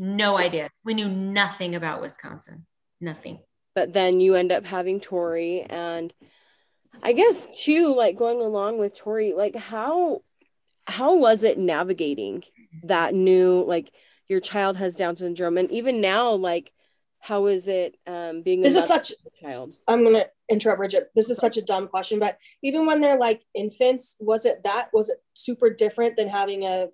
no 0.00 0.38
idea. 0.38 0.70
We 0.84 0.94
knew 0.94 1.08
nothing 1.08 1.74
about 1.74 2.00
Wisconsin. 2.00 2.66
Nothing. 3.00 3.40
But 3.74 3.94
then 3.94 4.20
you 4.20 4.36
end 4.36 4.52
up 4.52 4.64
having 4.64 5.00
Tori 5.00 5.62
and 5.62 6.12
I 7.02 7.12
guess 7.12 7.48
too, 7.64 7.94
like 7.96 8.16
going 8.16 8.40
along 8.40 8.78
with 8.78 8.96
Tori, 8.96 9.32
like 9.34 9.56
how 9.56 10.22
how 10.86 11.16
was 11.16 11.42
it 11.42 11.58
navigating 11.58 12.44
that 12.84 13.12
new 13.14 13.64
like 13.66 13.90
your 14.28 14.40
child 14.40 14.76
has 14.76 14.94
Down 14.96 15.16
syndrome 15.16 15.58
and 15.58 15.70
even 15.70 16.00
now 16.00 16.32
like 16.32 16.72
how 17.20 17.46
is 17.46 17.68
it 17.68 17.96
um, 18.06 18.42
being 18.42 18.62
this 18.62 18.76
is 18.76 18.86
such 18.86 19.12
child? 19.40 19.74
I'm 19.86 20.04
gonna 20.04 20.26
interrupt 20.48 20.78
Bridget. 20.78 21.10
This 21.14 21.30
is 21.30 21.38
such 21.38 21.56
a 21.56 21.62
dumb 21.62 21.88
question, 21.88 22.18
but 22.18 22.38
even 22.62 22.86
when 22.86 23.00
they're 23.00 23.18
like 23.18 23.42
infants, 23.54 24.16
was 24.20 24.44
it 24.44 24.62
that 24.64 24.88
was 24.92 25.08
it 25.08 25.18
super 25.34 25.70
different 25.70 26.16
than 26.16 26.28
having 26.28 26.64
a 26.64 26.88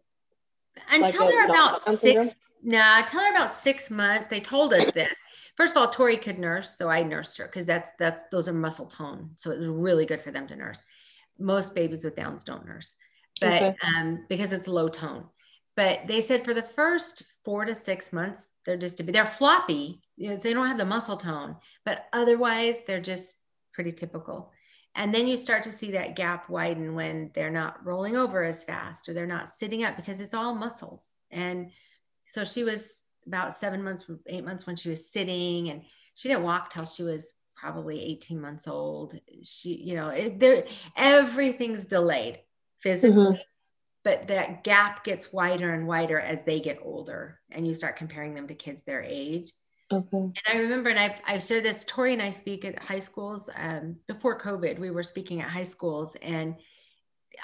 until 0.90 1.26
like 1.26 1.30
they're 1.30 1.46
about 1.46 1.82
six? 1.82 2.36
Nah, 2.62 2.98
until 2.98 3.20
they're 3.20 3.34
about 3.34 3.52
six 3.52 3.90
months. 3.90 4.26
They 4.26 4.40
told 4.40 4.72
us 4.72 4.90
this. 4.92 5.14
First 5.56 5.76
of 5.76 5.82
all, 5.82 5.88
Tori 5.88 6.16
could 6.16 6.38
nurse, 6.38 6.76
so 6.76 6.88
I 6.88 7.02
nursed 7.02 7.38
her 7.38 7.44
because 7.44 7.66
that's 7.66 7.90
that's 7.98 8.24
those 8.32 8.48
are 8.48 8.52
muscle 8.52 8.86
tone, 8.86 9.30
so 9.36 9.50
it 9.50 9.58
was 9.58 9.68
really 9.68 10.06
good 10.06 10.22
for 10.22 10.30
them 10.30 10.48
to 10.48 10.56
nurse. 10.56 10.80
Most 11.38 11.74
babies 11.74 12.04
with 12.04 12.16
Downs 12.16 12.44
don't 12.44 12.66
nurse, 12.66 12.96
but 13.40 13.62
okay. 13.62 13.76
um, 13.86 14.24
because 14.28 14.52
it's 14.52 14.66
low 14.66 14.88
tone. 14.88 15.26
But 15.76 16.06
they 16.06 16.20
said 16.20 16.44
for 16.44 16.54
the 16.54 16.62
first 16.62 17.24
four 17.44 17.64
to 17.64 17.74
six 17.74 18.12
months, 18.12 18.52
they're 18.64 18.76
just 18.76 18.96
to 18.98 19.02
be 19.02 19.12
they're 19.12 19.26
floppy, 19.26 20.00
you 20.16 20.30
know, 20.30 20.36
they 20.36 20.52
don't 20.52 20.68
have 20.68 20.78
the 20.78 20.84
muscle 20.84 21.16
tone, 21.16 21.56
but 21.84 22.06
otherwise 22.12 22.82
they're 22.86 23.00
just 23.00 23.36
pretty 23.72 23.92
typical. 23.92 24.52
And 24.96 25.12
then 25.12 25.26
you 25.26 25.36
start 25.36 25.64
to 25.64 25.72
see 25.72 25.90
that 25.92 26.14
gap 26.14 26.48
widen 26.48 26.94
when 26.94 27.30
they're 27.34 27.50
not 27.50 27.84
rolling 27.84 28.16
over 28.16 28.44
as 28.44 28.62
fast 28.62 29.08
or 29.08 29.14
they're 29.14 29.26
not 29.26 29.48
sitting 29.48 29.82
up 29.82 29.96
because 29.96 30.20
it's 30.20 30.34
all 30.34 30.54
muscles. 30.54 31.12
And 31.32 31.72
so 32.30 32.44
she 32.44 32.62
was 32.62 33.02
about 33.26 33.54
seven 33.54 33.82
months, 33.82 34.08
eight 34.26 34.44
months 34.44 34.66
when 34.66 34.76
she 34.76 34.90
was 34.90 35.10
sitting, 35.10 35.70
and 35.70 35.82
she 36.14 36.28
didn't 36.28 36.44
walk 36.44 36.70
till 36.70 36.84
she 36.84 37.02
was 37.02 37.34
probably 37.56 38.02
18 38.02 38.40
months 38.40 38.68
old. 38.68 39.18
She, 39.42 39.74
you 39.74 39.96
know, 39.96 40.10
it, 40.10 40.68
everything's 40.96 41.86
delayed 41.86 42.40
physically, 42.80 43.16
mm-hmm. 43.16 43.40
But 44.04 44.28
that 44.28 44.62
gap 44.64 45.02
gets 45.02 45.32
wider 45.32 45.72
and 45.72 45.86
wider 45.86 46.20
as 46.20 46.44
they 46.44 46.60
get 46.60 46.80
older, 46.84 47.40
and 47.50 47.66
you 47.66 47.74
start 47.74 47.96
comparing 47.96 48.34
them 48.34 48.46
to 48.48 48.54
kids 48.54 48.84
their 48.84 49.02
age. 49.02 49.50
Okay. 49.92 50.16
And 50.16 50.38
I 50.48 50.56
remember, 50.56 50.90
and 50.90 50.98
I've, 50.98 51.20
I've 51.26 51.42
shared 51.42 51.64
this, 51.64 51.84
Tori 51.84 52.12
and 52.12 52.22
I 52.22 52.30
speak 52.30 52.64
at 52.64 52.78
high 52.78 52.98
schools. 52.98 53.50
Um, 53.54 53.96
before 54.08 54.38
COVID, 54.38 54.78
we 54.78 54.90
were 54.90 55.02
speaking 55.02 55.40
at 55.40 55.48
high 55.48 55.64
schools 55.64 56.16
and 56.22 56.56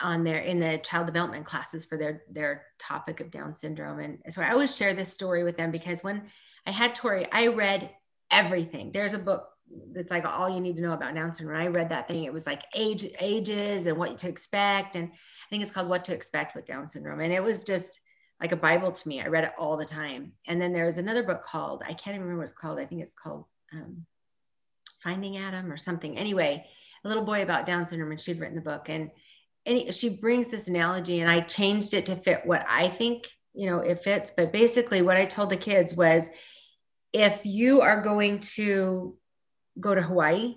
on 0.01 0.25
their, 0.25 0.39
in 0.39 0.61
the 0.61 0.79
child 0.79 1.07
development 1.07 1.45
classes 1.45 1.85
for 1.85 1.99
their, 1.99 2.23
their 2.31 2.65
topic 2.79 3.21
of 3.21 3.31
Down 3.31 3.55
syndrome. 3.55 3.99
And 3.99 4.19
so 4.31 4.41
I 4.41 4.53
always 4.53 4.75
share 4.75 4.95
this 4.95 5.13
story 5.13 5.45
with 5.45 5.57
them 5.57 5.71
because 5.71 6.03
when 6.03 6.31
I 6.67 6.71
had 6.71 6.95
Tori, 6.95 7.27
I 7.31 7.49
read 7.49 7.91
everything. 8.31 8.93
There's 8.93 9.15
a 9.15 9.19
book 9.19 9.49
that's 9.93 10.11
like 10.11 10.25
all 10.25 10.49
you 10.49 10.61
need 10.61 10.77
to 10.77 10.83
know 10.83 10.93
about 10.93 11.15
Down 11.15 11.33
syndrome. 11.33 11.61
And 11.61 11.65
I 11.65 11.69
read 11.69 11.91
that 11.91 12.09
thing. 12.09 12.25
It 12.25 12.33
was 12.33 12.47
like 12.47 12.63
age, 12.75 13.05
ages 13.21 13.87
and 13.87 13.99
what 13.99 14.19
to 14.19 14.29
expect. 14.29 14.97
And 14.97 15.11
think 15.51 15.63
it's 15.63 15.73
called 15.73 15.89
What 15.89 16.05
to 16.07 16.15
Expect 16.15 16.55
with 16.55 16.67
Down 16.67 16.89
syndrome. 16.89 17.21
And 17.21 17.33
it 17.33 17.43
was 17.43 17.65
just, 17.65 18.01
like 18.41 18.53
a 18.53 18.57
Bible 18.57 18.91
to 18.91 19.09
me. 19.09 19.21
I 19.21 19.27
read 19.27 19.45
it 19.45 19.53
all 19.59 19.77
the 19.77 19.85
time. 19.85 20.33
And 20.47 20.61
then 20.61 20.73
there 20.73 20.87
was 20.87 20.99
another 20.99 21.23
book 21.23 21.43
called, 21.43 21.83
I 21.85 21.93
can't 21.93 22.15
even 22.15 22.23
remember 22.23 22.39
what 22.39 22.49
it's 22.49 22.59
called. 22.59 22.79
I 22.79 22.87
think 22.87 23.03
it's 23.03 23.15
called 23.15 23.45
um, 23.73 24.07
Finding 25.03 25.37
Adam 25.37 25.71
or 25.71 25.77
something. 25.77 26.17
Anyway, 26.17 26.65
a 27.05 27.09
little 27.09 27.25
boy 27.25 27.43
about 27.43 27.67
Down 27.67 27.87
syndrome, 27.87 28.11
and 28.11 28.21
she'd 28.21 28.41
written 28.41 28.57
the 28.57 28.63
book. 28.63 28.89
And, 28.89 29.11
and 29.67 29.95
she 29.95 30.17
brings 30.17 30.49
this 30.49 30.69
analogy, 30.69 31.21
and 31.21 31.31
I 31.31 31.41
changed 31.41 31.93
it 31.93 32.07
to 32.07 32.17
fit 32.17 32.47
what 32.47 32.65
I 32.69 32.89
think, 32.89 33.29
you 33.53 33.69
know, 33.69 33.81
it 33.81 34.03
fits. 34.03 34.33
But 34.35 34.53
basically, 34.53 35.03
what 35.03 35.19
I 35.19 35.27
told 35.27 35.51
the 35.51 35.57
kids 35.59 35.95
was 35.95 36.31
if 37.13 37.45
you 37.45 37.83
are 37.83 38.01
going 38.01 38.39
to 38.39 39.19
go 39.79 39.95
to 39.95 40.01
Hawaii, 40.01 40.57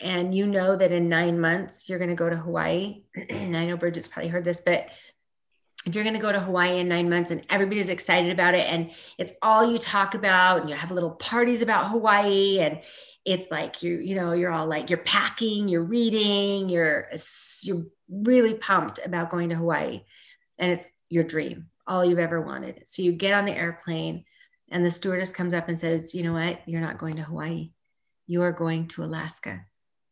and 0.00 0.34
you 0.34 0.46
know 0.46 0.76
that 0.76 0.92
in 0.92 1.08
nine 1.08 1.40
months 1.40 1.88
you're 1.88 1.98
going 1.98 2.10
to 2.10 2.16
go 2.16 2.28
to 2.28 2.36
Hawaii, 2.36 3.02
and 3.30 3.56
I 3.56 3.66
know 3.66 3.76
Bridget's 3.76 4.08
probably 4.08 4.30
heard 4.30 4.44
this, 4.44 4.60
but 4.60 4.88
if 5.86 5.94
you're 5.94 6.04
going 6.04 6.16
to 6.16 6.20
go 6.20 6.32
to 6.32 6.40
Hawaii 6.40 6.80
in 6.80 6.88
nine 6.88 7.08
months 7.08 7.30
and 7.30 7.46
everybody's 7.48 7.88
excited 7.88 8.32
about 8.32 8.54
it 8.54 8.66
and 8.66 8.90
it's 9.18 9.32
all 9.40 9.70
you 9.70 9.78
talk 9.78 10.14
about 10.14 10.60
and 10.60 10.68
you 10.68 10.74
have 10.74 10.90
little 10.90 11.12
parties 11.12 11.62
about 11.62 11.90
Hawaii 11.90 12.58
and 12.58 12.80
it's 13.24 13.50
like 13.50 13.82
you 13.82 13.98
you 13.98 14.14
know 14.14 14.32
you're 14.32 14.50
all 14.50 14.66
like 14.66 14.90
you're 14.90 14.98
packing 14.98 15.68
you're 15.68 15.82
reading 15.82 16.68
you're 16.68 17.08
you're 17.62 17.84
really 18.08 18.54
pumped 18.54 19.00
about 19.04 19.30
going 19.30 19.50
to 19.50 19.56
Hawaii. 19.56 20.02
And 20.58 20.72
it's 20.72 20.86
your 21.08 21.24
dream 21.24 21.66
all 21.86 22.04
you've 22.04 22.18
ever 22.18 22.40
wanted. 22.40 22.82
So 22.84 23.02
you 23.02 23.12
get 23.12 23.34
on 23.34 23.44
the 23.44 23.56
airplane 23.56 24.24
and 24.72 24.84
the 24.84 24.90
stewardess 24.90 25.30
comes 25.30 25.54
up 25.54 25.68
and 25.68 25.78
says 25.78 26.14
you 26.14 26.24
know 26.24 26.32
what? 26.32 26.60
You're 26.66 26.80
not 26.80 26.98
going 26.98 27.14
to 27.14 27.22
Hawaii. 27.22 27.70
You 28.26 28.42
are 28.42 28.52
going 28.52 28.88
to 28.88 29.04
Alaska 29.04 29.60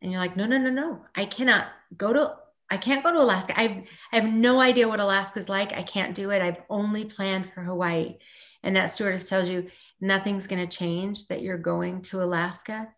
and 0.02 0.10
you're 0.10 0.20
like 0.20 0.36
no 0.36 0.46
no 0.46 0.58
no 0.58 0.70
no 0.70 1.04
I 1.14 1.26
cannot 1.26 1.66
go 1.96 2.12
to 2.12 2.36
I 2.70 2.76
can't 2.76 3.04
go 3.04 3.12
to 3.12 3.20
Alaska. 3.20 3.58
I've, 3.58 3.84
I 4.10 4.16
have 4.16 4.24
no 4.24 4.58
idea 4.58 4.88
what 4.88 4.98
Alaska's 4.98 5.48
like. 5.48 5.72
I 5.74 5.82
can't 5.82 6.14
do 6.14 6.30
it. 6.30 6.42
I've 6.42 6.62
only 6.70 7.04
planned 7.04 7.52
for 7.52 7.62
Hawaii. 7.62 8.16
And 8.62 8.74
that 8.74 8.86
stewardess 8.86 9.28
tells 9.28 9.48
you 9.48 9.68
nothing's 10.00 10.46
going 10.46 10.66
to 10.66 10.76
change 10.76 11.26
that 11.26 11.42
you're 11.42 11.58
going 11.58 12.02
to 12.02 12.22
Alaska. 12.22 12.88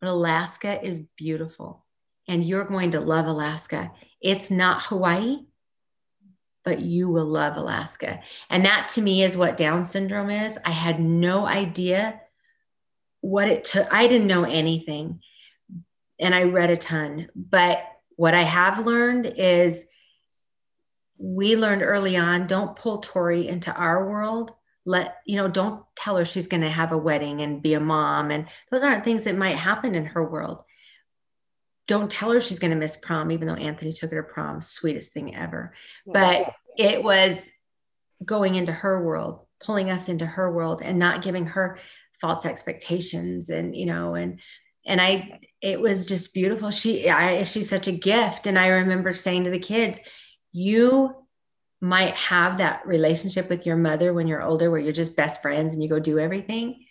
But 0.00 0.10
Alaska 0.10 0.84
is 0.84 1.00
beautiful 1.16 1.84
and 2.28 2.44
you're 2.44 2.64
going 2.64 2.90
to 2.92 3.00
love 3.00 3.26
Alaska. 3.26 3.90
It's 4.20 4.50
not 4.50 4.84
Hawaii, 4.84 5.46
but 6.64 6.80
you 6.80 7.08
will 7.08 7.24
love 7.24 7.56
Alaska. 7.56 8.20
And 8.50 8.64
that 8.66 8.90
to 8.90 9.02
me 9.02 9.22
is 9.22 9.36
what 9.36 9.56
Down 9.56 9.84
syndrome 9.84 10.30
is. 10.30 10.58
I 10.64 10.72
had 10.72 11.00
no 11.00 11.46
idea 11.46 12.20
what 13.22 13.48
it 13.48 13.64
took. 13.64 13.92
I 13.92 14.06
didn't 14.06 14.26
know 14.26 14.44
anything. 14.44 15.20
And 16.18 16.34
I 16.34 16.44
read 16.44 16.70
a 16.70 16.76
ton, 16.76 17.28
but 17.34 17.82
what 18.16 18.34
I 18.34 18.42
have 18.42 18.86
learned 18.86 19.26
is 19.36 19.86
we 21.18 21.56
learned 21.56 21.82
early 21.82 22.16
on 22.16 22.46
don't 22.46 22.76
pull 22.76 22.98
Tori 22.98 23.48
into 23.48 23.72
our 23.74 24.08
world. 24.08 24.52
Let, 24.86 25.16
you 25.26 25.36
know, 25.36 25.48
don't 25.48 25.82
tell 25.96 26.16
her 26.16 26.24
she's 26.24 26.46
going 26.46 26.62
to 26.62 26.68
have 26.68 26.92
a 26.92 26.98
wedding 26.98 27.42
and 27.42 27.60
be 27.60 27.74
a 27.74 27.80
mom. 27.80 28.30
And 28.30 28.46
those 28.70 28.82
aren't 28.82 29.04
things 29.04 29.24
that 29.24 29.36
might 29.36 29.56
happen 29.56 29.94
in 29.94 30.06
her 30.06 30.24
world. 30.24 30.62
Don't 31.86 32.10
tell 32.10 32.30
her 32.30 32.40
she's 32.40 32.58
going 32.58 32.70
to 32.70 32.76
miss 32.76 32.96
prom, 32.96 33.30
even 33.30 33.46
though 33.48 33.54
Anthony 33.54 33.92
took 33.92 34.10
her 34.10 34.22
to 34.22 34.28
prom, 34.32 34.60
sweetest 34.60 35.12
thing 35.12 35.34
ever. 35.34 35.74
But 36.06 36.54
it 36.78 37.02
was 37.02 37.50
going 38.24 38.54
into 38.54 38.72
her 38.72 39.02
world, 39.04 39.46
pulling 39.60 39.90
us 39.90 40.08
into 40.08 40.24
her 40.24 40.50
world 40.50 40.82
and 40.82 40.98
not 40.98 41.22
giving 41.22 41.46
her 41.46 41.78
false 42.20 42.46
expectations 42.46 43.50
and, 43.50 43.76
you 43.76 43.86
know, 43.86 44.14
and, 44.14 44.40
and 44.86 45.00
I 45.00 45.40
it 45.60 45.80
was 45.80 46.06
just 46.06 46.32
beautiful. 46.32 46.70
She 46.70 47.08
I 47.08 47.42
she's 47.42 47.68
such 47.68 47.88
a 47.88 47.92
gift 47.92 48.46
and 48.46 48.58
I 48.58 48.68
remember 48.68 49.12
saying 49.12 49.44
to 49.44 49.50
the 49.50 49.58
kids, 49.58 49.98
you 50.52 51.14
might 51.80 52.14
have 52.14 52.58
that 52.58 52.86
relationship 52.86 53.50
with 53.50 53.66
your 53.66 53.76
mother 53.76 54.14
when 54.14 54.26
you're 54.26 54.42
older 54.42 54.70
where 54.70 54.80
you're 54.80 54.92
just 54.92 55.16
best 55.16 55.42
friends 55.42 55.74
and 55.74 55.82
you 55.82 55.88
go 55.88 55.98
do 55.98 56.18
everything. 56.18 56.84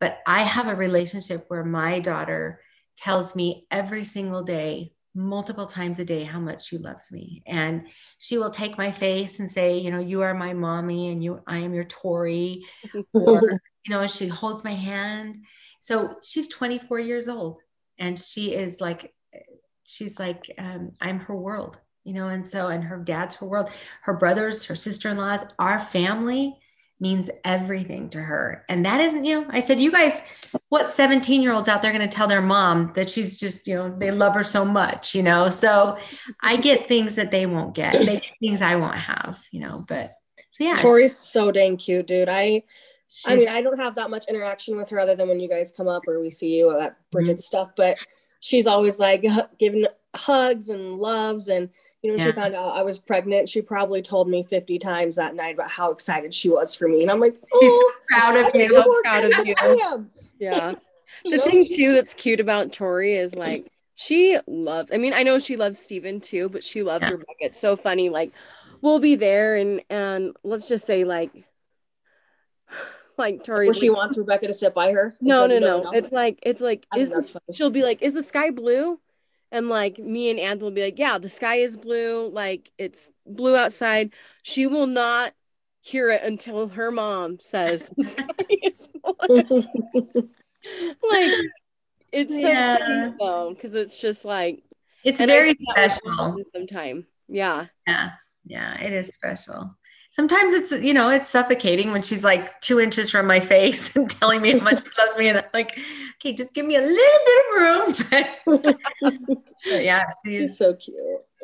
But 0.00 0.18
I 0.26 0.42
have 0.42 0.68
a 0.68 0.74
relationship 0.74 1.44
where 1.48 1.64
my 1.64 2.00
daughter 2.00 2.60
tells 2.96 3.36
me 3.36 3.66
every 3.70 4.04
single 4.04 4.42
day, 4.42 4.92
multiple 5.14 5.66
times 5.66 5.98
a 5.98 6.04
day, 6.04 6.24
how 6.24 6.40
much 6.40 6.66
she 6.66 6.78
loves 6.78 7.12
me. 7.12 7.42
And 7.46 7.86
she 8.18 8.38
will 8.38 8.50
take 8.50 8.78
my 8.78 8.90
face 8.90 9.38
and 9.38 9.50
say, 9.50 9.78
you 9.78 9.90
know, 9.90 10.00
you 10.00 10.22
are 10.22 10.34
my 10.34 10.54
mommy 10.54 11.10
and 11.10 11.22
you, 11.22 11.40
I 11.46 11.58
am 11.58 11.74
your 11.74 11.84
Tori. 11.84 12.64
Or, 13.12 13.60
you 13.84 13.90
know, 13.90 14.06
she 14.06 14.26
holds 14.28 14.64
my 14.64 14.74
hand 14.74 15.38
so 15.82 16.14
she's 16.24 16.46
24 16.46 17.00
years 17.00 17.26
old 17.26 17.58
and 17.98 18.16
she 18.16 18.54
is 18.54 18.80
like, 18.80 19.12
she's 19.82 20.16
like, 20.16 20.48
um, 20.56 20.92
I'm 21.00 21.18
her 21.18 21.34
world, 21.34 21.76
you 22.04 22.14
know, 22.14 22.28
and 22.28 22.46
so, 22.46 22.68
and 22.68 22.84
her 22.84 22.98
dad's 22.98 23.34
her 23.34 23.46
world, 23.46 23.68
her 24.02 24.14
brothers, 24.14 24.66
her 24.66 24.76
sister 24.76 25.08
in 25.08 25.16
laws, 25.16 25.44
our 25.58 25.80
family 25.80 26.56
means 27.00 27.30
everything 27.44 28.10
to 28.10 28.20
her. 28.20 28.64
And 28.68 28.86
that 28.86 29.00
isn't, 29.00 29.24
you 29.24 29.40
know, 29.40 29.46
I 29.50 29.58
said, 29.58 29.80
you 29.80 29.90
guys, 29.90 30.22
what 30.68 30.88
17 30.88 31.42
year 31.42 31.52
olds 31.52 31.68
out 31.68 31.82
there 31.82 31.90
going 31.90 32.08
to 32.08 32.16
tell 32.16 32.28
their 32.28 32.40
mom 32.40 32.92
that 32.94 33.10
she's 33.10 33.36
just, 33.36 33.66
you 33.66 33.74
know, 33.74 33.92
they 33.98 34.12
love 34.12 34.34
her 34.34 34.44
so 34.44 34.64
much, 34.64 35.16
you 35.16 35.24
know? 35.24 35.50
So 35.50 35.98
I 36.40 36.58
get 36.58 36.86
things 36.86 37.16
that 37.16 37.32
they 37.32 37.44
won't 37.44 37.74
get, 37.74 37.94
they 37.94 38.20
get 38.20 38.38
things 38.38 38.62
I 38.62 38.76
won't 38.76 38.94
have, 38.94 39.42
you 39.50 39.58
know, 39.58 39.84
but 39.88 40.14
so 40.52 40.62
yeah. 40.62 40.76
Tori's 40.76 41.18
so 41.18 41.50
dang 41.50 41.76
cute, 41.76 42.06
dude. 42.06 42.28
I, 42.28 42.62
She's, 43.14 43.30
I 43.30 43.36
mean, 43.36 43.48
I 43.48 43.60
don't 43.60 43.78
have 43.78 43.94
that 43.96 44.08
much 44.08 44.24
interaction 44.26 44.78
with 44.78 44.88
her 44.88 44.98
other 44.98 45.14
than 45.14 45.28
when 45.28 45.38
you 45.38 45.46
guys 45.46 45.70
come 45.70 45.86
up 45.86 46.08
or 46.08 46.18
we 46.18 46.30
see 46.30 46.56
you 46.56 46.78
at 46.78 46.96
Bridget's 47.10 47.42
mm-hmm. 47.42 47.64
stuff, 47.64 47.70
but 47.76 47.98
she's 48.40 48.66
always 48.66 48.98
like 48.98 49.22
giving 49.58 49.86
hugs 50.16 50.70
and 50.70 50.96
loves. 50.96 51.48
And, 51.48 51.68
you 52.00 52.08
know, 52.08 52.16
when 52.16 52.26
yeah. 52.26 52.32
she 52.32 52.40
found 52.40 52.54
out 52.54 52.74
I 52.74 52.82
was 52.82 52.98
pregnant, 52.98 53.50
she 53.50 53.60
probably 53.60 54.00
told 54.00 54.30
me 54.30 54.42
50 54.42 54.78
times 54.78 55.16
that 55.16 55.34
night 55.34 55.54
about 55.54 55.70
how 55.70 55.90
excited 55.90 56.32
she 56.32 56.48
was 56.48 56.74
for 56.74 56.88
me. 56.88 57.02
And 57.02 57.10
I'm 57.10 57.20
like, 57.20 57.36
oh, 57.52 57.60
she's 57.60 58.20
so 58.22 58.30
proud 58.30 58.46
of 58.46 58.54
you. 58.54 58.82
So 58.82 59.00
proud 59.04 59.24
of 59.24 59.46
you. 59.46 60.10
Yeah. 60.38 60.74
The 61.24 61.36
know, 61.36 61.44
thing 61.44 61.66
too 61.70 61.92
that's 61.92 62.14
cute 62.14 62.40
about 62.40 62.72
Tori 62.72 63.12
is 63.12 63.36
like 63.36 63.70
she 63.94 64.38
loves, 64.48 64.90
I 64.92 64.96
mean, 64.96 65.12
I 65.12 65.22
know 65.22 65.38
she 65.38 65.56
loves 65.56 65.78
Steven 65.78 66.20
too, 66.20 66.48
but 66.48 66.64
she 66.64 66.82
loves 66.82 67.04
yeah. 67.04 67.12
Rebecca. 67.12 67.36
It's 67.40 67.60
so 67.60 67.76
funny. 67.76 68.08
Like, 68.08 68.32
we'll 68.80 68.98
be 68.98 69.14
there 69.14 69.54
and 69.54 69.82
and 69.88 70.34
let's 70.42 70.66
just 70.66 70.86
say 70.86 71.04
like 71.04 71.30
like 73.18 73.44
Tori. 73.44 73.66
Where 73.66 73.74
she 73.74 73.90
wants 73.90 74.16
Rebecca 74.18 74.48
to 74.48 74.54
sit 74.54 74.74
by 74.74 74.92
her. 74.92 75.14
No, 75.20 75.46
no, 75.46 75.58
no. 75.58 75.90
It's 75.92 76.12
like 76.12 76.38
it's 76.42 76.60
like 76.60 76.86
is 76.96 77.10
the 77.10 77.40
she'll 77.54 77.70
be 77.70 77.82
like, 77.82 78.02
is 78.02 78.14
the 78.14 78.22
sky 78.22 78.50
blue? 78.50 78.98
And 79.50 79.68
like 79.68 79.98
me 79.98 80.30
and 80.30 80.38
Anthony 80.40 80.64
will 80.64 80.70
be 80.74 80.82
like, 80.82 80.98
yeah, 80.98 81.18
the 81.18 81.28
sky 81.28 81.56
is 81.56 81.76
blue. 81.76 82.28
Like 82.30 82.70
it's 82.78 83.10
blue 83.26 83.56
outside. 83.56 84.14
She 84.42 84.66
will 84.66 84.86
not 84.86 85.34
hear 85.82 86.10
it 86.10 86.22
until 86.22 86.68
her 86.68 86.90
mom 86.90 87.38
says 87.40 87.88
the 87.88 88.04
sky 88.04 88.26
is 88.48 88.88
blue. 88.88 89.42
like 91.10 91.32
it's 92.12 92.40
so 92.40 92.48
Yeah. 92.48 92.76
sweet 92.76 93.14
though, 93.18 93.52
because 93.54 93.74
it's 93.74 94.00
just 94.00 94.24
like 94.24 94.62
It's 95.04 95.20
very 95.20 95.48
think 95.48 95.58
that 95.74 95.82
was 95.88 95.96
special. 95.96 96.20
awesome 96.20 96.44
Sometime, 96.54 97.06
yeah. 97.28 97.66
Yeah, 97.86 98.10
yeah, 98.46 98.80
it 98.80 98.92
is 98.92 99.08
special. 99.08 99.76
Sometimes 100.12 100.52
it's 100.52 100.72
you 100.72 100.92
know 100.92 101.08
it's 101.08 101.26
suffocating 101.28 101.90
when 101.90 102.02
she's 102.02 102.22
like 102.22 102.60
two 102.60 102.78
inches 102.78 103.10
from 103.10 103.26
my 103.26 103.40
face 103.40 103.90
and 103.96 104.08
telling 104.08 104.42
me 104.42 104.52
how 104.58 104.62
much 104.64 104.84
she 104.84 104.90
loves 104.98 105.16
me, 105.16 105.28
and 105.28 105.38
I'm 105.38 105.44
like, 105.54 105.76
okay, 106.20 106.34
just 106.34 106.52
give 106.54 106.66
me 106.66 106.76
a 106.76 106.82
little 106.82 107.20
bit 107.26 108.04
of 108.04 108.12
room. 108.12 108.74
But 109.64 109.84
yeah, 109.84 110.02
He's 110.24 110.40
she's 110.40 110.58
so 110.58 110.74
cute. 110.74 110.96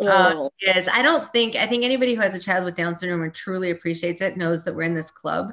uh, 0.02 0.32
Oh. 0.34 0.50
yes. 0.60 0.88
I 0.92 1.02
don't 1.02 1.32
think 1.32 1.54
I 1.56 1.66
think 1.68 1.84
anybody 1.84 2.14
who 2.14 2.20
has 2.20 2.34
a 2.34 2.40
child 2.40 2.64
with 2.64 2.74
Down 2.74 2.96
syndrome 2.96 3.22
and 3.22 3.32
truly 3.32 3.70
appreciates 3.70 4.20
it 4.20 4.36
knows 4.36 4.64
that 4.64 4.74
we're 4.74 4.82
in 4.82 4.94
this 4.94 5.10
club, 5.12 5.52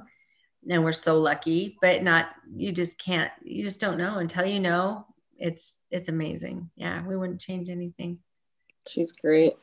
and 0.70 0.84
we're 0.84 0.92
so 0.92 1.18
lucky. 1.20 1.78
But 1.82 2.04
not 2.04 2.30
you 2.56 2.72
just 2.72 2.98
can't 2.98 3.32
you 3.44 3.64
just 3.64 3.80
don't 3.80 3.98
know 3.98 4.18
until 4.18 4.46
you 4.46 4.60
know. 4.60 5.06
It's 5.38 5.78
it's 5.92 6.10
amazing. 6.10 6.70
Yeah, 6.76 7.06
we 7.06 7.16
wouldn't 7.16 7.40
change 7.40 7.70
anything. 7.70 8.20
She's 8.88 9.12
great. 9.12 9.54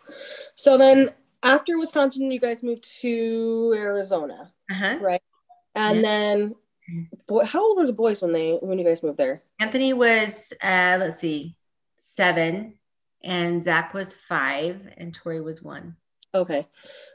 So 0.54 0.78
then 0.78 1.10
after 1.42 1.78
Wisconsin, 1.78 2.30
you 2.30 2.40
guys 2.40 2.62
moved 2.62 2.84
to 3.02 3.74
Arizona, 3.76 4.52
Uh 4.70 4.74
huh. 4.74 4.98
right? 5.00 5.22
And 5.74 5.96
Yeah. 5.96 6.02
then, 6.02 6.54
boy, 7.26 7.44
how 7.44 7.62
old 7.64 7.78
were 7.78 7.86
the 7.86 7.92
boys 7.92 8.22
when 8.22 8.32
they 8.32 8.52
when 8.54 8.78
you 8.78 8.84
guys 8.84 9.02
moved 9.02 9.18
there? 9.18 9.42
Anthony 9.58 9.92
was, 9.92 10.52
uh, 10.62 10.96
let's 11.00 11.18
see, 11.18 11.56
seven, 11.96 12.78
and 13.22 13.62
Zach 13.62 13.94
was 13.94 14.12
five, 14.14 14.92
and 14.96 15.14
Tori 15.14 15.40
was 15.40 15.62
one. 15.62 15.96
Okay, 16.34 16.66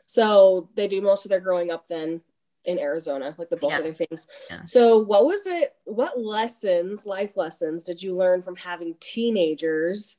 so 0.06 0.70
they 0.76 0.88
do 0.88 1.02
most 1.02 1.26
of 1.26 1.30
their 1.32 1.40
growing 1.40 1.72
up 1.72 1.88
then 1.88 2.22
in 2.66 2.80
Arizona, 2.80 3.34
like 3.38 3.50
the 3.50 3.58
bulk 3.58 3.72
Yeah. 3.72 3.78
of 3.80 3.84
their 3.86 3.94
things. 3.94 4.28
Yeah. 4.50 4.64
So, 4.66 5.00
what 5.00 5.26
was 5.26 5.48
it? 5.48 5.74
What 5.86 6.20
lessons, 6.20 7.06
life 7.06 7.38
lessons, 7.38 7.84
did 7.84 8.02
you 8.04 8.16
learn 8.16 8.42
from 8.42 8.56
having 8.56 8.96
teenagers 9.00 10.18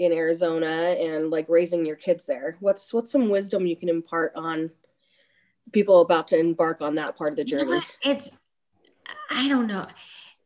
in 0.00 0.12
Arizona 0.12 0.96
and 0.98 1.30
like 1.30 1.46
raising 1.48 1.84
your 1.84 1.94
kids 1.94 2.24
there? 2.24 2.56
What's 2.60 2.92
what's 2.92 3.12
some 3.12 3.28
wisdom 3.28 3.66
you 3.66 3.76
can 3.76 3.90
impart 3.90 4.32
on 4.34 4.70
people 5.72 6.00
about 6.00 6.28
to 6.28 6.38
embark 6.38 6.80
on 6.80 6.94
that 6.94 7.18
part 7.18 7.32
of 7.32 7.36
the 7.36 7.46
You 7.46 7.58
know 7.58 7.64
journey? 7.64 7.86
It's, 8.02 8.34
I 9.30 9.48
don't 9.48 9.66
know. 9.66 9.86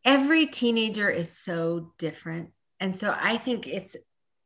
Every 0.05 0.47
teenager 0.47 1.09
is 1.09 1.31
so 1.31 1.93
different. 1.99 2.51
And 2.81 2.95
so 2.95 3.17
I 3.17 3.39
think 3.39 3.69
it's 3.69 3.97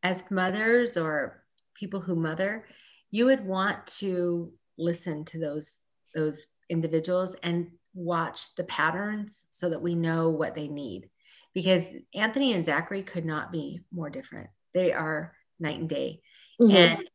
as 0.02 0.22
mothers 0.30 0.98
or 0.98 1.42
people 1.74 2.00
who 2.00 2.14
mother, 2.14 2.66
you 3.10 3.24
would 3.24 3.44
want 3.46 3.86
to 3.86 4.52
listen 4.76 5.24
to 5.24 5.40
those 5.40 5.78
those 6.14 6.46
individuals 6.68 7.34
and 7.42 7.68
watch 7.94 8.54
the 8.56 8.64
patterns 8.64 9.44
so 9.48 9.70
that 9.70 9.80
we 9.80 9.94
know 9.94 10.28
what 10.28 10.54
they 10.54 10.68
need. 10.68 11.08
Because 11.54 11.86
Anthony 12.14 12.52
and 12.52 12.64
Zachary 12.64 13.02
could 13.02 13.24
not 13.24 13.50
be 13.50 13.80
more 13.90 14.10
different. 14.10 14.50
They 14.78 14.92
are 14.92 15.32
night 15.58 15.80
and 15.80 15.88
day. 15.88 16.20
Mhm. 16.60 16.72
and 16.74 17.10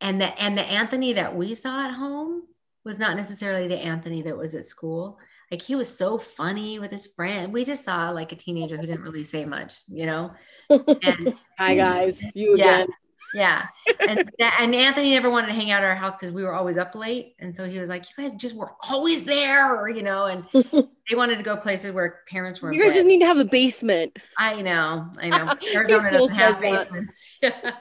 and 0.00 0.20
the 0.20 0.42
and 0.42 0.58
the 0.58 0.62
Anthony 0.80 1.12
that 1.12 1.36
we 1.36 1.54
saw 1.54 1.86
at 1.86 1.94
home 1.94 2.42
was 2.84 2.98
not 2.98 3.16
necessarily 3.16 3.68
the 3.68 3.78
Anthony 3.78 4.20
that 4.22 4.36
was 4.36 4.52
at 4.56 4.64
school. 4.64 5.16
Like 5.50 5.62
he 5.62 5.76
was 5.76 5.96
so 5.96 6.18
funny 6.18 6.80
with 6.80 6.90
his 6.90 7.06
friend. 7.06 7.52
We 7.52 7.64
just 7.64 7.84
saw 7.84 8.10
like 8.10 8.32
a 8.32 8.36
teenager 8.36 8.76
who 8.76 8.86
didn't 8.86 9.02
really 9.02 9.22
say 9.22 9.44
much, 9.44 9.74
you 9.88 10.06
know. 10.06 10.32
And 10.70 11.34
Hi 11.58 11.76
guys, 11.76 12.20
you 12.34 12.56
Yeah. 12.56 12.80
again. 12.82 12.88
Yeah, 13.34 13.66
and 14.08 14.30
and 14.38 14.74
Anthony 14.74 15.12
never 15.12 15.30
wanted 15.30 15.48
to 15.48 15.52
hang 15.52 15.70
out 15.70 15.82
at 15.82 15.88
our 15.88 15.94
house 15.94 16.16
because 16.16 16.32
we 16.32 16.42
were 16.42 16.54
always 16.54 16.78
up 16.78 16.94
late, 16.94 17.34
and 17.40 17.54
so 17.54 17.68
he 17.68 17.78
was 17.78 17.88
like, 17.88 18.04
"You 18.04 18.24
guys 18.24 18.34
just 18.34 18.54
were 18.54 18.72
always 18.88 19.24
there," 19.24 19.88
you 19.88 20.02
know. 20.02 20.26
And 20.26 20.44
they 21.10 21.16
wanted 21.16 21.36
to 21.36 21.42
go 21.42 21.56
places 21.56 21.92
where 21.92 22.20
parents 22.28 22.62
were. 22.62 22.72
You 22.72 22.82
guys 22.82 22.94
just 22.94 23.06
need 23.06 23.20
to 23.20 23.26
have 23.26 23.38
a 23.38 23.44
basement. 23.44 24.16
I 24.38 24.62
know, 24.62 25.10
I 25.18 25.28
know. 25.28 25.54
Arizona 25.74 26.10
doesn't 26.12 26.38
have 26.38 26.60
that. 26.60 26.88
basements. 26.90 27.38
Yeah. 27.42 27.72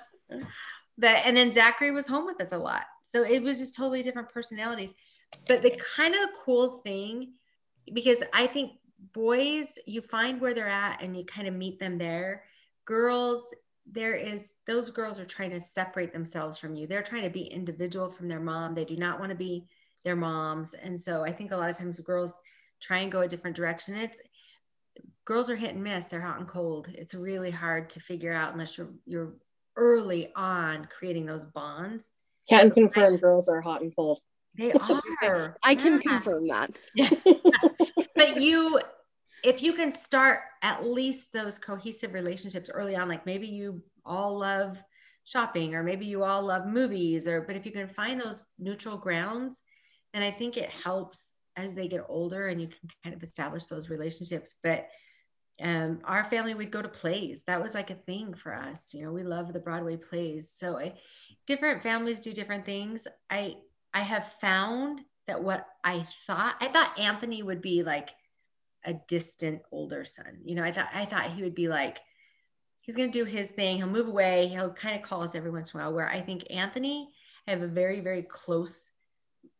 But 0.97 1.21
and 1.25 1.37
then 1.37 1.53
Zachary 1.53 1.91
was 1.91 2.07
home 2.07 2.25
with 2.25 2.41
us 2.41 2.51
a 2.51 2.57
lot, 2.57 2.83
so 3.03 3.23
it 3.23 3.41
was 3.43 3.59
just 3.59 3.75
totally 3.75 4.03
different 4.03 4.29
personalities. 4.29 4.93
But 5.47 5.61
the 5.61 5.71
kind 5.95 6.13
of 6.13 6.21
the 6.21 6.33
cool 6.43 6.81
thing, 6.83 7.33
because 7.91 8.23
I 8.33 8.47
think 8.47 8.73
boys, 9.13 9.77
you 9.85 10.01
find 10.01 10.39
where 10.39 10.53
they're 10.53 10.69
at 10.69 11.01
and 11.01 11.15
you 11.17 11.25
kind 11.25 11.47
of 11.47 11.53
meet 11.53 11.79
them 11.79 11.97
there. 11.97 12.43
Girls, 12.85 13.53
there 13.85 14.13
is 14.15 14.55
those 14.65 14.89
girls 14.89 15.19
are 15.19 15.25
trying 15.25 15.49
to 15.51 15.59
separate 15.59 16.13
themselves 16.13 16.57
from 16.57 16.75
you. 16.75 16.87
They're 16.87 17.03
trying 17.03 17.23
to 17.23 17.29
be 17.29 17.43
individual 17.43 18.09
from 18.09 18.27
their 18.27 18.39
mom. 18.39 18.75
They 18.75 18.85
do 18.85 18.95
not 18.95 19.19
want 19.19 19.29
to 19.31 19.35
be 19.37 19.65
their 20.03 20.15
moms, 20.15 20.73
and 20.73 20.99
so 20.99 21.23
I 21.23 21.31
think 21.31 21.51
a 21.51 21.57
lot 21.57 21.69
of 21.69 21.77
times 21.77 21.99
girls 21.99 22.39
try 22.81 22.99
and 22.99 23.11
go 23.11 23.21
a 23.21 23.27
different 23.27 23.55
direction. 23.55 23.95
It's 23.95 24.19
girls 25.25 25.49
are 25.49 25.55
hit 25.55 25.73
and 25.75 25.83
miss. 25.83 26.05
They're 26.05 26.21
hot 26.21 26.39
and 26.39 26.47
cold. 26.47 26.89
It's 26.93 27.13
really 27.13 27.51
hard 27.51 27.89
to 27.91 27.99
figure 27.99 28.33
out 28.33 28.53
unless 28.53 28.77
you're 28.77 28.91
you're 29.05 29.33
early 29.75 30.31
on 30.35 30.87
creating 30.97 31.25
those 31.25 31.45
bonds. 31.45 32.09
Can 32.49 32.71
confirm 32.71 33.17
girls 33.17 33.47
are 33.49 33.61
hot 33.61 33.81
and 33.81 33.95
cold. 33.95 34.19
They 34.57 34.71
are. 34.73 35.57
I 35.63 35.75
can 35.75 35.93
Yeah. 35.93 36.19
confirm 36.19 36.47
that. 36.47 36.77
But 38.15 38.39
you, 38.41 38.79
if 39.43 39.61
you 39.61 39.73
can 39.73 39.91
start 39.91 40.39
at 40.61 40.85
least 40.85 41.33
those 41.33 41.59
cohesive 41.59 42.13
relationships 42.13 42.69
early 42.73 42.95
on, 42.95 43.09
like 43.09 43.25
maybe 43.25 43.47
you 43.47 43.83
all 44.05 44.37
love 44.37 44.81
shopping, 45.25 45.75
or 45.75 45.83
maybe 45.83 46.05
you 46.05 46.23
all 46.23 46.41
love 46.43 46.65
movies, 46.65 47.27
or 47.27 47.41
but 47.41 47.55
if 47.55 47.65
you 47.65 47.71
can 47.71 47.87
find 47.87 48.19
those 48.19 48.43
neutral 48.57 48.97
grounds, 48.97 49.61
then 50.13 50.23
I 50.23 50.31
think 50.31 50.57
it 50.57 50.69
helps 50.69 51.33
as 51.55 51.75
they 51.75 51.87
get 51.87 52.05
older 52.07 52.47
and 52.47 52.59
you 52.59 52.67
can 52.67 52.89
kind 53.03 53.15
of 53.15 53.21
establish 53.21 53.65
those 53.65 53.89
relationships. 53.89 54.55
But 54.63 54.87
um, 55.61 55.99
our 56.03 56.23
family 56.23 56.55
would 56.55 56.71
go 56.71 56.81
to 56.81 56.89
plays. 56.89 57.43
That 57.45 57.61
was 57.61 57.75
like 57.75 57.91
a 57.91 57.95
thing 57.95 58.33
for 58.33 58.53
us. 58.53 58.93
You 58.93 59.05
know, 59.05 59.11
we 59.11 59.23
love 59.23 59.53
the 59.53 59.59
Broadway 59.59 59.97
plays. 59.97 60.51
So 60.53 60.79
I, 60.79 60.93
different 61.45 61.83
families 61.83 62.21
do 62.21 62.33
different 62.33 62.65
things. 62.65 63.07
I 63.29 63.55
I 63.93 64.01
have 64.01 64.33
found 64.41 65.01
that 65.27 65.43
what 65.43 65.67
I 65.83 66.07
thought 66.25 66.55
I 66.59 66.69
thought 66.69 66.97
Anthony 66.97 67.43
would 67.43 67.61
be 67.61 67.83
like 67.83 68.09
a 68.85 68.93
distant 69.07 69.61
older 69.71 70.03
son. 70.05 70.39
You 70.43 70.55
know, 70.55 70.63
I 70.63 70.71
thought 70.71 70.89
I 70.93 71.05
thought 71.05 71.31
he 71.31 71.43
would 71.43 71.55
be 71.55 71.67
like 71.67 71.99
he's 72.81 72.95
going 72.95 73.11
to 73.11 73.17
do 73.17 73.25
his 73.25 73.49
thing. 73.49 73.77
He'll 73.77 73.87
move 73.87 74.07
away. 74.07 74.47
He'll 74.47 74.73
kind 74.73 74.95
of 74.95 75.01
call 75.01 75.23
us 75.23 75.35
every 75.35 75.51
once 75.51 75.73
in 75.73 75.79
a 75.79 75.83
while. 75.83 75.93
Where 75.93 76.09
I 76.09 76.21
think 76.21 76.45
Anthony, 76.49 77.09
I 77.47 77.51
have 77.51 77.61
a 77.61 77.67
very 77.67 77.99
very 78.01 78.23
close. 78.23 78.91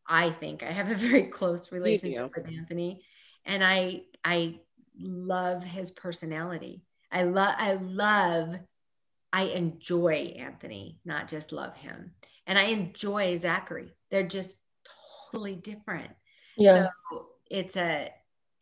I 0.08 0.30
think 0.30 0.64
I 0.64 0.72
have 0.72 0.92
a 0.92 0.96
very 1.10 1.28
close 1.28 1.72
relationship 1.72 2.32
with 2.36 2.48
Anthony, 2.48 3.04
and 3.46 3.64
I 3.64 4.02
I 4.24 4.60
love 5.00 5.64
his 5.64 5.92
personality. 5.92 6.84
I 7.12 7.24
love 7.24 7.56
I 7.58 7.74
love 7.74 8.56
I 9.32 9.46
enjoy 9.46 10.36
Anthony, 10.38 11.00
not 11.06 11.28
just 11.28 11.52
love 11.52 11.76
him. 11.76 12.12
And 12.46 12.60
I 12.60 12.66
enjoy 12.66 13.36
Zachary. 13.38 13.96
They're 14.12 14.28
just 14.28 14.58
totally 15.32 15.56
different. 15.56 16.12
Yeah. 16.56 16.90
So 17.10 17.28
it's 17.50 17.76
a 17.76 18.12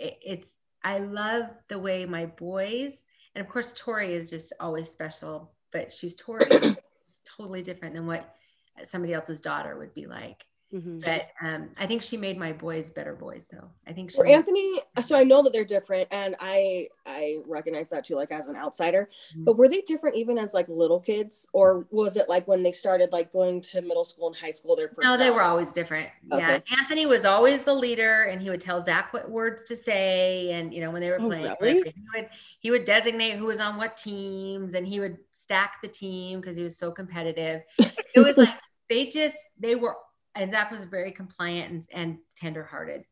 it- 0.02 0.20
it's 0.24 0.58
I 0.84 0.98
love 0.98 1.46
the 1.68 1.78
way 1.78 2.06
my 2.06 2.26
boys 2.26 3.06
and 3.36 3.46
of 3.46 3.52
course 3.52 3.74
Tori 3.74 4.14
is 4.14 4.30
just 4.30 4.52
always 4.60 4.90
special, 4.90 5.54
but 5.72 5.92
she's 5.92 6.16
Tori. 6.16 6.46
it's 6.52 7.22
totally 7.26 7.62
different 7.62 7.96
than 7.96 8.08
what 8.08 8.36
somebody 8.84 9.14
else's 9.14 9.42
daughter 9.42 9.78
would 9.78 9.94
be 9.94 10.08
like. 10.08 10.46
Mhm. 10.74 11.04
But 11.04 11.30
um, 11.42 11.70
I 11.78 11.86
think 11.86 12.02
she 12.02 12.16
made 12.16 12.38
my 12.38 12.54
boys 12.54 12.92
better 12.92 13.14
boys 13.14 13.50
though. 13.52 13.70
I 13.86 13.92
think 13.92 14.12
she 14.12 14.20
Well, 14.20 14.32
Anthony, 14.32 14.80
so 15.02 15.18
I 15.18 15.24
know 15.24 15.44
that 15.44 15.52
they're 15.52 15.66
different, 15.66 16.08
and 16.12 16.36
I 16.40 16.88
I 17.06 17.40
recognize 17.46 17.90
that 17.90 18.06
too, 18.06 18.16
like 18.16 18.32
as 18.32 18.48
an 18.48 18.56
outsider. 18.56 19.10
Mhm. 19.36 19.46
But 19.46 19.58
were 19.58 19.68
they 19.68 19.82
different 19.82 20.16
even 20.16 20.38
as 20.38 20.54
like 20.54 20.70
little 20.70 21.00
kids, 21.00 21.48
or 21.52 21.86
was 21.92 22.16
it 22.16 22.30
like 22.30 22.48
when 22.48 22.64
they 22.64 22.72
started 22.72 23.12
like 23.12 23.34
going 23.34 23.62
to 23.64 23.82
middle 23.82 24.06
school 24.06 24.28
and 24.28 24.36
high 24.36 24.52
school? 24.52 24.76
Their 24.76 24.92
No, 25.02 25.18
they 25.18 25.30
were 25.30 25.42
always 25.42 25.74
different. 25.74 26.10
Yeah. 26.32 26.60
Anthony 26.80 27.06
was 27.06 27.26
always 27.26 27.64
the 27.64 27.74
leader 27.74 28.24
and 28.24 28.42
he 28.42 28.50
would 28.50 28.62
tell 28.62 28.82
Zach 28.82 29.12
what 29.14 29.30
words 29.30 29.66
to 29.66 29.76
say. 29.76 30.52
And, 30.52 30.74
you 30.74 30.82
know, 30.82 30.92
when 30.92 31.02
they 31.02 31.10
were 31.10 31.20
Oh, 31.20 31.26
playing, 31.26 31.56
really? 31.60 31.94
he 31.96 32.04
would, 32.16 32.30
he 32.60 32.72
would 32.72 32.86
designate 32.86 33.34
who 33.38 33.46
was 33.46 33.60
on 33.60 33.78
what 33.78 33.98
teams 33.98 34.74
and 34.74 34.88
he 34.88 35.00
would 35.00 35.18
stack 35.34 35.82
the 35.82 35.88
team 35.88 36.40
because 36.40 36.56
he 36.56 36.64
was 36.64 36.78
so 36.78 36.92
competitive. 36.92 37.64
It 37.78 38.20
was 38.20 38.38
like, 38.38 38.50
they 38.90 39.08
just, 39.08 39.36
they 39.60 39.76
were, 39.76 39.96
and 40.36 40.52
Zach 40.52 40.72
was 40.72 40.84
very 40.86 41.12
compliant 41.12 41.72
and, 41.72 41.88
and 41.92 42.18
tenderhearted. 42.36 43.06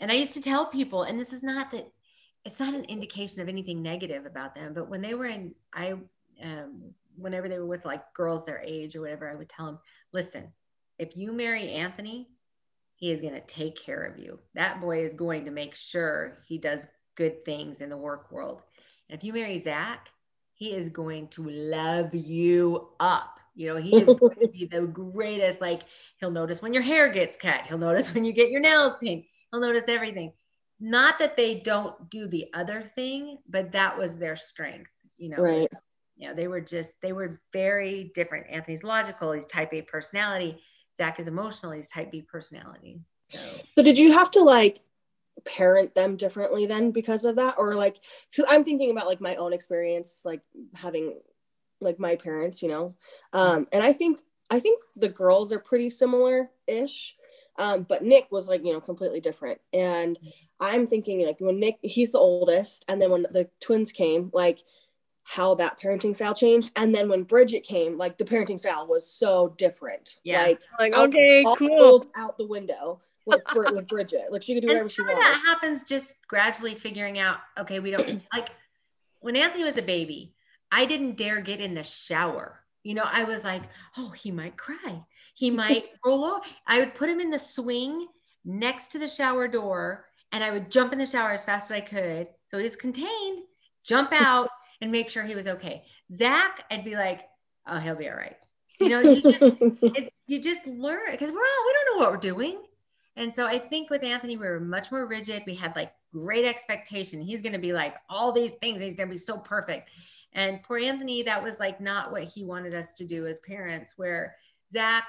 And 0.00 0.10
I 0.10 0.14
used 0.14 0.34
to 0.34 0.40
tell 0.40 0.66
people, 0.66 1.02
and 1.02 1.18
this 1.18 1.32
is 1.32 1.42
not 1.42 1.70
that, 1.72 1.90
it's 2.44 2.60
not 2.60 2.74
an 2.74 2.84
indication 2.84 3.42
of 3.42 3.48
anything 3.48 3.82
negative 3.82 4.26
about 4.26 4.54
them, 4.54 4.74
but 4.74 4.88
when 4.88 5.00
they 5.00 5.14
were 5.14 5.26
in, 5.26 5.54
I, 5.72 5.94
um, 6.42 6.94
whenever 7.16 7.48
they 7.48 7.58
were 7.58 7.66
with 7.66 7.84
like 7.84 8.14
girls 8.14 8.44
their 8.44 8.60
age 8.64 8.94
or 8.94 9.00
whatever, 9.00 9.28
I 9.28 9.34
would 9.34 9.48
tell 9.48 9.66
them, 9.66 9.78
listen, 10.12 10.52
if 10.98 11.16
you 11.16 11.32
marry 11.32 11.70
Anthony, 11.70 12.28
he 12.94 13.12
is 13.12 13.20
going 13.20 13.34
to 13.34 13.40
take 13.40 13.76
care 13.76 14.02
of 14.02 14.18
you. 14.18 14.40
That 14.54 14.80
boy 14.80 15.04
is 15.04 15.14
going 15.14 15.44
to 15.44 15.50
make 15.50 15.74
sure 15.74 16.36
he 16.46 16.58
does 16.58 16.86
good 17.14 17.44
things 17.44 17.80
in 17.80 17.88
the 17.88 17.96
work 17.96 18.30
world. 18.30 18.62
And 19.08 19.16
if 19.16 19.24
you 19.24 19.32
marry 19.32 19.60
Zach, 19.60 20.08
he 20.54 20.72
is 20.72 20.88
going 20.88 21.28
to 21.28 21.48
love 21.48 22.14
you 22.14 22.88
up. 22.98 23.37
You 23.58 23.74
know, 23.74 23.76
he 23.76 23.96
is 23.96 24.04
going 24.04 24.36
to 24.40 24.48
be 24.52 24.66
the 24.66 24.82
greatest. 24.82 25.60
Like, 25.60 25.82
he'll 26.20 26.30
notice 26.30 26.62
when 26.62 26.72
your 26.72 26.82
hair 26.84 27.12
gets 27.12 27.36
cut, 27.36 27.66
he'll 27.66 27.76
notice 27.76 28.14
when 28.14 28.24
you 28.24 28.32
get 28.32 28.50
your 28.50 28.60
nails 28.60 28.96
painted, 28.96 29.24
he'll 29.50 29.60
notice 29.60 29.84
everything. 29.88 30.32
not 30.80 31.18
that 31.18 31.36
they 31.36 31.56
don't 31.56 32.08
do 32.08 32.28
the 32.28 32.46
other 32.54 32.80
thing, 32.82 33.38
but 33.48 33.72
that 33.72 33.98
was 33.98 34.16
their 34.18 34.36
strength, 34.36 34.92
you 35.16 35.28
know. 35.30 35.38
Right. 35.42 35.68
You 36.16 36.28
know, 36.28 36.34
they 36.34 36.46
were 36.48 36.60
just 36.60 37.00
they 37.02 37.12
were 37.12 37.40
very 37.52 38.12
different. 38.14 38.46
Anthony's 38.50 38.84
logical, 38.84 39.32
he's 39.32 39.46
type 39.46 39.72
A 39.72 39.82
personality. 39.82 40.58
Zach 40.96 41.18
is 41.20 41.26
emotional, 41.28 41.72
he's 41.72 41.90
type 41.90 42.10
B 42.12 42.22
personality. 42.22 43.00
So 43.22 43.38
So 43.76 43.82
did 43.82 43.98
you 43.98 44.12
have 44.12 44.30
to 44.32 44.40
like 44.42 44.80
parent 45.44 45.94
them 45.94 46.16
differently 46.16 46.66
then 46.66 46.90
because 46.90 47.24
of 47.24 47.36
that 47.36 47.54
or 47.58 47.74
like 47.74 47.96
cuz 48.34 48.44
I'm 48.48 48.64
thinking 48.64 48.90
about 48.90 49.06
like 49.06 49.20
my 49.20 49.36
own 49.36 49.52
experience 49.52 50.22
like 50.24 50.42
having 50.74 51.20
like 51.80 51.98
my 51.98 52.16
parents, 52.16 52.62
you 52.62 52.68
know. 52.68 52.94
Um 53.32 53.66
and 53.72 53.82
I 53.82 53.92
think 53.92 54.20
I 54.50 54.60
think 54.60 54.82
the 54.96 55.08
girls 55.08 55.52
are 55.52 55.58
pretty 55.58 55.90
similar 55.90 56.50
ish. 56.66 57.14
Um, 57.58 57.82
but 57.82 58.04
Nick 58.04 58.28
was 58.30 58.48
like, 58.48 58.64
you 58.64 58.72
know, 58.72 58.80
completely 58.80 59.20
different. 59.20 59.60
And 59.72 60.16
I'm 60.60 60.86
thinking 60.86 61.26
like 61.26 61.40
when 61.40 61.58
Nick, 61.58 61.78
he's 61.82 62.12
the 62.12 62.18
oldest, 62.18 62.84
and 62.88 63.02
then 63.02 63.10
when 63.10 63.22
the 63.22 63.48
twins 63.60 63.90
came, 63.90 64.30
like 64.32 64.60
how 65.24 65.56
that 65.56 65.78
parenting 65.82 66.14
style 66.14 66.34
changed. 66.34 66.70
And 66.76 66.94
then 66.94 67.08
when 67.08 67.24
Bridget 67.24 67.64
came, 67.64 67.98
like 67.98 68.16
the 68.16 68.24
parenting 68.24 68.58
style 68.58 68.86
was 68.86 69.12
so 69.12 69.54
different. 69.58 70.20
Yeah. 70.24 70.42
Like, 70.42 70.60
Like, 70.78 70.96
okay, 70.96 71.42
all 71.44 71.56
cool. 71.56 72.06
out 72.16 72.38
the 72.38 72.46
window 72.46 73.00
with, 73.26 73.42
for, 73.52 73.70
with 73.72 73.88
Bridget. 73.88 74.26
Like 74.30 74.42
she 74.42 74.54
could 74.54 74.62
do 74.62 74.68
whatever 74.68 74.88
she 74.88 75.02
wanted. 75.02 75.18
that 75.18 75.42
happens 75.44 75.82
just 75.82 76.14
gradually 76.28 76.74
figuring 76.74 77.18
out, 77.18 77.38
okay, 77.58 77.80
we 77.80 77.90
don't 77.90 78.22
like 78.32 78.50
when 79.20 79.36
Anthony 79.36 79.64
was 79.64 79.76
a 79.76 79.82
baby, 79.82 80.32
I 80.70 80.86
didn't 80.86 81.16
dare 81.16 81.40
get 81.40 81.60
in 81.60 81.74
the 81.74 81.82
shower. 81.82 82.60
You 82.82 82.94
know, 82.94 83.04
I 83.04 83.24
was 83.24 83.44
like, 83.44 83.62
oh, 83.96 84.10
he 84.10 84.30
might 84.30 84.56
cry. 84.56 85.04
He 85.34 85.50
might 85.62 85.84
roll 86.04 86.24
over. 86.24 86.40
I 86.66 86.80
would 86.80 86.94
put 86.94 87.08
him 87.08 87.20
in 87.20 87.30
the 87.30 87.38
swing 87.38 88.06
next 88.44 88.88
to 88.88 88.98
the 88.98 89.08
shower 89.08 89.48
door 89.48 90.06
and 90.32 90.44
I 90.44 90.50
would 90.50 90.70
jump 90.70 90.92
in 90.92 90.98
the 90.98 91.06
shower 91.06 91.30
as 91.30 91.44
fast 91.44 91.70
as 91.70 91.76
I 91.76 91.80
could. 91.80 92.28
So 92.46 92.58
he's 92.58 92.76
contained, 92.76 93.42
jump 93.84 94.12
out 94.12 94.48
and 94.80 94.92
make 94.92 95.08
sure 95.08 95.24
he 95.24 95.34
was 95.34 95.46
okay. 95.46 95.84
Zach, 96.12 96.64
I'd 96.70 96.84
be 96.84 96.94
like, 96.94 97.22
oh, 97.66 97.78
he'll 97.78 97.96
be 97.96 98.08
all 98.08 98.16
right. 98.16 98.36
You 98.78 98.88
know, 98.90 99.00
you 99.00 99.22
just 99.22 99.42
it, 99.42 100.12
you 100.28 100.40
just 100.40 100.66
learn 100.66 101.10
because 101.10 101.32
we're 101.32 101.38
all 101.38 101.66
we 101.66 101.72
don't 101.72 101.96
know 101.96 102.04
what 102.04 102.12
we're 102.12 102.18
doing 102.18 102.60
and 103.16 103.34
so 103.34 103.46
i 103.46 103.58
think 103.58 103.90
with 103.90 104.04
anthony 104.04 104.36
we 104.36 104.46
were 104.46 104.60
much 104.60 104.92
more 104.92 105.06
rigid 105.06 105.42
we 105.46 105.54
had 105.54 105.74
like 105.74 105.92
great 106.12 106.44
expectation 106.44 107.20
he's 107.20 107.42
going 107.42 107.52
to 107.52 107.58
be 107.58 107.72
like 107.72 107.96
all 108.08 108.30
these 108.30 108.52
things 108.54 108.80
he's 108.80 108.94
going 108.94 109.08
to 109.08 109.12
be 109.12 109.18
so 109.18 109.36
perfect 109.36 109.90
and 110.32 110.62
poor 110.62 110.78
anthony 110.78 111.22
that 111.22 111.42
was 111.42 111.58
like 111.58 111.80
not 111.80 112.12
what 112.12 112.24
he 112.24 112.44
wanted 112.44 112.74
us 112.74 112.94
to 112.94 113.04
do 113.04 113.26
as 113.26 113.38
parents 113.40 113.94
where 113.96 114.34
zach 114.72 115.04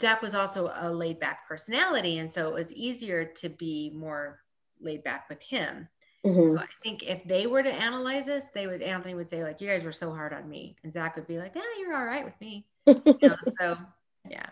zach 0.00 0.20
was 0.22 0.34
also 0.34 0.70
a 0.80 0.90
laid 0.92 1.18
back 1.18 1.46
personality 1.48 2.18
and 2.18 2.30
so 2.30 2.48
it 2.48 2.54
was 2.54 2.72
easier 2.74 3.24
to 3.24 3.48
be 3.48 3.90
more 3.94 4.40
laid 4.80 5.02
back 5.04 5.28
with 5.28 5.42
him 5.42 5.88
Mhm. 6.24 6.52
so 6.54 6.58
I 6.58 6.66
think 6.82 7.02
if 7.02 7.24
they 7.24 7.46
were 7.46 7.62
to 7.62 7.72
analyze 7.72 8.26
this, 8.26 8.48
they 8.54 8.66
would 8.66 8.82
Anthony 8.82 9.14
would 9.14 9.30
say 9.30 9.42
like, 9.42 9.58
"You 9.62 9.68
guys 9.68 9.84
were 9.84 9.90
so 9.92 10.12
hard 10.12 10.34
on 10.34 10.46
me," 10.50 10.76
and 10.84 10.92
Zach 10.92 11.16
would 11.16 11.26
be 11.26 11.38
like, 11.38 11.54
"Yeah, 11.54 11.62
you're 11.78 11.96
all 11.96 12.04
right 12.04 12.26
with 12.26 12.38
me." 12.42 12.66
You 12.86 13.16
know, 13.22 13.36
so 13.58 13.78
yeah, 14.30 14.50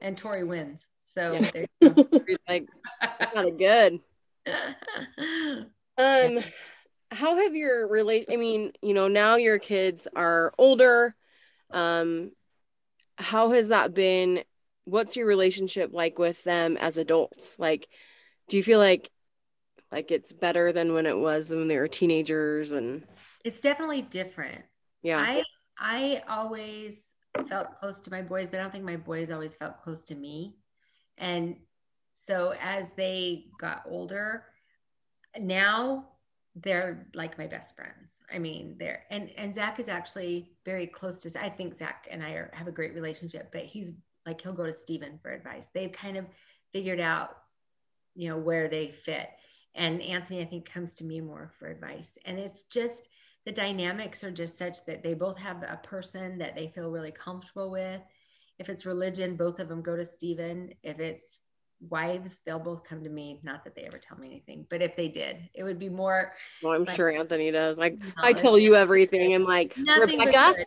and 0.00 0.18
Tori 0.18 0.42
wins. 0.42 0.88
So 1.04 1.34
Yeah. 1.34 1.50
there 1.52 1.66
you 1.80 1.94
go. 2.26 2.36
like 2.48 2.66
not 3.36 3.56
good. 3.56 4.00
Um, 5.98 6.38
how 7.10 7.36
have 7.36 7.54
your 7.54 7.88
relate? 7.88 8.26
I 8.30 8.36
mean, 8.36 8.72
you 8.82 8.94
know, 8.94 9.08
now 9.08 9.36
your 9.36 9.58
kids 9.58 10.08
are 10.14 10.52
older. 10.58 11.14
Um, 11.70 12.32
how 13.16 13.50
has 13.50 13.68
that 13.68 13.94
been? 13.94 14.42
What's 14.84 15.16
your 15.16 15.26
relationship 15.26 15.90
like 15.92 16.18
with 16.18 16.42
them 16.44 16.76
as 16.76 16.98
adults? 16.98 17.58
Like, 17.58 17.88
do 18.48 18.56
you 18.56 18.62
feel 18.62 18.78
like 18.78 19.10
like 19.92 20.10
it's 20.10 20.32
better 20.32 20.72
than 20.72 20.94
when 20.94 21.06
it 21.06 21.16
was 21.16 21.50
when 21.50 21.68
they 21.68 21.78
were 21.78 21.88
teenagers? 21.88 22.72
And 22.72 23.04
it's 23.44 23.60
definitely 23.60 24.02
different. 24.02 24.64
yeah, 25.02 25.18
I 25.18 25.42
I 25.78 26.22
always 26.28 27.00
felt 27.48 27.74
close 27.76 28.00
to 28.00 28.10
my 28.10 28.22
boys, 28.22 28.50
but 28.50 28.60
I 28.60 28.62
don't 28.62 28.72
think 28.72 28.84
my 28.84 28.96
boys 28.96 29.30
always 29.30 29.56
felt 29.56 29.78
close 29.78 30.04
to 30.04 30.14
me. 30.14 30.56
And 31.18 31.56
so 32.14 32.54
as 32.60 32.92
they 32.94 33.46
got 33.58 33.82
older, 33.88 34.44
now 35.38 36.08
they're 36.62 37.06
like 37.14 37.36
my 37.36 37.46
best 37.46 37.76
friends. 37.76 38.22
I 38.32 38.38
mean, 38.38 38.76
they're 38.78 39.02
and 39.10 39.30
and 39.36 39.54
Zach 39.54 39.78
is 39.78 39.88
actually 39.88 40.52
very 40.64 40.86
close 40.86 41.20
to. 41.22 41.42
I 41.42 41.50
think 41.50 41.74
Zach 41.74 42.08
and 42.10 42.22
I 42.22 42.30
are, 42.30 42.50
have 42.54 42.66
a 42.66 42.72
great 42.72 42.94
relationship, 42.94 43.52
but 43.52 43.64
he's 43.64 43.92
like 44.24 44.40
he'll 44.40 44.54
go 44.54 44.66
to 44.66 44.72
Steven 44.72 45.18
for 45.22 45.30
advice. 45.30 45.68
They've 45.72 45.92
kind 45.92 46.16
of 46.16 46.26
figured 46.72 47.00
out, 47.00 47.36
you 48.14 48.28
know, 48.28 48.38
where 48.38 48.68
they 48.68 48.90
fit. 48.90 49.28
And 49.74 50.00
Anthony, 50.00 50.40
I 50.40 50.46
think, 50.46 50.64
comes 50.64 50.94
to 50.96 51.04
me 51.04 51.20
more 51.20 51.52
for 51.58 51.68
advice. 51.68 52.16
And 52.24 52.38
it's 52.38 52.64
just 52.64 53.08
the 53.44 53.52
dynamics 53.52 54.24
are 54.24 54.30
just 54.30 54.56
such 54.56 54.84
that 54.86 55.02
they 55.02 55.12
both 55.12 55.36
have 55.36 55.62
a 55.62 55.80
person 55.82 56.38
that 56.38 56.56
they 56.56 56.68
feel 56.68 56.90
really 56.90 57.12
comfortable 57.12 57.70
with. 57.70 58.00
If 58.58 58.70
it's 58.70 58.86
religion, 58.86 59.36
both 59.36 59.60
of 59.60 59.68
them 59.68 59.82
go 59.82 59.94
to 59.94 60.04
Stephen. 60.04 60.72
If 60.82 60.98
it's 60.98 61.42
wives, 61.80 62.40
they'll 62.44 62.58
both 62.58 62.84
come 62.84 63.02
to 63.04 63.10
me. 63.10 63.40
Not 63.42 63.64
that 63.64 63.74
they 63.74 63.82
ever 63.82 63.98
tell 63.98 64.18
me 64.18 64.28
anything, 64.28 64.66
but 64.70 64.82
if 64.82 64.96
they 64.96 65.08
did, 65.08 65.48
it 65.54 65.62
would 65.62 65.78
be 65.78 65.88
more. 65.88 66.32
well, 66.62 66.72
I'm 66.72 66.84
like- 66.84 66.96
sure 66.96 67.10
Anthony 67.10 67.50
does. 67.50 67.78
Like, 67.78 67.98
I 68.16 68.32
tell 68.32 68.58
you 68.58 68.76
everything. 68.76 69.34
I'm 69.34 69.44
like, 69.44 69.76
Nothing 69.76 70.18
Rebecca. 70.18 70.64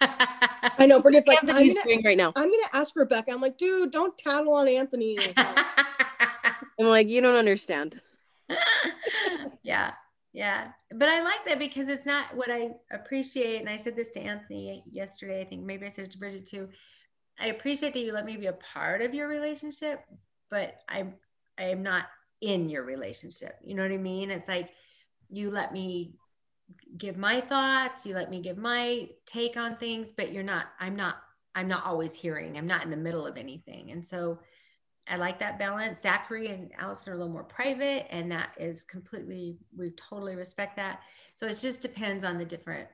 I 0.00 0.86
know 0.86 1.02
Bridget's 1.02 1.26
like, 1.26 1.38
I'm 1.42 1.48
gonna, 1.48 1.74
doing 1.84 2.02
right 2.04 2.16
now. 2.16 2.32
I'm 2.36 2.50
gonna 2.50 2.68
ask 2.72 2.94
Rebecca. 2.96 3.32
I'm 3.32 3.40
like, 3.40 3.58
dude, 3.58 3.90
don't 3.90 4.16
tattle 4.16 4.54
on 4.54 4.68
Anthony. 4.68 5.18
I'm 5.36 6.86
like, 6.86 7.08
you 7.08 7.20
don't 7.20 7.34
understand. 7.34 8.00
yeah 9.62 9.92
yeah 10.32 10.68
but 10.94 11.08
i 11.08 11.22
like 11.22 11.44
that 11.46 11.58
because 11.58 11.88
it's 11.88 12.06
not 12.06 12.34
what 12.36 12.50
i 12.50 12.70
appreciate 12.92 13.60
and 13.60 13.68
i 13.68 13.76
said 13.76 13.96
this 13.96 14.10
to 14.10 14.20
anthony 14.20 14.84
yesterday 14.90 15.40
i 15.40 15.44
think 15.44 15.62
maybe 15.62 15.86
i 15.86 15.88
said 15.88 16.04
it 16.04 16.10
to 16.10 16.18
bridget 16.18 16.46
too 16.46 16.68
i 17.38 17.48
appreciate 17.48 17.92
that 17.92 18.00
you 18.00 18.12
let 18.12 18.24
me 18.24 18.36
be 18.36 18.46
a 18.46 18.52
part 18.52 19.02
of 19.02 19.14
your 19.14 19.28
relationship 19.28 20.00
but 20.50 20.80
i'm 20.88 21.14
i 21.58 21.64
am 21.64 21.82
not 21.82 22.04
in 22.40 22.68
your 22.68 22.84
relationship 22.84 23.56
you 23.64 23.74
know 23.74 23.82
what 23.82 23.92
i 23.92 23.96
mean 23.96 24.30
it's 24.30 24.48
like 24.48 24.70
you 25.28 25.50
let 25.50 25.72
me 25.72 26.14
give 26.96 27.16
my 27.16 27.40
thoughts 27.40 28.06
you 28.06 28.14
let 28.14 28.30
me 28.30 28.40
give 28.40 28.58
my 28.58 29.08
take 29.26 29.56
on 29.56 29.76
things 29.76 30.12
but 30.12 30.32
you're 30.32 30.42
not 30.42 30.66
i'm 30.80 30.94
not 30.94 31.16
i'm 31.54 31.68
not 31.68 31.84
always 31.84 32.14
hearing 32.14 32.56
i'm 32.56 32.66
not 32.66 32.84
in 32.84 32.90
the 32.90 32.96
middle 32.96 33.26
of 33.26 33.36
anything 33.36 33.90
and 33.90 34.04
so 34.04 34.38
I 35.10 35.16
like 35.16 35.38
that 35.40 35.58
balance. 35.58 36.00
Zachary 36.00 36.48
and 36.48 36.70
Allison 36.78 37.12
are 37.12 37.16
a 37.16 37.18
little 37.18 37.32
more 37.32 37.44
private, 37.44 38.06
and 38.10 38.30
that 38.30 38.54
is 38.58 38.82
completely, 38.82 39.56
we 39.76 39.90
totally 39.92 40.36
respect 40.36 40.76
that. 40.76 41.00
So 41.34 41.46
it 41.46 41.58
just 41.60 41.80
depends 41.80 42.24
on 42.24 42.38
the 42.38 42.44
different. 42.44 42.88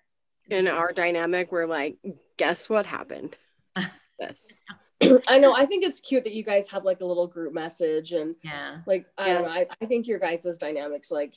In 0.49 0.69
our 0.69 0.93
dynamic, 0.93 1.51
we're 1.51 1.67
like, 1.67 1.97
guess 2.37 2.69
what 2.69 2.87
happened? 2.87 3.37
this. 4.19 4.55
I 5.29 5.39
know. 5.39 5.55
I 5.55 5.67
think 5.67 5.85
it's 5.85 6.01
cute 6.01 6.25
that 6.25 6.33
you 6.35 6.43
guys 6.43 6.69
have 6.71 6.85
like 6.85 7.01
a 7.01 7.05
little 7.05 7.27
group 7.27 7.53
message 7.53 8.13
and 8.13 8.37
Yeah. 8.43 8.79
like 8.87 9.07
I 9.19 9.29
Yeah. 9.29 9.35
don't 9.35 9.45
know. 9.45 9.51
I, 9.53 9.67
I 9.83 9.87
think 9.87 10.07
your 10.07 10.19
guys' 10.19 10.57
dynamics 10.59 11.11
like 11.11 11.35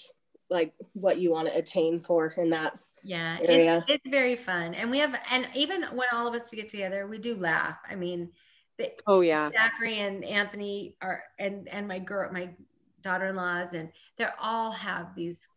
like 0.49 0.73
what 0.93 1.17
you 1.19 1.31
want 1.31 1.47
to 1.49 1.57
attain 1.57 1.99
for 1.99 2.27
in 2.37 2.49
that. 2.51 2.77
Yeah. 3.03 3.37
Area. 3.41 3.77
It's, 3.87 4.01
it's 4.05 4.09
very 4.09 4.35
fun. 4.35 4.73
And 4.73 4.89
we 4.89 4.99
have, 4.99 5.17
and 5.31 5.47
even 5.55 5.83
when 5.93 6.07
all 6.13 6.27
of 6.27 6.33
us 6.33 6.49
to 6.49 6.55
get 6.55 6.69
together, 6.69 7.07
we 7.07 7.17
do 7.17 7.35
laugh. 7.35 7.77
I 7.89 7.95
mean, 7.95 8.31
the, 8.77 8.91
Oh 9.05 9.21
yeah. 9.21 9.49
Zachary 9.51 9.99
and 9.99 10.23
Anthony 10.23 10.95
are, 11.01 11.23
and, 11.39 11.67
and 11.69 11.87
my 11.87 11.99
girl, 11.99 12.31
my 12.31 12.49
daughter-in-laws, 13.01 13.73
and 13.73 13.91
they're 14.17 14.35
all 14.41 14.71
have 14.71 15.15
these, 15.15 15.47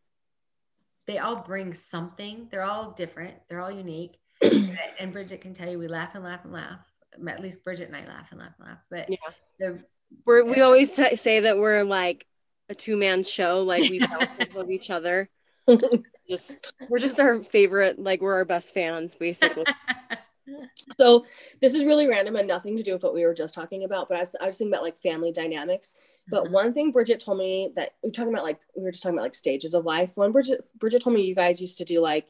they 1.07 1.19
all 1.19 1.37
bring 1.37 1.73
something. 1.73 2.49
They're 2.51 2.65
all 2.65 2.91
different. 2.93 3.35
They're 3.49 3.61
all 3.61 3.71
unique. 3.71 4.19
and 4.43 5.13
Bridget 5.13 5.41
can 5.41 5.55
tell 5.55 5.69
you, 5.71 5.79
we 5.79 5.87
laugh 5.89 6.15
and 6.15 6.25
laugh 6.25 6.45
and 6.45 6.53
laugh. 6.53 6.81
At 7.29 7.41
least 7.41 7.65
Bridget 7.65 7.89
and 7.89 7.97
I 7.97 8.07
laugh 8.07 8.29
and 8.31 8.41
laugh 8.41 8.55
and 8.59 8.69
laugh. 8.69 8.79
But 8.91 9.11
Yeah. 9.11 9.17
the 9.59 9.85
We're 10.25 10.45
we 10.45 10.61
always 10.61 10.93
t- 10.97 11.17
say 11.17 11.41
that 11.41 11.59
we're 11.59 11.83
like 11.83 12.27
a 12.69 12.75
two 12.75 12.97
man 12.97 13.25
show. 13.25 13.63
Like 13.63 13.89
we 13.89 14.01
bounce 14.01 14.37
off 14.57 14.69
each 14.71 14.91
other. 14.91 15.29
Just 16.29 16.59
we're 16.89 16.99
just 16.99 17.19
our 17.19 17.43
favorite. 17.43 17.99
Like 17.99 18.21
we're 18.21 18.35
our 18.35 18.45
best 18.45 18.73
fans, 18.75 19.15
basically. 19.17 19.65
So 20.99 21.25
this 21.61 21.75
is 21.75 21.85
really 21.85 22.09
random 22.09 22.35
and 22.37 22.49
nothing 22.49 22.77
to 22.77 22.83
do 22.83 22.93
with 22.93 23.03
what 23.03 23.15
we 23.15 23.25
were 23.25 23.35
just 23.35 23.55
talking 23.55 23.85
about. 23.85 24.09
But 24.09 24.17
I 24.17 24.21
was, 24.21 24.37
I 24.41 24.47
was 24.47 24.59
thinking 24.59 24.73
about 24.75 24.83
like 24.83 24.97
family 24.99 25.31
dynamics. 25.31 25.95
But 26.29 26.45
Mhm. 26.45 26.51
one 26.51 26.73
thing 26.73 26.91
Bridget 26.91 27.21
told 27.21 27.39
me 27.39 27.71
that 27.77 27.95
we 28.03 28.09
were 28.09 28.13
talking 28.13 28.33
about 28.33 28.45
like 28.45 28.61
we 28.75 28.83
were 28.83 28.91
just 28.91 29.03
talking 29.03 29.17
about 29.17 29.25
like 29.25 29.35
stages 29.35 29.75
of 29.75 29.85
life. 29.85 30.17
One 30.17 30.33
Bridget 30.33 30.65
Bridget 30.79 31.03
told 31.03 31.15
me 31.15 31.23
you 31.23 31.35
guys 31.35 31.61
used 31.61 31.79
to 31.79 31.85
do 31.85 32.01
like 32.01 32.27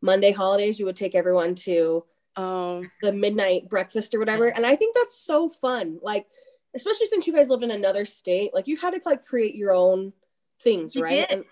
Monday 0.00 0.30
holidays. 0.30 0.78
You 0.78 0.86
would 0.86 0.96
take 0.96 1.14
everyone 1.14 1.54
to 1.56 2.04
Oh 2.36 2.84
the 3.00 3.12
midnight 3.12 3.68
breakfast 3.68 4.14
or 4.14 4.18
whatever. 4.18 4.48
And 4.48 4.66
I 4.66 4.76
think 4.76 4.94
that's 4.94 5.16
so 5.16 5.48
fun. 5.48 5.98
Like, 6.02 6.26
especially 6.74 7.06
since 7.06 7.26
you 7.26 7.32
guys 7.32 7.48
lived 7.48 7.62
in 7.62 7.70
another 7.70 8.04
state, 8.04 8.52
like 8.52 8.66
you 8.66 8.76
had 8.76 8.90
to 8.90 9.00
like 9.04 9.24
create 9.24 9.54
your 9.54 9.72
own 9.72 10.12
things, 10.60 10.96
We 10.96 11.02
right? 11.02 11.28
did. 11.28 11.30
And 11.30 11.44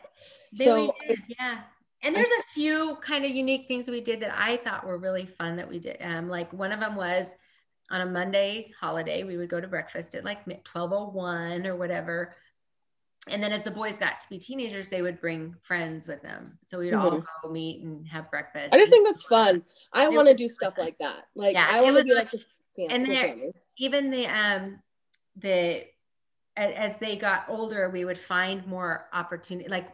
They 0.52 0.64
so 0.64 0.94
we 1.00 1.06
did, 1.08 1.22
yeah. 1.28 1.60
And 2.02 2.16
there's 2.16 2.30
a 2.30 2.52
few 2.52 2.96
kind 3.00 3.24
of 3.24 3.30
unique 3.30 3.68
things 3.68 3.86
we 3.86 4.00
did 4.00 4.20
that 4.22 4.36
I 4.36 4.56
thought 4.56 4.84
were 4.84 4.98
really 4.98 5.26
fun 5.26 5.56
that 5.56 5.68
we 5.68 5.78
did. 5.78 5.98
Um, 6.00 6.28
like 6.28 6.52
one 6.52 6.72
of 6.72 6.80
them 6.80 6.96
was 6.96 7.30
on 7.90 8.00
a 8.00 8.06
Monday 8.06 8.72
holiday, 8.80 9.22
we 9.22 9.36
would 9.36 9.48
go 9.48 9.60
to 9.60 9.68
breakfast 9.68 10.14
at 10.16 10.24
like 10.24 10.44
1201 10.46 11.66
or 11.66 11.76
whatever. 11.76 12.34
And 13.28 13.42
then 13.42 13.52
as 13.52 13.62
the 13.62 13.70
boys 13.70 13.98
got 13.98 14.20
to 14.20 14.28
be 14.28 14.38
teenagers, 14.38 14.88
they 14.88 15.02
would 15.02 15.20
bring 15.20 15.54
friends 15.62 16.08
with 16.08 16.22
them. 16.22 16.58
So 16.66 16.78
we'd 16.78 16.92
Mhm. 16.92 17.02
all 17.02 17.24
go 17.42 17.50
meet 17.50 17.82
and 17.84 18.06
have 18.08 18.30
breakfast. 18.30 18.72
I 18.74 18.78
just 18.78 18.90
think 18.92 19.06
that's 19.06 19.24
fun. 19.24 19.64
I 19.92 20.08
want 20.08 20.28
to 20.28 20.34
do 20.34 20.48
stuff 20.48 20.74
like 20.76 20.98
that. 20.98 21.26
Like 21.34 21.54
Yeah, 21.54 21.68
I 21.70 21.80
want 21.82 21.98
to 21.98 22.04
be 22.04 22.14
like- 22.14 22.32
like 22.32 22.42
the 22.76 22.86
and 22.88 23.04
the 23.06 23.10
there- 23.10 23.28
family. 23.28 23.52
even 23.76 24.10
the 24.10 24.26
um 24.26 24.82
the 25.36 25.86
as 26.56 26.98
they 26.98 27.16
got 27.16 27.48
older 27.48 27.88
we 27.88 28.04
would 28.04 28.18
find 28.18 28.66
more 28.66 29.08
opportunity 29.14 29.66
like 29.70 29.88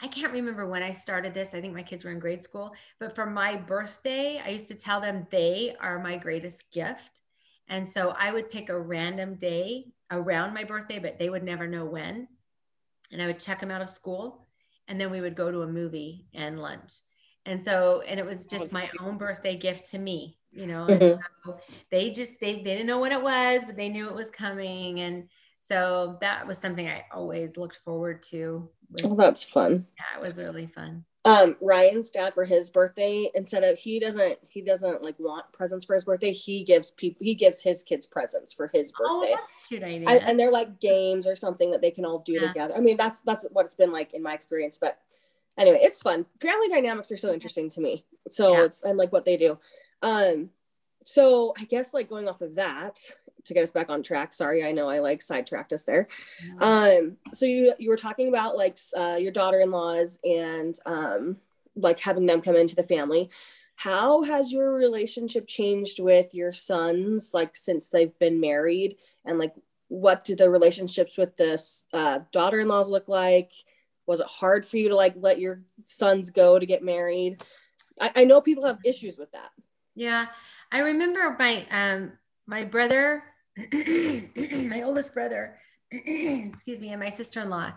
i 0.00 0.08
can't 0.08 0.32
remember 0.32 0.66
when 0.66 0.82
i 0.82 0.90
started 0.90 1.34
this 1.34 1.52
i 1.52 1.60
think 1.60 1.74
my 1.74 1.82
kids 1.82 2.02
were 2.04 2.10
in 2.10 2.18
grade 2.18 2.42
school 2.42 2.72
but 2.98 3.14
for 3.14 3.26
my 3.26 3.54
birthday 3.54 4.40
i 4.42 4.48
used 4.48 4.68
to 4.68 4.74
tell 4.74 4.98
them 5.02 5.26
they 5.30 5.76
are 5.80 5.98
my 5.98 6.16
greatest 6.16 6.70
gift 6.70 7.20
and 7.68 7.86
so 7.86 8.14
i 8.18 8.32
would 8.32 8.48
pick 8.50 8.70
a 8.70 8.80
random 8.80 9.34
day 9.34 9.84
around 10.10 10.54
my 10.54 10.64
birthday 10.64 10.98
but 10.98 11.18
they 11.18 11.28
would 11.28 11.42
never 11.44 11.66
know 11.66 11.84
when 11.84 12.26
and 13.12 13.20
i 13.22 13.26
would 13.26 13.40
check 13.40 13.60
them 13.60 13.70
out 13.70 13.80
of 13.82 13.88
school 13.88 14.46
and 14.88 15.00
then 15.00 15.10
we 15.10 15.20
would 15.20 15.34
go 15.36 15.50
to 15.50 15.60
a 15.62 15.66
movie 15.66 16.26
and 16.32 16.58
lunch. 16.58 16.94
And 17.44 17.62
so 17.62 18.02
and 18.06 18.18
it 18.18 18.26
was 18.26 18.46
just 18.46 18.72
my 18.72 18.90
own 19.00 19.16
birthday 19.18 19.56
gift 19.56 19.90
to 19.90 19.98
me 19.98 20.38
you 20.50 20.66
know 20.66 20.86
so 21.44 21.60
they 21.90 22.10
just 22.10 22.40
they, 22.40 22.56
they 22.56 22.62
didn't 22.62 22.86
know 22.86 22.98
what 22.98 23.12
it 23.12 23.22
was 23.22 23.62
but 23.66 23.76
they 23.76 23.88
knew 23.88 24.08
it 24.08 24.14
was 24.14 24.30
coming. 24.30 25.00
And 25.00 25.28
so 25.60 26.16
that 26.20 26.46
was 26.46 26.58
something 26.58 26.88
i 26.88 27.04
always 27.12 27.56
looked 27.56 27.76
forward 27.84 28.22
to 28.24 28.68
with, 28.90 29.04
Oh, 29.04 29.14
that's 29.14 29.44
fun. 29.44 29.86
yeah 29.98 30.18
it 30.18 30.22
was 30.26 30.38
really 30.38 30.66
fun 30.66 31.04
Um, 31.24 31.56
Ryan's 31.60 32.10
dad 32.10 32.32
for 32.32 32.44
his 32.44 32.70
birthday, 32.70 33.28
instead 33.34 33.64
of 33.64 33.76
he 33.78 33.98
doesn't 33.98 34.38
he 34.48 34.62
doesn't 34.62 35.02
like 35.02 35.18
want 35.18 35.50
presents 35.52 35.84
for 35.84 35.94
his 35.94 36.04
birthday. 36.04 36.32
He 36.32 36.62
gives 36.64 36.92
people 36.92 37.18
he 37.20 37.34
gives 37.34 37.60
his 37.62 37.82
kids 37.82 38.06
presents 38.06 38.52
for 38.54 38.68
his 38.72 38.92
oh 39.00 39.20
birthday. 39.20 39.34
that's 39.34 39.42
a 39.42 39.68
cute 39.68 39.82
idea 39.82 40.08
and, 40.08 40.22
and 40.22 40.40
they're 40.40 40.52
like 40.52 40.80
games 40.80 41.26
or 41.26 41.34
something 41.34 41.70
that 41.72 41.82
they 41.82 41.90
can 41.90 42.04
all 42.04 42.20
do 42.20 42.34
Yeah. 42.34 42.48
together. 42.48 42.74
I 42.76 42.80
mean, 42.80 42.96
that's 42.96 43.20
that's 43.22 43.44
what 43.52 43.66
it's 43.66 43.74
been 43.74 43.92
like 43.92 44.14
in 44.14 44.22
my 44.22 44.32
experience. 44.32 44.78
But 44.80 44.98
anyway, 45.58 45.80
it's 45.82 46.00
fun. 46.00 46.24
Family 46.40 46.68
dynamics 46.68 47.10
are 47.12 47.16
so 47.16 47.32
interesting 47.34 47.68
to 47.70 47.80
me. 47.80 48.06
So 48.28 48.52
Yeah. 48.52 48.64
it's 48.64 48.84
and 48.84 48.96
like 48.96 49.12
what 49.12 49.24
they 49.24 49.36
do. 49.36 49.58
Um, 50.02 50.50
so 51.08 51.54
I 51.58 51.64
guess 51.64 51.94
like 51.94 52.10
going 52.10 52.28
off 52.28 52.42
of 52.42 52.56
that 52.56 53.00
to 53.44 53.54
get 53.54 53.62
us 53.62 53.72
back 53.72 53.88
on 53.88 54.02
track. 54.02 54.34
Sorry, 54.34 54.62
I 54.62 54.72
know 54.72 54.90
I 54.90 54.98
like 54.98 55.22
sidetracked 55.22 55.72
us 55.72 55.84
there. 55.84 56.06
Um, 56.60 57.16
so 57.32 57.46
you 57.46 57.72
you 57.78 57.88
were 57.88 57.96
talking 57.96 58.28
about 58.28 58.58
like 58.58 58.76
uh, 58.94 59.16
your 59.18 59.32
daughter-in-laws 59.32 60.18
and 60.22 60.78
um, 60.84 61.38
like 61.74 61.98
having 61.98 62.26
them 62.26 62.42
come 62.42 62.56
into 62.56 62.76
the 62.76 62.82
family. 62.82 63.30
How 63.76 64.22
has 64.22 64.52
your 64.52 64.74
relationship 64.74 65.46
changed 65.46 65.98
with 65.98 66.34
your 66.34 66.52
sons, 66.52 67.32
like 67.32 67.56
since 67.56 67.88
they've 67.88 68.16
been 68.18 68.38
married, 68.38 68.96
and 69.24 69.38
like 69.38 69.54
what 69.88 70.24
do 70.24 70.36
the 70.36 70.50
relationships 70.50 71.16
with 71.16 71.38
this 71.38 71.86
uh, 71.94 72.18
daughter-in-laws 72.32 72.90
look 72.90 73.08
like? 73.08 73.50
Was 74.06 74.20
it 74.20 74.26
hard 74.26 74.66
for 74.66 74.76
you 74.76 74.90
to 74.90 74.96
like 74.96 75.14
let 75.16 75.40
your 75.40 75.62
sons 75.86 76.28
go 76.28 76.58
to 76.58 76.66
get 76.66 76.84
married? 76.84 77.42
I, 77.98 78.12
I 78.14 78.24
know 78.24 78.42
people 78.42 78.66
have 78.66 78.78
issues 78.84 79.16
with 79.16 79.32
that. 79.32 79.50
Yeah, 79.94 80.26
I 80.70 80.80
remember 80.80 81.36
my 81.38 81.66
um 81.70 82.12
my 82.46 82.64
brother, 82.64 83.22
my 83.72 84.82
oldest 84.82 85.14
brother, 85.14 85.58
excuse 85.90 86.80
me, 86.80 86.90
and 86.90 87.00
my 87.00 87.10
sister-in-law 87.10 87.72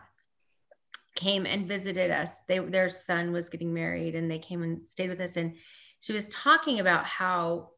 came 1.16 1.46
and 1.46 1.68
visited 1.68 2.12
us. 2.12 2.40
They 2.48 2.60
their 2.60 2.90
son 2.90 3.32
was 3.32 3.50
getting 3.50 3.74
married 3.74 4.16
and 4.16 4.30
they 4.30 4.40
came 4.40 4.64
and 4.64 4.88
stayed 4.88 5.10
with 5.10 5.20
us 5.20 5.36
and 5.36 5.56
she 6.02 6.14
was 6.14 6.28
talking 6.30 6.80
about 6.80 7.06
how 7.06 7.70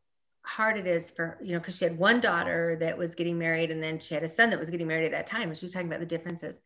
hard 0.45 0.77
it 0.77 0.87
is 0.87 1.11
for, 1.11 1.37
you 1.41 1.53
know, 1.53 1.59
because 1.59 1.77
she 1.77 1.85
had 1.85 1.97
one 1.97 2.19
daughter 2.19 2.77
that 2.79 2.97
was 2.97 3.15
getting 3.15 3.37
married 3.37 3.69
and 3.69 3.83
then 3.83 3.99
she 3.99 4.13
had 4.13 4.23
a 4.23 4.27
son 4.29 4.49
that 4.49 4.59
was 4.59 4.69
getting 4.69 4.87
married 4.87 5.05
at 5.05 5.11
that 5.11 5.27
time. 5.27 5.49
And 5.49 5.57
she 5.57 5.65
was 5.65 5.73
talking 5.73 5.87
about 5.87 5.99
the 5.99 6.05
differences. 6.05 6.59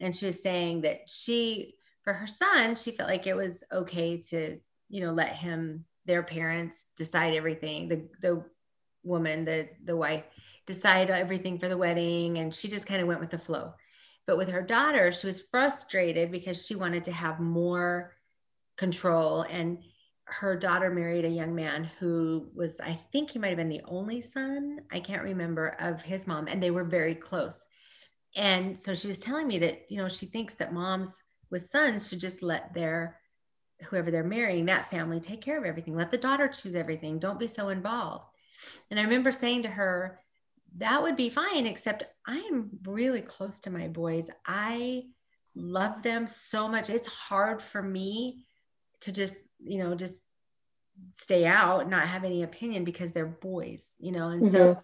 And 0.00 0.14
she 0.14 0.26
was 0.26 0.42
saying 0.42 0.82
that 0.82 1.08
she, 1.08 1.74
for 2.02 2.12
her 2.12 2.26
son, 2.26 2.76
she 2.76 2.92
felt 2.92 3.08
like 3.08 3.26
it 3.26 3.34
was 3.34 3.62
okay 3.72 4.18
to, 4.30 4.58
you 4.88 5.00
know, 5.00 5.12
let 5.12 5.30
him, 5.30 5.84
their 6.08 6.24
parents 6.24 6.86
decide 6.96 7.34
everything. 7.34 7.88
The 7.88 8.08
the 8.20 8.44
woman, 9.04 9.44
the 9.44 9.68
the 9.84 9.96
wife, 9.96 10.24
decide 10.66 11.10
everything 11.10 11.60
for 11.60 11.68
the 11.68 11.78
wedding. 11.78 12.38
And 12.38 12.52
she 12.52 12.66
just 12.68 12.86
kind 12.86 13.00
of 13.00 13.06
went 13.06 13.20
with 13.20 13.30
the 13.30 13.38
flow. 13.38 13.74
But 14.26 14.38
with 14.38 14.48
her 14.48 14.62
daughter, 14.62 15.12
she 15.12 15.26
was 15.26 15.40
frustrated 15.40 16.32
because 16.32 16.66
she 16.66 16.74
wanted 16.74 17.04
to 17.04 17.12
have 17.12 17.38
more 17.40 18.16
control. 18.76 19.42
And 19.42 19.78
her 20.24 20.56
daughter 20.56 20.90
married 20.90 21.24
a 21.24 21.30
young 21.30 21.54
man 21.54 21.90
who 21.98 22.50
was, 22.54 22.80
I 22.80 22.98
think 23.12 23.30
he 23.30 23.38
might 23.38 23.48
have 23.48 23.56
been 23.56 23.70
the 23.70 23.80
only 23.86 24.20
son, 24.20 24.80
I 24.92 25.00
can't 25.00 25.22
remember, 25.22 25.76
of 25.80 26.02
his 26.02 26.26
mom. 26.26 26.48
And 26.48 26.62
they 26.62 26.70
were 26.70 26.84
very 26.84 27.14
close. 27.14 27.66
And 28.36 28.78
so 28.78 28.94
she 28.94 29.08
was 29.08 29.18
telling 29.18 29.46
me 29.46 29.58
that, 29.60 29.86
you 29.88 29.96
know, 29.96 30.08
she 30.08 30.26
thinks 30.26 30.54
that 30.56 30.74
moms 30.74 31.22
with 31.50 31.62
sons 31.62 32.08
should 32.08 32.20
just 32.20 32.42
let 32.42 32.74
their, 32.74 33.17
whoever 33.84 34.10
they're 34.10 34.24
marrying, 34.24 34.66
that 34.66 34.90
family 34.90 35.20
take 35.20 35.40
care 35.40 35.58
of 35.58 35.64
everything. 35.64 35.94
Let 35.94 36.10
the 36.10 36.18
daughter 36.18 36.48
choose 36.48 36.74
everything. 36.74 37.18
Don't 37.18 37.38
be 37.38 37.48
so 37.48 37.68
involved. 37.68 38.24
And 38.90 38.98
I 38.98 39.04
remember 39.04 39.30
saying 39.30 39.62
to 39.62 39.68
her, 39.68 40.20
that 40.76 41.02
would 41.02 41.16
be 41.16 41.30
fine, 41.30 41.66
except 41.66 42.04
I'm 42.26 42.70
really 42.84 43.22
close 43.22 43.60
to 43.60 43.70
my 43.70 43.88
boys. 43.88 44.30
I 44.46 45.04
love 45.54 46.02
them 46.02 46.26
so 46.26 46.68
much. 46.68 46.90
It's 46.90 47.06
hard 47.06 47.62
for 47.62 47.82
me 47.82 48.44
to 49.02 49.12
just, 49.12 49.44
you 49.60 49.78
know, 49.78 49.94
just 49.94 50.22
stay 51.14 51.46
out, 51.46 51.88
not 51.88 52.08
have 52.08 52.24
any 52.24 52.42
opinion 52.42 52.84
because 52.84 53.12
they're 53.12 53.26
boys, 53.26 53.92
you 53.98 54.12
know? 54.12 54.28
And 54.28 54.50
so 54.50 54.74
mm-hmm. 54.74 54.80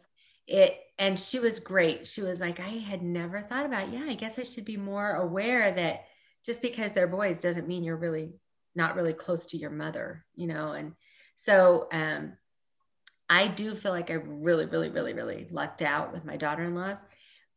it, 0.47 0.79
and 0.99 1.19
she 1.19 1.41
was 1.41 1.59
great. 1.59 2.07
She 2.07 2.23
was 2.23 2.41
like, 2.41 2.61
I 2.61 2.69
had 2.69 3.03
never 3.03 3.43
thought 3.43 3.67
about, 3.67 3.93
yeah, 3.93 4.05
I 4.07 4.15
guess 4.15 4.39
I 4.39 4.45
should 4.45 4.65
be 4.65 4.77
more 4.77 5.11
aware 5.11 5.73
that 5.73 6.05
just 6.47 6.63
because 6.63 6.93
they're 6.93 7.09
boys 7.09 7.41
doesn't 7.41 7.69
mean 7.69 7.83
you're 7.83 7.97
really 7.97 8.35
not 8.75 8.97
really 8.97 9.12
close 9.12 9.47
to 9.47 9.57
your 9.57 9.70
mother, 9.70 10.25
you 10.35 10.47
know? 10.47 10.72
And 10.72 10.95
so, 11.37 11.89
um, 11.93 12.35
I 13.29 13.49
do 13.49 13.75
feel 13.75 13.93
like 13.93 14.11
I 14.11 14.14
really, 14.14 14.66
really, 14.66 14.91
really, 14.91 15.14
really 15.14 15.47
lucked 15.51 15.83
out 15.83 16.12
with 16.12 16.25
my 16.25 16.37
daughter 16.37 16.62
in 16.62 16.75
laws, 16.75 17.03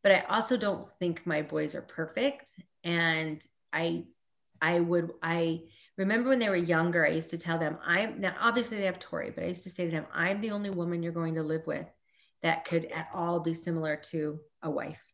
but 0.02 0.12
I 0.12 0.20
also 0.28 0.56
don't 0.56 0.88
think 0.88 1.26
my 1.26 1.42
boys 1.42 1.74
are 1.74 1.82
perfect. 1.82 2.52
And 2.84 3.44
I, 3.72 4.04
I 4.62 4.80
would, 4.80 5.12
I 5.22 5.62
remember 5.96 6.30
when 6.30 6.38
they 6.38 6.48
were 6.48 6.56
younger, 6.56 7.04
I 7.04 7.10
used 7.10 7.30
to 7.30 7.38
tell 7.38 7.58
them, 7.58 7.78
I'm 7.84 8.20
now 8.20 8.34
obviously 8.40 8.78
they 8.78 8.86
have 8.86 8.98
Tori, 8.98 9.30
but 9.30 9.44
I 9.44 9.48
used 9.48 9.64
to 9.64 9.70
say 9.70 9.84
to 9.84 9.90
them, 9.90 10.06
I'm 10.12 10.40
the 10.40 10.52
only 10.52 10.70
woman 10.70 11.02
you're 11.02 11.12
going 11.12 11.34
to 11.34 11.42
live 11.42 11.66
with 11.66 11.86
that 12.42 12.64
could 12.64 12.86
at 12.86 13.08
all 13.12 13.40
be 13.40 13.54
similar 13.54 13.96
to 13.96 14.38
a 14.62 14.70
wife. 14.70 15.04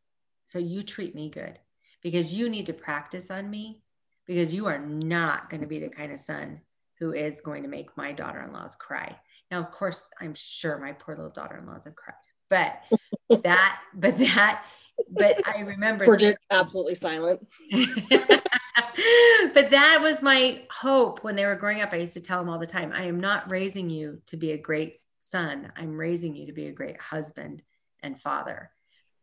So 0.46 0.58
you 0.58 0.82
treat 0.82 1.14
me 1.14 1.30
good 1.30 1.58
because 2.02 2.34
you 2.34 2.48
need 2.48 2.66
to 2.66 2.74
practice 2.74 3.30
on 3.30 3.50
me 3.50 3.82
because 4.26 4.52
you 4.52 4.66
are 4.66 4.78
not 4.78 5.50
going 5.50 5.60
to 5.60 5.66
be 5.66 5.80
the 5.80 5.88
kind 5.88 6.12
of 6.12 6.20
son 6.20 6.60
who 6.98 7.12
is 7.12 7.40
going 7.40 7.62
to 7.62 7.68
make 7.68 7.96
my 7.96 8.12
daughter 8.12 8.42
in 8.42 8.52
laws 8.52 8.74
cry. 8.74 9.16
Now, 9.50 9.60
of 9.60 9.70
course, 9.70 10.06
I'm 10.20 10.34
sure 10.34 10.78
my 10.78 10.92
poor 10.92 11.14
little 11.14 11.30
daughter-in-laws 11.30 11.84
have 11.84 11.94
cried, 11.94 12.14
but 12.48 13.42
that, 13.44 13.78
but 13.94 14.16
that, 14.18 14.64
but 15.10 15.46
I 15.46 15.60
remember 15.60 16.04
Bridget 16.04 16.38
absolutely 16.50 16.94
silent. 16.94 17.46
but 17.70 19.70
that 19.70 19.98
was 20.00 20.22
my 20.22 20.62
hope 20.70 21.22
when 21.22 21.36
they 21.36 21.46
were 21.46 21.56
growing 21.56 21.80
up. 21.80 21.92
I 21.92 21.96
used 21.96 22.14
to 22.14 22.20
tell 22.20 22.38
them 22.38 22.48
all 22.48 22.58
the 22.58 22.66
time, 22.66 22.92
I 22.92 23.04
am 23.04 23.20
not 23.20 23.50
raising 23.50 23.90
you 23.90 24.20
to 24.26 24.36
be 24.36 24.52
a 24.52 24.58
great 24.58 25.00
son. 25.20 25.72
I'm 25.76 25.96
raising 25.96 26.34
you 26.34 26.46
to 26.46 26.52
be 26.52 26.66
a 26.66 26.72
great 26.72 27.00
husband 27.00 27.62
and 28.02 28.20
father. 28.20 28.70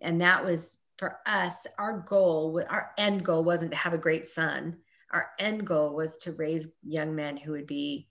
And 0.01 0.21
that 0.21 0.45
was 0.45 0.77
for 0.97 1.17
us, 1.25 1.65
our 1.77 1.99
goal, 1.99 2.63
our 2.69 2.91
end 2.97 3.23
goal 3.23 3.43
wasn't 3.43 3.71
to 3.71 3.77
have 3.77 3.93
a 3.93 3.97
great 3.97 4.25
son. 4.25 4.77
Our 5.11 5.31
end 5.39 5.65
goal 5.67 5.93
was 5.93 6.17
to 6.17 6.33
raise 6.33 6.67
young 6.83 7.15
men 7.15 7.37
who 7.37 7.51
would 7.51 7.67
be 7.67 8.07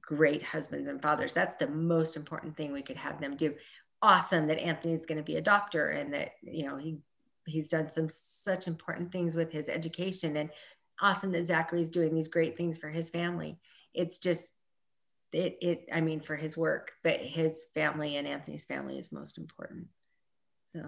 great 0.00 0.42
husbands 0.42 0.88
and 0.88 1.00
fathers. 1.00 1.32
That's 1.32 1.56
the 1.56 1.68
most 1.68 2.16
important 2.16 2.56
thing 2.56 2.72
we 2.72 2.82
could 2.82 2.96
have 2.96 3.20
them 3.20 3.36
do. 3.36 3.54
Awesome 4.02 4.46
that 4.48 4.58
Anthony's 4.58 5.06
going 5.06 5.18
to 5.18 5.24
be 5.24 5.36
a 5.36 5.42
doctor 5.42 5.90
and 5.90 6.12
that, 6.12 6.32
you 6.42 6.66
know, 6.66 6.76
he 6.76 6.98
he's 7.46 7.68
done 7.68 7.88
some 7.88 8.08
such 8.08 8.66
important 8.66 9.12
things 9.12 9.36
with 9.36 9.52
his 9.52 9.68
education 9.68 10.36
and 10.36 10.50
awesome 11.00 11.30
that 11.32 11.46
Zachary's 11.46 11.92
doing 11.92 12.12
these 12.12 12.28
great 12.28 12.56
things 12.56 12.76
for 12.76 12.88
his 12.88 13.08
family. 13.10 13.58
It's 13.94 14.18
just 14.18 14.52
it 15.32 15.56
it 15.60 15.88
I 15.92 16.00
mean 16.00 16.20
for 16.20 16.36
his 16.36 16.56
work, 16.56 16.92
but 17.02 17.20
his 17.20 17.66
family 17.74 18.16
and 18.16 18.26
Anthony's 18.26 18.66
family 18.66 18.98
is 18.98 19.12
most 19.12 19.38
important. 19.38 19.86
So 20.74 20.82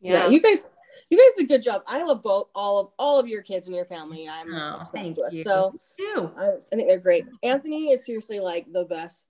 Yeah, 0.00 0.28
you 0.28 0.40
guys 0.40 0.68
you 1.08 1.18
guys 1.18 1.36
did 1.36 1.44
a 1.44 1.48
good 1.54 1.62
job. 1.62 1.82
I 1.86 2.02
love 2.02 2.22
both 2.22 2.48
all 2.54 2.78
of 2.78 2.88
all 2.98 3.18
of 3.18 3.26
your 3.28 3.42
kids 3.42 3.66
and 3.66 3.76
your 3.76 3.84
family. 3.84 4.28
I'm 4.28 4.52
Oh, 4.54 4.78
obsessed 4.80 5.18
with. 5.22 5.32
you. 5.32 5.42
So. 5.42 5.74
I, 5.98 6.54
I 6.72 6.76
think 6.76 6.88
they're 6.88 6.98
great. 6.98 7.26
Anthony 7.42 7.90
is 7.92 8.06
seriously 8.06 8.40
like 8.40 8.72
the 8.72 8.84
best 8.84 9.26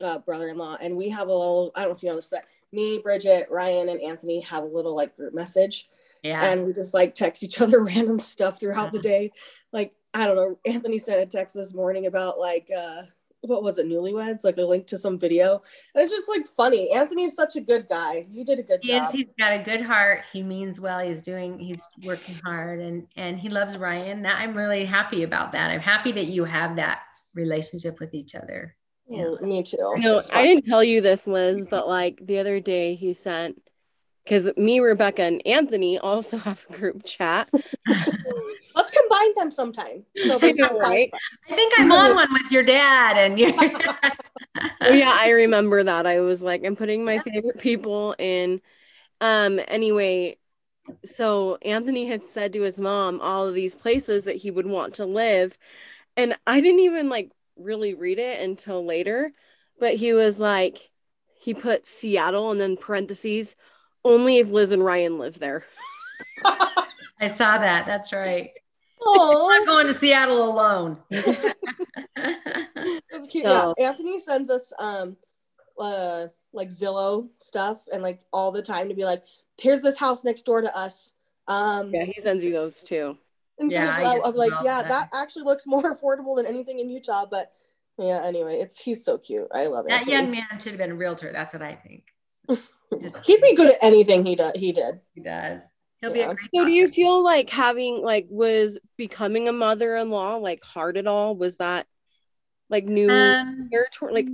uh, 0.00 0.18
brother-in-law, 0.18 0.78
and 0.80 0.96
we 0.96 1.10
have 1.10 1.28
a 1.28 1.32
little. 1.32 1.72
I 1.74 1.80
don't 1.80 1.90
know 1.90 1.96
if 1.96 2.02
you 2.02 2.08
know 2.10 2.16
this, 2.16 2.28
but 2.30 2.46
me, 2.72 2.98
Bridget, 2.98 3.48
Ryan, 3.50 3.88
and 3.90 4.00
Anthony 4.00 4.40
have 4.40 4.62
a 4.62 4.66
little 4.66 4.94
like 4.96 5.14
group 5.16 5.34
message, 5.34 5.88
Yeah. 6.22 6.42
and 6.44 6.66
we 6.66 6.72
just 6.72 6.94
like 6.94 7.14
text 7.14 7.42
each 7.42 7.60
other 7.60 7.80
random 7.82 8.18
stuff 8.20 8.58
throughout 8.60 8.92
the 8.92 8.98
day. 8.98 9.30
Like 9.72 9.92
I 10.14 10.24
don't 10.26 10.36
know. 10.36 10.58
Anthony 10.64 10.98
sent 10.98 11.20
a 11.20 11.26
text 11.26 11.54
this 11.54 11.74
morning 11.74 12.06
about 12.06 12.38
like 12.38 12.68
uh 12.74 13.02
what 13.42 13.62
was 13.62 13.78
it, 13.78 13.86
Newlyweds? 13.86 14.44
Like 14.44 14.56
a 14.58 14.62
link 14.62 14.86
to 14.88 14.98
some 14.98 15.18
video, 15.18 15.62
and 15.94 16.02
it's 16.02 16.12
just 16.12 16.28
like 16.28 16.46
funny. 16.46 16.90
Anthony's 16.90 17.34
such 17.34 17.56
a 17.56 17.60
good 17.60 17.86
guy. 17.88 18.26
You 18.30 18.44
did 18.44 18.58
a 18.58 18.62
good 18.62 18.80
he 18.82 18.92
job. 18.92 19.14
Is, 19.14 19.20
he's 19.20 19.28
got 19.38 19.52
a 19.52 19.62
good 19.62 19.82
heart. 19.82 20.22
He 20.32 20.42
means 20.42 20.80
well. 20.80 21.00
He's 21.00 21.22
doing. 21.22 21.58
He's 21.58 21.86
working 22.04 22.36
hard, 22.44 22.80
and 22.80 23.06
and 23.16 23.38
he 23.38 23.48
loves 23.48 23.78
Ryan. 23.78 24.22
That, 24.22 24.40
I'm 24.40 24.56
really 24.56 24.84
happy 24.84 25.22
about 25.22 25.52
that. 25.52 25.70
I'm 25.70 25.80
happy 25.80 26.12
that 26.12 26.26
you 26.26 26.44
have 26.44 26.76
that 26.76 27.00
relationship 27.34 28.00
with 28.00 28.14
each 28.14 28.34
other. 28.34 28.74
Yeah, 29.08 29.34
me 29.40 29.62
too. 29.62 29.94
No, 29.98 30.20
I 30.32 30.42
didn't 30.42 30.66
tell 30.66 30.82
you 30.82 31.00
this, 31.00 31.26
Liz, 31.26 31.66
but 31.70 31.86
like 31.86 32.18
the 32.24 32.38
other 32.38 32.58
day 32.58 32.96
he 32.96 33.14
sent 33.14 33.62
because 34.26 34.50
me, 34.56 34.80
Rebecca, 34.80 35.22
and 35.22 35.46
Anthony 35.46 35.98
also 35.98 36.36
have 36.38 36.66
a 36.68 36.72
group 36.72 37.04
chat. 37.04 37.48
Let's 39.24 39.38
them 39.38 39.50
sometime. 39.50 40.04
So 40.26 40.38
there's 40.40 40.56
know, 40.56 40.78
right? 40.78 41.10
I 41.50 41.54
think 41.54 41.72
I'm 41.78 41.92
on 41.92 42.14
one 42.14 42.32
with 42.32 42.50
your 42.50 42.62
dad 42.62 43.16
and 43.16 43.38
you. 43.38 43.52
oh, 44.80 44.92
yeah, 44.92 45.12
I 45.12 45.30
remember 45.30 45.82
that. 45.82 46.06
I 46.06 46.20
was 46.20 46.42
like, 46.42 46.64
I'm 46.64 46.76
putting 46.76 47.04
my 47.04 47.18
favorite 47.20 47.58
people 47.58 48.14
in. 48.18 48.60
Um. 49.20 49.60
Anyway, 49.68 50.36
so 51.04 51.56
Anthony 51.62 52.06
had 52.06 52.22
said 52.22 52.52
to 52.52 52.62
his 52.62 52.78
mom 52.78 53.20
all 53.20 53.46
of 53.46 53.54
these 53.54 53.74
places 53.74 54.24
that 54.24 54.36
he 54.36 54.50
would 54.50 54.66
want 54.66 54.94
to 54.94 55.06
live, 55.06 55.56
and 56.16 56.36
I 56.46 56.60
didn't 56.60 56.80
even 56.80 57.08
like 57.08 57.30
really 57.56 57.94
read 57.94 58.18
it 58.18 58.40
until 58.42 58.84
later. 58.84 59.32
But 59.78 59.94
he 59.94 60.14
was 60.14 60.40
like, 60.40 60.90
he 61.38 61.54
put 61.54 61.86
Seattle 61.86 62.50
and 62.50 62.60
then 62.60 62.76
parentheses 62.76 63.56
only 64.04 64.38
if 64.38 64.48
Liz 64.48 64.70
and 64.70 64.84
Ryan 64.84 65.18
live 65.18 65.38
there. 65.38 65.64
I 67.20 67.34
saw 67.36 67.58
that. 67.58 67.86
That's 67.86 68.12
right. 68.12 68.50
Oh, 69.00 69.50
I'm 69.52 69.66
going 69.66 69.86
to 69.86 69.94
Seattle 69.94 70.50
alone. 70.50 70.98
It's 72.18 73.28
cute. 73.28 73.44
So, 73.44 73.74
yeah, 73.78 73.88
Anthony 73.88 74.18
sends 74.18 74.50
us 74.50 74.72
um 74.78 75.16
uh 75.78 76.26
like 76.52 76.68
Zillow 76.68 77.28
stuff 77.38 77.82
and 77.92 78.02
like 78.02 78.20
all 78.32 78.52
the 78.52 78.62
time 78.62 78.88
to 78.88 78.94
be 78.94 79.04
like, 79.04 79.22
here's 79.60 79.82
this 79.82 79.98
house 79.98 80.24
next 80.24 80.42
door 80.42 80.60
to 80.62 80.76
us. 80.76 81.14
Um 81.46 81.94
Yeah, 81.94 82.04
he 82.04 82.20
sends 82.20 82.44
you 82.44 82.52
those 82.52 82.82
too. 82.82 83.18
And 83.58 83.72
so 83.72 83.78
yeah, 83.78 84.20
I'm 84.24 84.34
like, 84.34 84.52
yeah, 84.62 84.82
that. 84.82 84.88
that 84.88 85.08
actually 85.14 85.44
looks 85.44 85.66
more 85.66 85.94
affordable 85.94 86.36
than 86.36 86.46
anything 86.46 86.78
in 86.78 86.90
Utah. 86.90 87.26
But 87.30 87.52
yeah, 87.98 88.22
anyway, 88.24 88.58
it's 88.60 88.78
he's 88.78 89.04
so 89.04 89.18
cute. 89.18 89.48
I 89.52 89.66
love 89.66 89.86
it. 89.86 89.90
That 89.90 90.06
young 90.06 90.30
man 90.30 90.46
should 90.58 90.72
have 90.72 90.78
been 90.78 90.92
a 90.92 90.96
realtor. 90.96 91.32
That's 91.32 91.54
what 91.54 91.62
I 91.62 91.74
think. 91.74 92.04
He'd 93.24 93.40
be 93.40 93.54
good 93.54 93.70
at 93.70 93.78
anything 93.82 94.24
he 94.24 94.36
does. 94.36 94.52
He 94.54 94.72
did. 94.72 95.00
He 95.14 95.22
does. 95.22 95.62
He'll 96.00 96.14
yeah. 96.14 96.26
be 96.26 96.32
a 96.32 96.34
great. 96.34 96.50
So, 96.54 96.64
do 96.64 96.70
you 96.70 96.88
feel 96.88 97.22
like 97.22 97.50
having 97.50 98.02
like 98.02 98.26
was 98.28 98.78
becoming 98.96 99.48
a 99.48 99.52
mother-in-law 99.52 100.36
like 100.36 100.62
hard 100.62 100.96
at 100.96 101.06
all? 101.06 101.36
Was 101.36 101.56
that 101.56 101.86
like 102.68 102.84
new 102.84 103.10
um, 103.10 103.68
territory? 103.70 104.12
Like, 104.12 104.28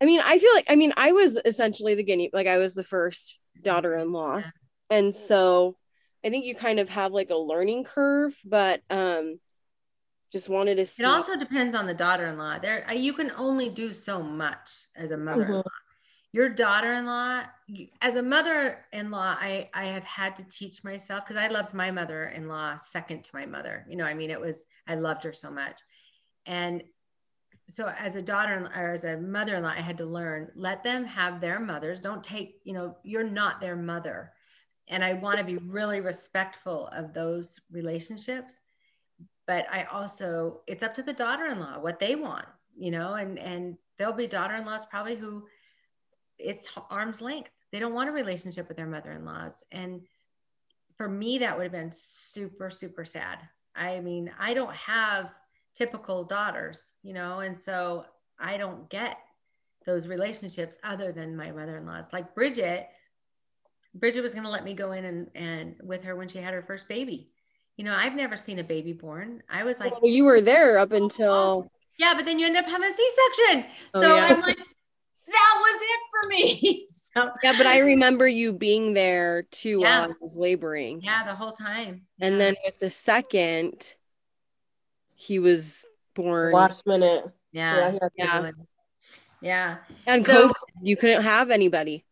I 0.00 0.04
mean, 0.04 0.20
I 0.24 0.38
feel 0.38 0.54
like 0.54 0.66
I 0.68 0.76
mean 0.76 0.92
I 0.96 1.12
was 1.12 1.38
essentially 1.44 1.94
the 1.94 2.02
guinea. 2.02 2.30
Like 2.32 2.46
I 2.46 2.58
was 2.58 2.74
the 2.74 2.82
first 2.82 3.38
daughter-in-law, 3.62 4.38
yeah. 4.38 4.50
and 4.90 5.14
so 5.14 5.76
I 6.24 6.30
think 6.30 6.46
you 6.46 6.54
kind 6.54 6.80
of 6.80 6.88
have 6.88 7.12
like 7.12 7.30
a 7.30 7.36
learning 7.36 7.84
curve, 7.84 8.36
but 8.44 8.80
um 8.88 9.38
just 10.32 10.48
wanted 10.48 10.76
to 10.76 10.86
see. 10.86 11.02
It 11.02 11.06
also 11.06 11.36
depends 11.36 11.74
on 11.74 11.86
the 11.86 11.94
daughter-in-law. 11.94 12.58
There, 12.58 12.92
you 12.92 13.12
can 13.12 13.30
only 13.36 13.68
do 13.68 13.92
so 13.92 14.22
much 14.22 14.86
as 14.96 15.10
a 15.10 15.16
mother-in-law. 15.16 15.60
Mm-hmm 15.60 15.85
your 16.36 16.50
daughter-in-law 16.50 17.44
as 18.02 18.14
a 18.14 18.22
mother-in-law 18.22 19.36
i 19.40 19.70
i 19.72 19.86
have 19.86 20.04
had 20.04 20.36
to 20.36 20.42
teach 20.50 20.84
myself 20.84 21.24
because 21.24 21.42
i 21.42 21.48
loved 21.48 21.72
my 21.72 21.90
mother-in-law 21.90 22.76
second 22.76 23.24
to 23.24 23.30
my 23.32 23.46
mother. 23.46 23.86
You 23.88 23.96
know 23.96 24.04
i 24.04 24.12
mean 24.12 24.30
it 24.30 24.38
was 24.38 24.66
i 24.86 24.96
loved 24.96 25.24
her 25.24 25.32
so 25.32 25.50
much. 25.50 25.80
And 26.44 26.84
so 27.68 27.90
as 27.98 28.16
a 28.16 28.22
daughter 28.22 28.70
or 28.76 28.90
as 28.90 29.04
a 29.04 29.16
mother-in-law 29.16 29.70
i 29.70 29.80
had 29.80 29.96
to 29.96 30.04
learn 30.04 30.50
let 30.54 30.84
them 30.84 31.06
have 31.06 31.40
their 31.40 31.58
mothers. 31.58 32.00
Don't 32.00 32.22
take 32.22 32.60
you 32.64 32.74
know 32.74 32.98
you're 33.02 33.24
not 33.24 33.62
their 33.62 33.76
mother. 33.76 34.32
And 34.88 35.02
i 35.02 35.14
want 35.14 35.38
to 35.38 35.44
be 35.44 35.56
really 35.56 36.02
respectful 36.02 36.88
of 36.88 37.14
those 37.14 37.58
relationships. 37.70 38.60
But 39.46 39.64
i 39.72 39.84
also 39.84 40.60
it's 40.66 40.82
up 40.82 40.92
to 40.96 41.02
the 41.02 41.14
daughter-in-law 41.14 41.78
what 41.80 41.98
they 41.98 42.14
want 42.14 42.46
you 42.78 42.90
know 42.90 43.14
and 43.14 43.38
and 43.38 43.78
there'll 43.96 44.12
be 44.12 44.26
daughter-in-laws 44.26 44.84
probably 44.84 45.16
who 45.16 45.46
it's 46.38 46.68
arm's 46.90 47.20
length. 47.20 47.50
They 47.72 47.78
don't 47.78 47.94
want 47.94 48.08
a 48.08 48.12
relationship 48.12 48.68
with 48.68 48.76
their 48.76 48.86
mother-in-laws. 48.86 49.64
And 49.72 50.02
for 50.96 51.08
me, 51.08 51.38
that 51.38 51.56
would 51.56 51.64
have 51.64 51.72
been 51.72 51.92
super, 51.92 52.70
super 52.70 53.04
sad. 53.04 53.38
I 53.74 54.00
mean, 54.00 54.30
I 54.38 54.54
don't 54.54 54.74
have 54.74 55.30
typical 55.74 56.24
daughters, 56.24 56.92
you 57.02 57.12
know, 57.12 57.40
and 57.40 57.58
so 57.58 58.04
I 58.38 58.56
don't 58.56 58.88
get 58.88 59.18
those 59.84 60.08
relationships 60.08 60.78
other 60.82 61.12
than 61.12 61.36
my 61.36 61.52
mother-in-laws. 61.52 62.12
Like 62.12 62.34
Bridget, 62.34 62.88
Bridget 63.94 64.22
was 64.22 64.32
going 64.32 64.44
to 64.44 64.50
let 64.50 64.64
me 64.64 64.74
go 64.74 64.92
in 64.92 65.04
and, 65.04 65.30
and 65.34 65.76
with 65.82 66.04
her 66.04 66.16
when 66.16 66.28
she 66.28 66.38
had 66.38 66.54
her 66.54 66.62
first 66.62 66.88
baby. 66.88 67.30
You 67.76 67.84
know, 67.84 67.94
I've 67.94 68.14
never 68.14 68.36
seen 68.36 68.58
a 68.58 68.64
baby 68.64 68.94
born. 68.94 69.42
I 69.50 69.64
was 69.64 69.78
like, 69.78 69.92
well, 70.00 70.10
you 70.10 70.24
were 70.24 70.40
there 70.40 70.78
up 70.78 70.92
until. 70.92 71.70
Yeah, 71.98 72.14
but 72.14 72.24
then 72.24 72.38
you 72.38 72.46
end 72.46 72.56
up 72.56 72.66
having 72.66 72.88
a 72.88 72.92
C-section. 72.92 73.66
Oh, 73.92 74.00
so 74.00 74.16
yeah. 74.16 74.24
I'm 74.24 74.40
like, 74.40 74.56
that 74.56 75.60
was 75.60 75.82
it 75.82 76.00
for 76.10 76.15
me. 76.26 76.86
so 77.14 77.30
yeah, 77.42 77.54
but 77.56 77.66
I 77.66 77.78
remember 77.78 78.26
you 78.26 78.52
being 78.52 78.94
there 78.94 79.42
too 79.44 79.80
yeah. 79.80 80.00
while 80.00 80.10
I 80.10 80.14
was 80.20 80.36
laboring. 80.36 81.00
Yeah, 81.00 81.24
the 81.24 81.34
whole 81.34 81.52
time. 81.52 82.02
And 82.20 82.34
yeah. 82.34 82.38
then 82.38 82.56
with 82.64 82.78
the 82.78 82.90
second, 82.90 83.94
he 85.14 85.38
was 85.38 85.84
born 86.14 86.52
last 86.52 86.86
minute. 86.86 87.24
Yeah. 87.52 87.92
Yeah. 87.92 88.08
Yeah. 88.16 88.50
yeah. 89.40 89.76
And 90.06 90.24
so, 90.24 90.48
COVID, 90.48 90.52
you 90.82 90.96
couldn't 90.96 91.22
have 91.22 91.50
anybody. 91.50 92.04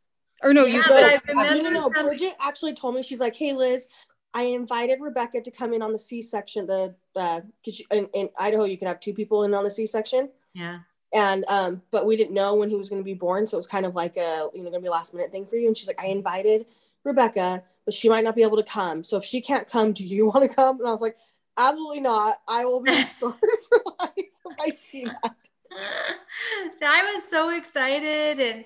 Or 0.42 0.52
no, 0.52 0.64
yeah, 0.64 0.76
you 0.76 0.82
could. 0.82 1.20
No, 1.34 1.54
no, 1.54 1.70
no. 1.70 1.90
Bridget 1.90 2.34
actually 2.40 2.74
told 2.74 2.94
me 2.94 3.02
she's 3.02 3.20
like, 3.20 3.34
"Hey, 3.34 3.54
Liz, 3.54 3.86
I 4.34 4.42
invited 4.42 5.00
Rebecca 5.00 5.40
to 5.40 5.50
come 5.50 5.72
in 5.72 5.80
on 5.80 5.92
the 5.92 5.98
C 5.98 6.20
section. 6.20 6.66
The 6.66 6.94
because 7.14 7.82
uh, 7.90 7.96
in, 7.96 8.08
in 8.12 8.28
Idaho 8.38 8.64
you 8.64 8.76
can 8.76 8.88
have 8.88 9.00
two 9.00 9.14
people 9.14 9.44
in 9.44 9.54
on 9.54 9.64
the 9.64 9.70
C 9.70 9.86
section. 9.86 10.28
Yeah 10.52 10.80
and 11.14 11.44
um 11.48 11.80
but 11.90 12.04
we 12.04 12.16
didn't 12.16 12.34
know 12.34 12.54
when 12.54 12.68
he 12.68 12.76
was 12.76 12.90
going 12.90 13.00
to 13.00 13.04
be 13.04 13.14
born 13.14 13.46
so 13.46 13.56
it 13.56 13.58
was 13.58 13.66
kind 13.66 13.86
of 13.86 13.94
like 13.94 14.16
a 14.16 14.48
you 14.52 14.62
know 14.62 14.70
going 14.70 14.74
to 14.74 14.80
be 14.80 14.88
a 14.88 14.90
last 14.90 15.14
minute 15.14 15.30
thing 15.30 15.46
for 15.46 15.56
you. 15.56 15.68
And 15.68 15.76
she's 15.76 15.86
like 15.86 16.02
i 16.02 16.06
invited 16.06 16.66
rebecca 17.04 17.62
but 17.84 17.94
she 17.94 18.08
might 18.08 18.24
not 18.24 18.34
be 18.34 18.42
able 18.42 18.56
to 18.56 18.62
come. 18.62 19.02
So 19.02 19.18
if 19.18 19.24
she 19.24 19.40
can't 19.40 19.68
come 19.68 19.92
do 19.92 20.04
you 20.04 20.26
want 20.30 20.42
to 20.42 20.54
come? 20.54 20.78
And 20.78 20.88
i 20.88 20.90
was 20.90 21.00
like 21.00 21.16
absolutely 21.56 22.00
not. 22.00 22.36
I 22.48 22.64
will 22.64 22.82
be 22.82 23.04
scarred 23.04 23.34
for 23.40 23.82
life 24.00 24.10
if 24.16 24.56
i 24.60 24.70
see 24.70 25.04
that. 25.04 25.36
I 26.82 27.14
was 27.14 27.24
so 27.28 27.56
excited 27.56 28.40
and 28.40 28.64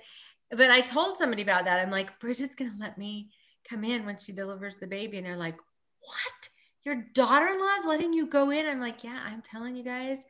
but 0.51 0.71
i 0.71 0.81
told 0.81 1.17
somebody 1.17 1.43
about 1.43 1.65
that. 1.65 1.79
I'm 1.79 1.91
like 1.91 2.19
bridget's 2.19 2.55
going 2.55 2.71
to 2.71 2.77
let 2.79 2.97
me 2.97 3.29
come 3.69 3.83
in 3.83 4.05
when 4.05 4.17
she 4.17 4.31
delivers 4.31 4.77
the 4.77 4.87
baby. 4.87 5.17
And 5.17 5.25
they're 5.25 5.37
like 5.37 5.57
what? 5.57 6.49
Your 6.85 7.03
daughter-in-law 7.13 7.75
is 7.79 7.85
letting 7.85 8.13
you 8.13 8.25
go 8.25 8.51
in? 8.51 8.65
I'm 8.65 8.79
like 8.79 9.03
yeah 9.03 9.19
i'm 9.25 9.41
telling 9.41 9.75
you 9.75 9.83
guys 9.83 10.23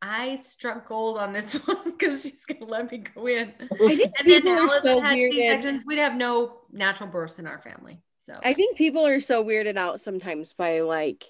I 0.00 0.36
struck 0.36 0.86
gold 0.86 1.18
on 1.18 1.32
this 1.32 1.54
one 1.66 1.84
because 1.84 2.22
she's 2.22 2.44
gonna 2.44 2.64
let 2.64 2.90
me 2.90 2.98
go 2.98 3.26
in. 3.26 3.52
I 3.60 3.96
think 3.96 4.12
and 4.18 4.26
people 4.26 4.54
then 4.54 4.68
are 4.68 4.80
so 4.80 5.00
weirded. 5.00 5.82
We'd 5.86 5.98
have 5.98 6.14
no 6.14 6.60
natural 6.72 7.08
births 7.08 7.38
in 7.38 7.46
our 7.46 7.60
family. 7.60 8.00
So 8.20 8.38
I 8.44 8.52
think 8.52 8.76
people 8.76 9.06
are 9.06 9.20
so 9.20 9.44
weirded 9.44 9.76
out 9.76 10.00
sometimes 10.00 10.54
by 10.54 10.80
like 10.80 11.24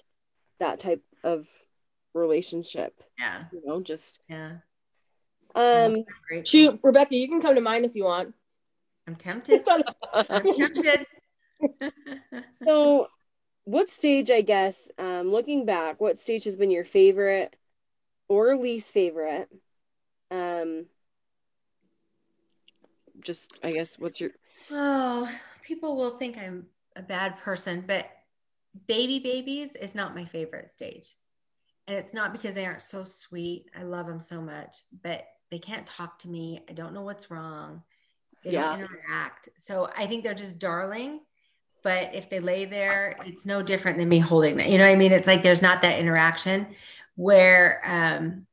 that 0.59 0.79
type 0.79 1.03
of 1.23 1.47
relationship. 2.13 2.93
Yeah. 3.17 3.43
You 3.51 3.61
know, 3.65 3.81
just 3.81 4.19
yeah. 4.29 4.57
Um 5.55 6.03
shoot, 6.45 6.79
Rebecca, 6.83 7.15
you 7.15 7.27
can 7.27 7.41
come 7.41 7.55
to 7.55 7.61
mine 7.61 7.85
if 7.85 7.95
you 7.95 8.03
want. 8.03 8.35
I'm 9.07 9.15
tempted. 9.15 9.67
I'm 10.13 10.43
tempted. 10.43 11.07
so 12.65 13.07
what 13.63 13.89
stage, 13.89 14.31
I 14.31 14.41
guess, 14.41 14.89
um, 14.97 15.31
looking 15.31 15.65
back, 15.65 16.01
what 16.01 16.19
stage 16.19 16.43
has 16.45 16.55
been 16.55 16.71
your 16.71 16.85
favorite? 16.85 17.55
Or 18.29 18.55
least 18.55 18.91
favorite. 18.91 19.49
Um, 20.31 20.85
just 23.19 23.59
I 23.63 23.71
guess 23.71 23.99
what's 23.99 24.21
your 24.21 24.31
oh 24.71 25.29
people 25.63 25.97
will 25.97 26.17
think 26.17 26.37
I'm 26.37 26.67
a 26.95 27.01
bad 27.01 27.37
person, 27.39 27.83
but 27.85 28.09
baby 28.87 29.19
babies 29.19 29.75
is 29.75 29.95
not 29.95 30.15
my 30.15 30.25
favorite 30.25 30.69
stage. 30.69 31.15
And 31.87 31.97
it's 31.97 32.13
not 32.13 32.31
because 32.31 32.53
they 32.53 32.65
aren't 32.65 32.83
so 32.83 33.03
sweet. 33.03 33.65
I 33.77 33.81
love 33.81 34.05
them 34.05 34.21
so 34.21 34.41
much, 34.41 34.83
but 35.01 35.25
they 35.49 35.57
can't 35.57 35.87
talk 35.87 36.19
to 36.19 36.29
me. 36.29 36.61
I 36.69 36.73
don't 36.73 36.93
know 36.93 37.01
what's 37.01 37.31
wrong. 37.31 37.81
They 38.43 38.51
yeah. 38.51 38.75
don't 38.75 38.79
interact. 38.81 39.49
So 39.57 39.89
I 39.97 40.05
think 40.05 40.23
they're 40.23 40.35
just 40.35 40.59
darling. 40.59 41.21
But 41.81 42.13
if 42.13 42.29
they 42.29 42.39
lay 42.41 42.65
there, 42.65 43.15
it's 43.25 43.45
no 43.45 43.63
different 43.63 43.97
than 43.97 44.09
me 44.09 44.19
holding 44.19 44.57
them. 44.57 44.69
You 44.69 44.77
know 44.77 44.83
what 44.83 44.91
I 44.91 44.97
mean? 44.97 45.13
It's 45.13 45.27
like 45.27 45.43
there's 45.43 45.61
not 45.61 45.81
that 45.81 45.97
interaction 45.97 46.67
where 47.19 47.81
um, 47.83 48.45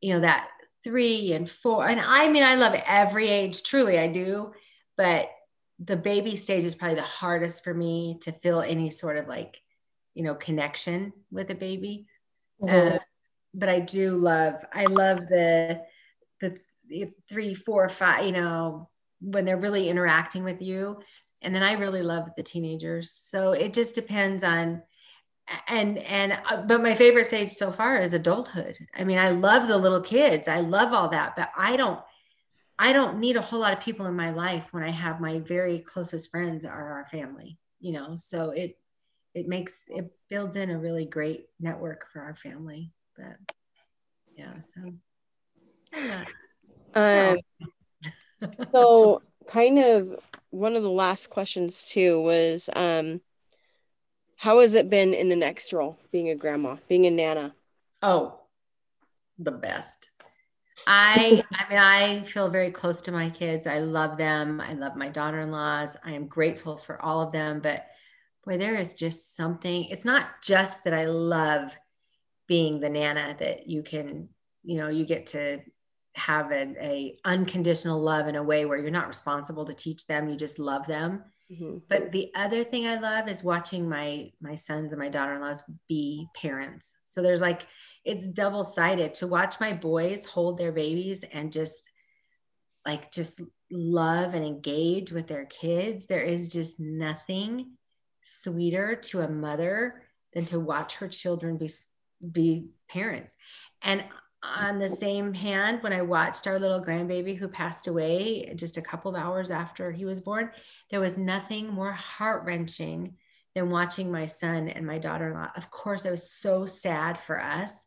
you 0.00 0.12
know 0.12 0.20
that 0.20 0.48
three 0.84 1.32
and 1.32 1.48
four 1.48 1.86
and 1.86 2.00
i 2.00 2.28
mean 2.28 2.42
i 2.42 2.56
love 2.56 2.74
every 2.86 3.28
age 3.28 3.62
truly 3.62 4.00
i 4.00 4.08
do 4.08 4.52
but 4.96 5.30
the 5.78 5.96
baby 5.96 6.34
stage 6.34 6.64
is 6.64 6.74
probably 6.74 6.96
the 6.96 7.02
hardest 7.02 7.62
for 7.62 7.72
me 7.72 8.18
to 8.20 8.32
feel 8.32 8.60
any 8.60 8.90
sort 8.90 9.16
of 9.16 9.28
like 9.28 9.62
you 10.14 10.24
know 10.24 10.34
connection 10.34 11.12
with 11.30 11.50
a 11.50 11.54
baby 11.54 12.06
mm-hmm. 12.60 12.96
uh, 12.96 12.98
but 13.54 13.68
i 13.68 13.78
do 13.78 14.16
love 14.16 14.54
i 14.72 14.86
love 14.86 15.20
the 15.28 15.80
the 16.40 16.58
three, 17.28 17.54
four, 17.54 17.88
five, 17.88 18.26
you 18.26 18.32
know, 18.32 18.88
when 19.20 19.44
they're 19.44 19.56
really 19.56 19.88
interacting 19.88 20.44
with 20.44 20.60
you. 20.60 20.98
And 21.40 21.54
then 21.54 21.62
I 21.62 21.72
really 21.72 22.02
love 22.02 22.30
the 22.36 22.42
teenagers. 22.42 23.10
So 23.10 23.52
it 23.52 23.74
just 23.74 23.94
depends 23.94 24.44
on 24.44 24.82
and 25.68 25.98
and 25.98 26.38
uh, 26.48 26.62
but 26.62 26.82
my 26.82 26.94
favorite 26.94 27.26
stage 27.26 27.50
so 27.50 27.70
far 27.70 27.98
is 28.00 28.14
adulthood. 28.14 28.76
I 28.94 29.04
mean, 29.04 29.18
I 29.18 29.30
love 29.30 29.68
the 29.68 29.78
little 29.78 30.00
kids. 30.00 30.48
I 30.48 30.60
love 30.60 30.92
all 30.92 31.08
that, 31.10 31.34
but 31.36 31.50
I 31.56 31.76
don't 31.76 32.00
I 32.78 32.92
don't 32.92 33.18
need 33.18 33.36
a 33.36 33.42
whole 33.42 33.60
lot 33.60 33.72
of 33.72 33.80
people 33.80 34.06
in 34.06 34.14
my 34.14 34.30
life 34.30 34.68
when 34.72 34.82
I 34.82 34.90
have 34.90 35.20
my 35.20 35.40
very 35.40 35.80
closest 35.80 36.30
friends 36.30 36.64
are 36.64 36.92
our 36.92 37.06
family, 37.10 37.58
you 37.80 37.92
know. 37.92 38.16
So 38.16 38.50
it 38.50 38.78
it 39.34 39.48
makes 39.48 39.84
it 39.88 40.10
builds 40.28 40.56
in 40.56 40.70
a 40.70 40.78
really 40.78 41.04
great 41.04 41.46
network 41.60 42.06
for 42.12 42.20
our 42.20 42.34
family. 42.34 42.92
But 43.16 43.36
yeah, 44.36 44.54
so 44.60 44.92
yeah. 45.94 46.24
Um, 46.94 47.38
so 48.72 49.22
kind 49.46 49.78
of 49.78 50.16
one 50.50 50.76
of 50.76 50.82
the 50.82 50.90
last 50.90 51.30
questions 51.30 51.84
too 51.86 52.20
was 52.20 52.68
um 52.74 53.20
how 54.42 54.58
has 54.58 54.74
it 54.74 54.90
been 54.90 55.14
in 55.14 55.28
the 55.28 55.36
next 55.36 55.72
role 55.72 56.00
being 56.10 56.28
a 56.28 56.34
grandma 56.34 56.74
being 56.88 57.06
a 57.06 57.10
nana? 57.10 57.54
Oh 58.02 58.40
the 59.38 59.52
best. 59.52 60.10
I 60.84 61.44
i 61.54 61.70
mean 61.70 61.78
i 61.78 62.20
feel 62.24 62.50
very 62.50 62.72
close 62.72 63.02
to 63.02 63.12
my 63.12 63.30
kids. 63.30 63.68
I 63.68 63.78
love 63.78 64.18
them. 64.18 64.60
I 64.60 64.72
love 64.72 64.96
my 64.96 65.10
daughter-in-laws. 65.10 65.96
I 66.04 66.12
am 66.14 66.26
grateful 66.26 66.76
for 66.76 67.00
all 67.00 67.20
of 67.20 67.30
them. 67.30 67.60
But 67.60 67.86
boy 68.44 68.58
there 68.58 68.74
is 68.74 68.94
just 68.94 69.36
something 69.36 69.84
it's 69.84 70.04
not 70.04 70.42
just 70.42 70.82
that 70.82 70.92
i 70.92 71.04
love 71.04 71.78
being 72.48 72.80
the 72.80 72.90
nana 72.90 73.36
that 73.38 73.68
you 73.68 73.84
can 73.84 74.28
you 74.64 74.76
know 74.76 74.88
you 74.88 75.06
get 75.06 75.26
to 75.26 75.60
have 76.14 76.50
an 76.50 76.74
a 76.80 77.16
unconditional 77.24 78.02
love 78.02 78.26
in 78.26 78.34
a 78.34 78.42
way 78.42 78.64
where 78.64 78.78
you're 78.78 78.90
not 78.90 79.06
responsible 79.06 79.64
to 79.66 79.72
teach 79.72 80.08
them. 80.08 80.28
You 80.28 80.36
just 80.36 80.58
love 80.58 80.88
them 80.88 81.22
mm-hmm. 81.52 81.78
but 81.88 82.12
the 82.12 82.30
other 82.34 82.64
thing 82.64 82.86
i 82.86 82.98
love 82.98 83.28
is 83.28 83.44
watching 83.44 83.88
my 83.88 84.30
my 84.40 84.54
sons 84.54 84.92
and 84.92 85.00
my 85.00 85.08
daughter-in-laws 85.08 85.62
be 85.88 86.26
parents. 86.34 86.96
So 87.04 87.22
there's 87.22 87.40
like 87.40 87.66
it's 88.04 88.26
double 88.28 88.64
sided 88.64 89.14
to 89.16 89.26
watch 89.26 89.60
my 89.60 89.72
boys 89.72 90.26
hold 90.26 90.58
their 90.58 90.72
babies 90.72 91.24
and 91.32 91.52
just 91.52 91.88
like 92.86 93.12
just 93.12 93.42
love 93.70 94.34
and 94.34 94.44
engage 94.44 95.12
with 95.12 95.28
their 95.28 95.46
kids 95.46 96.06
there 96.06 96.20
is 96.20 96.52
just 96.52 96.78
nothing 96.80 97.70
sweeter 98.24 98.96
to 98.96 99.20
a 99.20 99.28
mother 99.28 100.02
than 100.34 100.44
to 100.46 100.60
watch 100.60 100.96
her 100.96 101.08
children 101.08 101.56
be 101.56 101.70
be 102.30 102.68
parents. 102.88 103.36
And 103.82 104.04
on 104.42 104.78
the 104.78 104.88
same 104.88 105.32
hand, 105.32 105.82
when 105.82 105.92
I 105.92 106.02
watched 106.02 106.46
our 106.46 106.58
little 106.58 106.82
grandbaby 106.82 107.36
who 107.36 107.48
passed 107.48 107.86
away 107.86 108.52
just 108.56 108.76
a 108.76 108.82
couple 108.82 109.14
of 109.14 109.22
hours 109.22 109.50
after 109.50 109.92
he 109.92 110.04
was 110.04 110.20
born, 110.20 110.50
there 110.90 111.00
was 111.00 111.16
nothing 111.16 111.68
more 111.68 111.92
heart 111.92 112.44
wrenching 112.44 113.16
than 113.54 113.70
watching 113.70 114.10
my 114.10 114.26
son 114.26 114.68
and 114.68 114.86
my 114.86 114.98
daughter 114.98 115.28
in 115.28 115.34
law. 115.34 115.50
Of 115.56 115.70
course, 115.70 116.06
I 116.06 116.10
was 116.10 116.30
so 116.30 116.66
sad 116.66 117.18
for 117.18 117.40
us, 117.40 117.86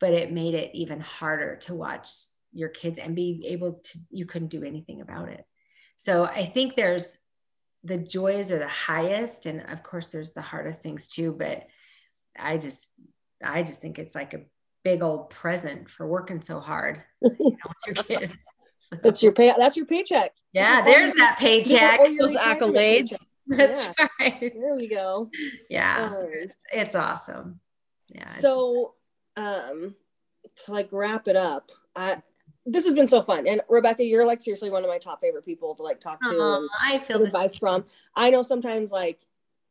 but 0.00 0.12
it 0.12 0.32
made 0.32 0.54
it 0.54 0.70
even 0.74 1.00
harder 1.00 1.56
to 1.62 1.74
watch 1.74 2.08
your 2.52 2.68
kids 2.70 2.98
and 2.98 3.14
be 3.14 3.44
able 3.48 3.74
to, 3.74 3.98
you 4.10 4.26
couldn't 4.26 4.48
do 4.48 4.64
anything 4.64 5.00
about 5.00 5.28
it. 5.28 5.44
So 5.96 6.24
I 6.24 6.46
think 6.46 6.74
there's 6.74 7.16
the 7.84 7.98
joys 7.98 8.50
are 8.50 8.58
the 8.58 8.66
highest. 8.66 9.46
And 9.46 9.60
of 9.68 9.82
course, 9.82 10.08
there's 10.08 10.32
the 10.32 10.42
hardest 10.42 10.82
things 10.82 11.06
too. 11.06 11.32
But 11.32 11.64
I 12.38 12.58
just, 12.58 12.88
I 13.44 13.62
just 13.62 13.80
think 13.80 13.98
it's 13.98 14.14
like 14.14 14.34
a 14.34 14.40
big 14.86 15.02
old 15.02 15.28
present 15.30 15.90
for 15.90 16.06
working 16.06 16.40
so 16.40 16.60
hard 16.60 17.02
you 17.20 17.30
know, 17.40 17.56
with 17.88 17.96
your 17.96 18.04
kids. 18.04 18.32
So. 18.78 18.98
It's 19.02 19.20
your 19.20 19.32
pay. 19.32 19.52
That's 19.58 19.76
your 19.76 19.84
paycheck. 19.86 20.30
Yeah, 20.52 20.80
there's 20.80 21.10
that 21.14 21.38
paycheck. 21.40 21.98
Those 21.98 22.36
accolades. 22.36 23.12
That's 23.48 23.82
yeah. 23.82 24.06
right. 24.20 24.38
There 24.40 24.76
we 24.76 24.86
go. 24.86 25.28
Yeah, 25.68 26.12
um, 26.12 26.28
it's, 26.30 26.52
it's, 26.72 26.94
awesome. 26.94 27.58
Yeah. 28.14 28.28
So, 28.28 28.92
um, 29.36 29.96
to 30.66 30.72
like 30.72 30.88
wrap 30.92 31.26
it 31.26 31.34
up, 31.34 31.72
I 31.96 32.18
this 32.64 32.84
has 32.84 32.94
been 32.94 33.08
so 33.08 33.22
fun. 33.22 33.48
And 33.48 33.60
Rebecca, 33.68 34.04
you're 34.04 34.24
like 34.24 34.40
seriously 34.40 34.70
one 34.70 34.84
of 34.84 34.88
my 34.88 34.98
top 34.98 35.20
favorite 35.20 35.44
people 35.44 35.74
to 35.74 35.82
like 35.82 35.98
talk 35.98 36.22
to 36.22 36.30
and 36.30 36.68
I 36.80 36.98
feel 36.98 37.24
advice 37.24 37.58
from. 37.58 37.86
I 38.14 38.30
know 38.30 38.44
sometimes 38.44 38.92
like 38.92 39.18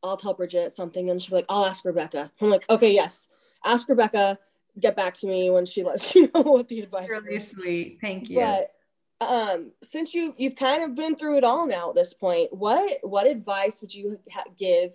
I'll 0.04 0.18
tell 0.18 0.34
Bridget 0.34 0.74
something 0.74 1.10
and 1.10 1.22
she'll 1.22 1.32
be 1.32 1.36
like, 1.38 1.46
I'll 1.48 1.64
ask 1.64 1.86
Rebecca. 1.86 2.34
I'm 2.42 2.50
like, 2.50 2.66
okay, 2.70 2.94
yes, 2.94 3.30
ask 3.64 3.88
Rebecca 3.88 4.40
get 4.80 4.96
back 4.96 5.16
to 5.16 5.28
me 5.28 5.50
when 5.50 5.66
she 5.66 5.84
lets 5.84 6.14
you 6.16 6.30
know 6.34 6.42
what 6.42 6.68
the 6.68 6.82
advice 6.82 7.08
really 7.10 7.36
is. 7.36 7.50
sweet. 7.50 8.00
Thank 8.02 8.30
you. 8.30 8.40
But 8.40 8.72
um 9.22 9.72
since 9.82 10.14
you 10.14 10.34
you've 10.38 10.56
kind 10.58 10.84
of 10.84 10.94
been 10.94 11.16
through 11.16 11.38
it 11.38 11.44
all 11.44 11.66
now 11.66 11.90
at 11.90 11.96
this 11.96 12.14
point 12.14 12.52
what 12.52 13.00
what 13.02 13.26
advice 13.26 13.80
would 13.82 13.96
you 13.96 14.20
ha- 14.30 14.44
give 14.58 14.92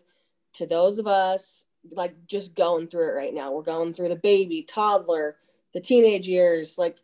to 0.53 0.67
those 0.67 0.99
of 0.99 1.07
us 1.07 1.65
like 1.91 2.15
just 2.27 2.55
going 2.55 2.87
through 2.89 3.09
it 3.11 3.15
right 3.15 3.35
now? 3.35 3.53
We're 3.53 3.63
going 3.63 3.95
through 3.95 4.09
the 4.11 4.17
baby 4.17 4.63
toddler 4.63 5.37
the 5.73 5.81
teenage 5.81 6.29
years 6.29 6.77
like 6.79 6.99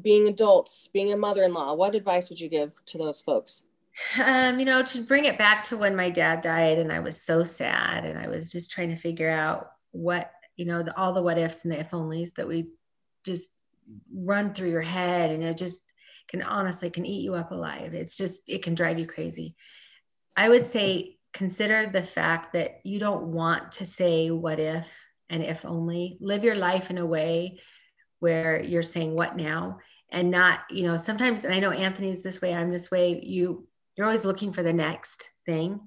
being 0.00 0.28
adults 0.28 0.88
being 0.92 1.12
a 1.12 1.16
mother-in-law. 1.16 1.74
What 1.74 1.96
advice 1.96 2.30
would 2.30 2.40
you 2.40 2.48
give 2.48 2.72
to 2.86 2.98
those 2.98 3.20
folks? 3.20 3.64
Um 4.22 4.60
you 4.60 4.64
know 4.64 4.82
to 4.84 5.02
bring 5.02 5.24
it 5.24 5.36
back 5.36 5.64
to 5.64 5.76
when 5.76 5.96
my 5.96 6.08
dad 6.10 6.40
died 6.40 6.78
and 6.78 6.92
i 6.92 7.00
was 7.00 7.20
so 7.20 7.42
sad 7.44 8.04
and 8.06 8.18
i 8.18 8.28
was 8.28 8.50
just 8.50 8.70
trying 8.70 8.88
to 8.90 8.96
figure 8.96 9.28
out 9.28 9.72
what 9.90 10.30
you 10.60 10.66
know, 10.66 10.82
the, 10.82 10.94
all 10.94 11.14
the 11.14 11.22
what 11.22 11.38
ifs 11.38 11.64
and 11.64 11.72
the 11.72 11.80
if 11.80 11.92
onlys 11.92 12.34
that 12.34 12.46
we 12.46 12.68
just 13.24 13.50
run 14.14 14.52
through 14.52 14.68
your 14.68 14.82
head 14.82 15.30
and 15.30 15.42
it 15.42 15.56
just 15.56 15.80
can 16.28 16.42
honestly 16.42 16.90
can 16.90 17.06
eat 17.06 17.22
you 17.22 17.34
up 17.34 17.50
alive. 17.50 17.94
It's 17.94 18.14
just, 18.14 18.42
it 18.46 18.62
can 18.62 18.74
drive 18.74 18.98
you 18.98 19.06
crazy. 19.06 19.56
I 20.36 20.50
would 20.50 20.66
say 20.66 21.16
consider 21.32 21.86
the 21.86 22.02
fact 22.02 22.52
that 22.52 22.80
you 22.84 22.98
don't 22.98 23.28
want 23.28 23.72
to 23.72 23.86
say 23.86 24.30
what 24.30 24.60
if 24.60 24.86
and 25.30 25.42
if 25.42 25.64
only. 25.64 26.18
Live 26.20 26.44
your 26.44 26.56
life 26.56 26.90
in 26.90 26.98
a 26.98 27.06
way 27.06 27.58
where 28.18 28.60
you're 28.60 28.82
saying 28.82 29.14
what 29.14 29.38
now 29.38 29.78
and 30.12 30.30
not, 30.30 30.60
you 30.70 30.82
know, 30.82 30.98
sometimes, 30.98 31.44
and 31.44 31.54
I 31.54 31.60
know 31.60 31.70
Anthony's 31.70 32.22
this 32.22 32.42
way, 32.42 32.52
I'm 32.52 32.70
this 32.70 32.90
way, 32.90 33.18
you 33.24 33.66
you're 33.96 34.06
always 34.06 34.26
looking 34.26 34.52
for 34.52 34.62
the 34.62 34.74
next 34.74 35.30
thing. 35.46 35.80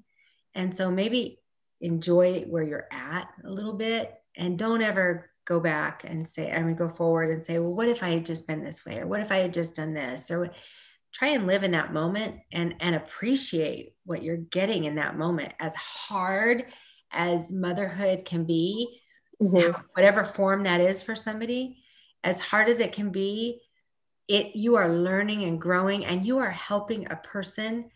And 0.56 0.74
so 0.74 0.90
maybe 0.90 1.40
enjoy 1.80 2.42
where 2.42 2.64
you're 2.64 2.88
at 2.92 3.28
a 3.46 3.52
little 3.52 3.74
bit 3.74 4.12
and 4.38 4.58
don't 4.58 4.82
ever 4.82 5.30
go 5.46 5.60
back 5.60 6.04
and 6.06 6.28
say 6.28 6.52
i 6.52 6.62
mean 6.62 6.76
go 6.76 6.88
forward 6.88 7.30
and 7.30 7.44
say 7.44 7.60
well 7.60 7.76
what 7.76 7.88
if 7.88 8.02
i 8.04 8.10
had 8.10 8.26
just 8.26 8.48
been 8.48 8.64
this 8.64 8.86
way 8.86 9.00
or 9.00 9.08
what 9.08 9.22
if 9.22 9.32
i 9.32 9.38
had 9.38 9.54
just 9.54 9.76
done 9.76 9.94
this 9.94 10.32
or 10.32 10.50
try 11.14 11.30
and 11.30 11.46
live 11.46 11.64
in 11.64 11.72
that 11.72 11.94
moment 11.94 12.38
and 12.52 12.76
and 12.80 12.96
appreciate 12.96 13.94
what 14.06 14.24
you're 14.24 14.38
getting 14.38 14.86
in 14.86 14.96
that 14.96 15.18
moment 15.18 15.54
as 15.60 15.76
hard 15.76 16.66
as 17.12 17.52
motherhood 17.52 18.26
can 18.26 18.44
be 18.46 19.00
mm-hmm. 19.42 19.80
whatever 19.94 20.24
form 20.24 20.64
that 20.64 20.82
is 20.82 21.04
for 21.04 21.16
somebody 21.16 21.78
as 22.24 22.40
hard 22.40 22.70
as 22.70 22.80
it 22.80 22.94
can 22.94 23.12
be 23.12 23.62
it 24.28 24.56
you 24.56 24.76
are 24.76 24.90
learning 24.90 25.44
and 25.44 25.60
growing 25.60 26.06
and 26.06 26.26
you 26.26 26.38
are 26.38 26.52
helping 26.52 27.06
a 27.12 27.16
person 27.18 27.90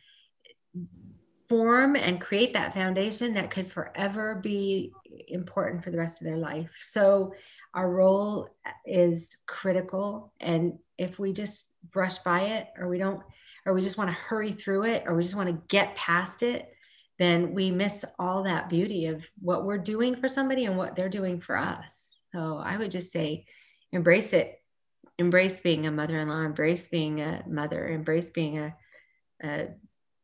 form 1.50 1.96
and 1.96 2.20
create 2.20 2.54
that 2.54 2.74
foundation 2.74 3.34
that 3.34 3.50
could 3.50 3.72
forever 3.72 4.36
be 4.36 4.92
important 5.28 5.84
for 5.84 5.91
the 5.91 5.97
rest 5.97 6.22
of 6.22 6.28
their 6.28 6.38
life. 6.38 6.72
So 6.82 7.34
our 7.74 7.89
role 7.89 8.49
is 8.86 9.38
critical. 9.45 10.34
And 10.39 10.80
if 10.97 11.20
we 11.20 11.34
just 11.34 11.70
brush 11.91 12.18
by 12.20 12.41
it 12.41 12.68
or 12.78 12.88
we 12.88 12.97
don't, 12.97 13.22
or 13.65 13.74
we 13.74 13.82
just 13.82 13.97
want 13.97 14.09
to 14.09 14.15
hurry 14.15 14.51
through 14.53 14.84
it, 14.84 15.03
or 15.05 15.15
we 15.15 15.24
just 15.24 15.36
want 15.36 15.49
to 15.49 15.61
get 15.68 15.95
past 15.95 16.41
it, 16.41 16.72
then 17.20 17.53
we 17.53 17.70
miss 17.70 18.05
all 18.18 18.43
that 18.43 18.70
beauty 18.70 19.07
of 19.07 19.28
what 19.41 19.65
we're 19.65 19.78
doing 19.78 20.15
for 20.15 20.28
somebody 20.28 20.65
and 20.65 20.78
what 20.78 20.95
they're 20.95 21.09
doing 21.09 21.41
for 21.41 21.57
us. 21.57 22.09
So 22.34 22.57
I 22.57 22.78
would 22.78 22.91
just 22.91 23.11
say 23.11 23.45
embrace 23.91 24.34
it. 24.34 24.61
Embrace 25.20 25.61
being 25.61 25.88
a 25.88 25.91
mother 25.91 26.18
in 26.20 26.30
law, 26.30 26.41
embrace 26.43 26.88
being 26.88 27.22
a 27.22 27.43
mother, 27.47 27.88
embrace 27.88 28.30
being 28.30 28.59
a, 28.59 28.76
a 29.41 29.70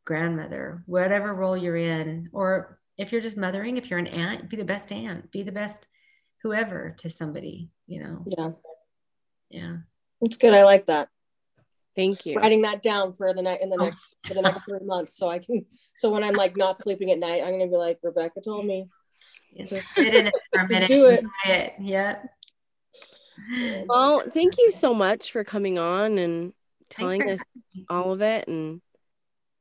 grandmother, 0.06 0.84
whatever 0.86 1.34
role 1.34 1.58
you're 1.58 1.76
in, 1.76 2.30
or 2.32 2.80
if 2.98 3.12
you're 3.12 3.22
just 3.22 3.38
mothering, 3.38 3.78
if 3.78 3.90
you're 3.90 4.00
an 4.00 4.08
aunt, 4.08 4.50
be 4.50 4.58
the 4.58 4.66
best 4.66 4.92
aunt, 4.92 5.32
be 5.32 5.44
the 5.44 5.52
best 5.52 5.88
whoever 6.42 6.96
to 7.00 7.10
somebody, 7.10 7.70
you 7.88 8.04
know? 8.04 8.24
Yeah. 8.38 8.52
Yeah. 9.50 9.78
That's 10.22 10.38
good. 10.38 10.54
I 10.54 10.64
like 10.64 10.88
that. 10.88 11.10
Thank 11.96 12.26
you. 12.26 12.38
Writing 12.38 12.64
that 12.64 12.82
down 12.82 13.14
for 13.14 13.34
the 13.34 13.42
night 13.42 13.62
in 13.62 13.70
the 13.70 13.78
oh. 13.80 13.84
next 13.84 14.16
for 14.26 14.34
the 14.34 14.42
next 14.42 14.64
three 14.64 14.80
months, 14.84 15.16
so 15.16 15.30
I 15.30 15.38
can. 15.40 15.66
So 15.96 16.10
when 16.10 16.24
I'm 16.24 16.34
like 16.34 16.58
not 16.58 16.80
sleeping 16.80 17.12
at 17.12 17.20
night, 17.20 17.44
I'm 17.44 17.52
gonna 17.52 17.68
be 17.68 17.76
like 17.76 18.00
Rebecca 18.02 18.42
told 18.42 18.66
me. 18.66 18.88
Just 19.66 19.90
sit 19.90 20.16
in 20.16 20.28
it 20.28 20.34
for 20.52 20.62
a 20.62 20.68
minute. 20.70 20.88
do 20.88 21.06
it. 21.06 21.24
it. 21.46 21.74
Yeah. 21.80 22.16
Well, 23.88 24.24
thank 24.34 24.58
you 24.58 24.72
so 24.72 24.94
much 24.94 25.32
for 25.32 25.44
coming 25.44 25.78
on 25.78 26.18
and 26.18 26.54
telling 26.90 27.30
us 27.30 27.40
all 27.90 28.12
of 28.12 28.22
it 28.22 28.48
and 28.48 28.82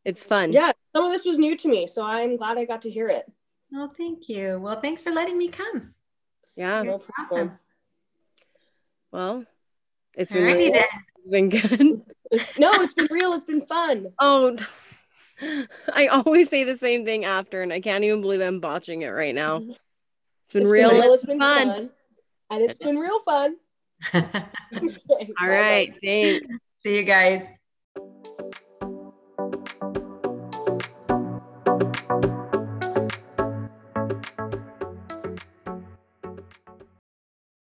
it's 0.05 0.25
fun. 0.25 0.53
Yeah, 0.53 0.73
some 0.95 1.05
of 1.05 1.11
this 1.11 1.25
was 1.25 1.39
new 1.39 1.57
to 1.57 1.69
me, 1.69 1.87
so 1.87 2.05
I'm 2.05 2.37
glad 2.37 2.59
I 2.59 2.65
got 2.65 2.83
to 2.83 2.91
hear 2.91 3.07
it. 3.09 3.25
Oh, 3.75 3.91
thank 3.97 4.29
you. 4.29 4.59
Well, 4.61 4.81
thanks 4.81 5.01
for 5.03 5.11
letting 5.13 5.39
me 5.39 5.49
come. 5.49 5.95
Yeah, 6.57 6.83
no 6.83 6.99
problem. 6.99 7.59
Well, 9.11 9.45
it's 10.15 10.33
been 10.33 10.45
really 10.45 10.73
It's 10.75 11.29
been 11.31 11.49
good. 11.49 12.03
no, 12.59 12.73
it's 12.83 12.95
been 12.95 13.09
real. 13.11 13.33
It's 13.33 13.45
been 13.45 13.65
fun. 13.67 14.13
Oh, 14.19 14.57
I 15.93 16.07
always 16.09 16.49
say 16.49 16.65
the 16.65 16.77
same 16.77 17.05
thing 17.05 17.25
after, 17.25 17.63
and 17.63 17.73
I 17.73 17.81
can't 17.81 18.05
even 18.05 18.21
believe 18.21 18.41
I'm 18.41 18.61
botching 18.61 19.03
it 19.03 19.09
right 19.09 19.35
now. 19.35 19.61
Mm-hmm. 19.61 19.71
It's 20.45 20.53
been 20.53 20.63
It's 20.63 20.71
real. 20.73 20.91
been 20.91 21.01
real. 21.01 21.13
It's 21.15 21.23
It's 21.25 21.31
been 21.31 21.39
fun. 21.41 21.69
fun. 21.69 21.91
And 22.51 22.63
it's 22.63 22.79
been 22.79 22.97
real 22.97 23.21
fun. 23.21 23.57
Okay, 24.15 25.31
All 25.41 25.47
bye, 25.47 25.49
right. 25.49 25.87
guys. 25.89 25.99
Thanks. 26.03 26.47
See 26.83 26.97
you 26.97 27.05
guys. 27.05 27.47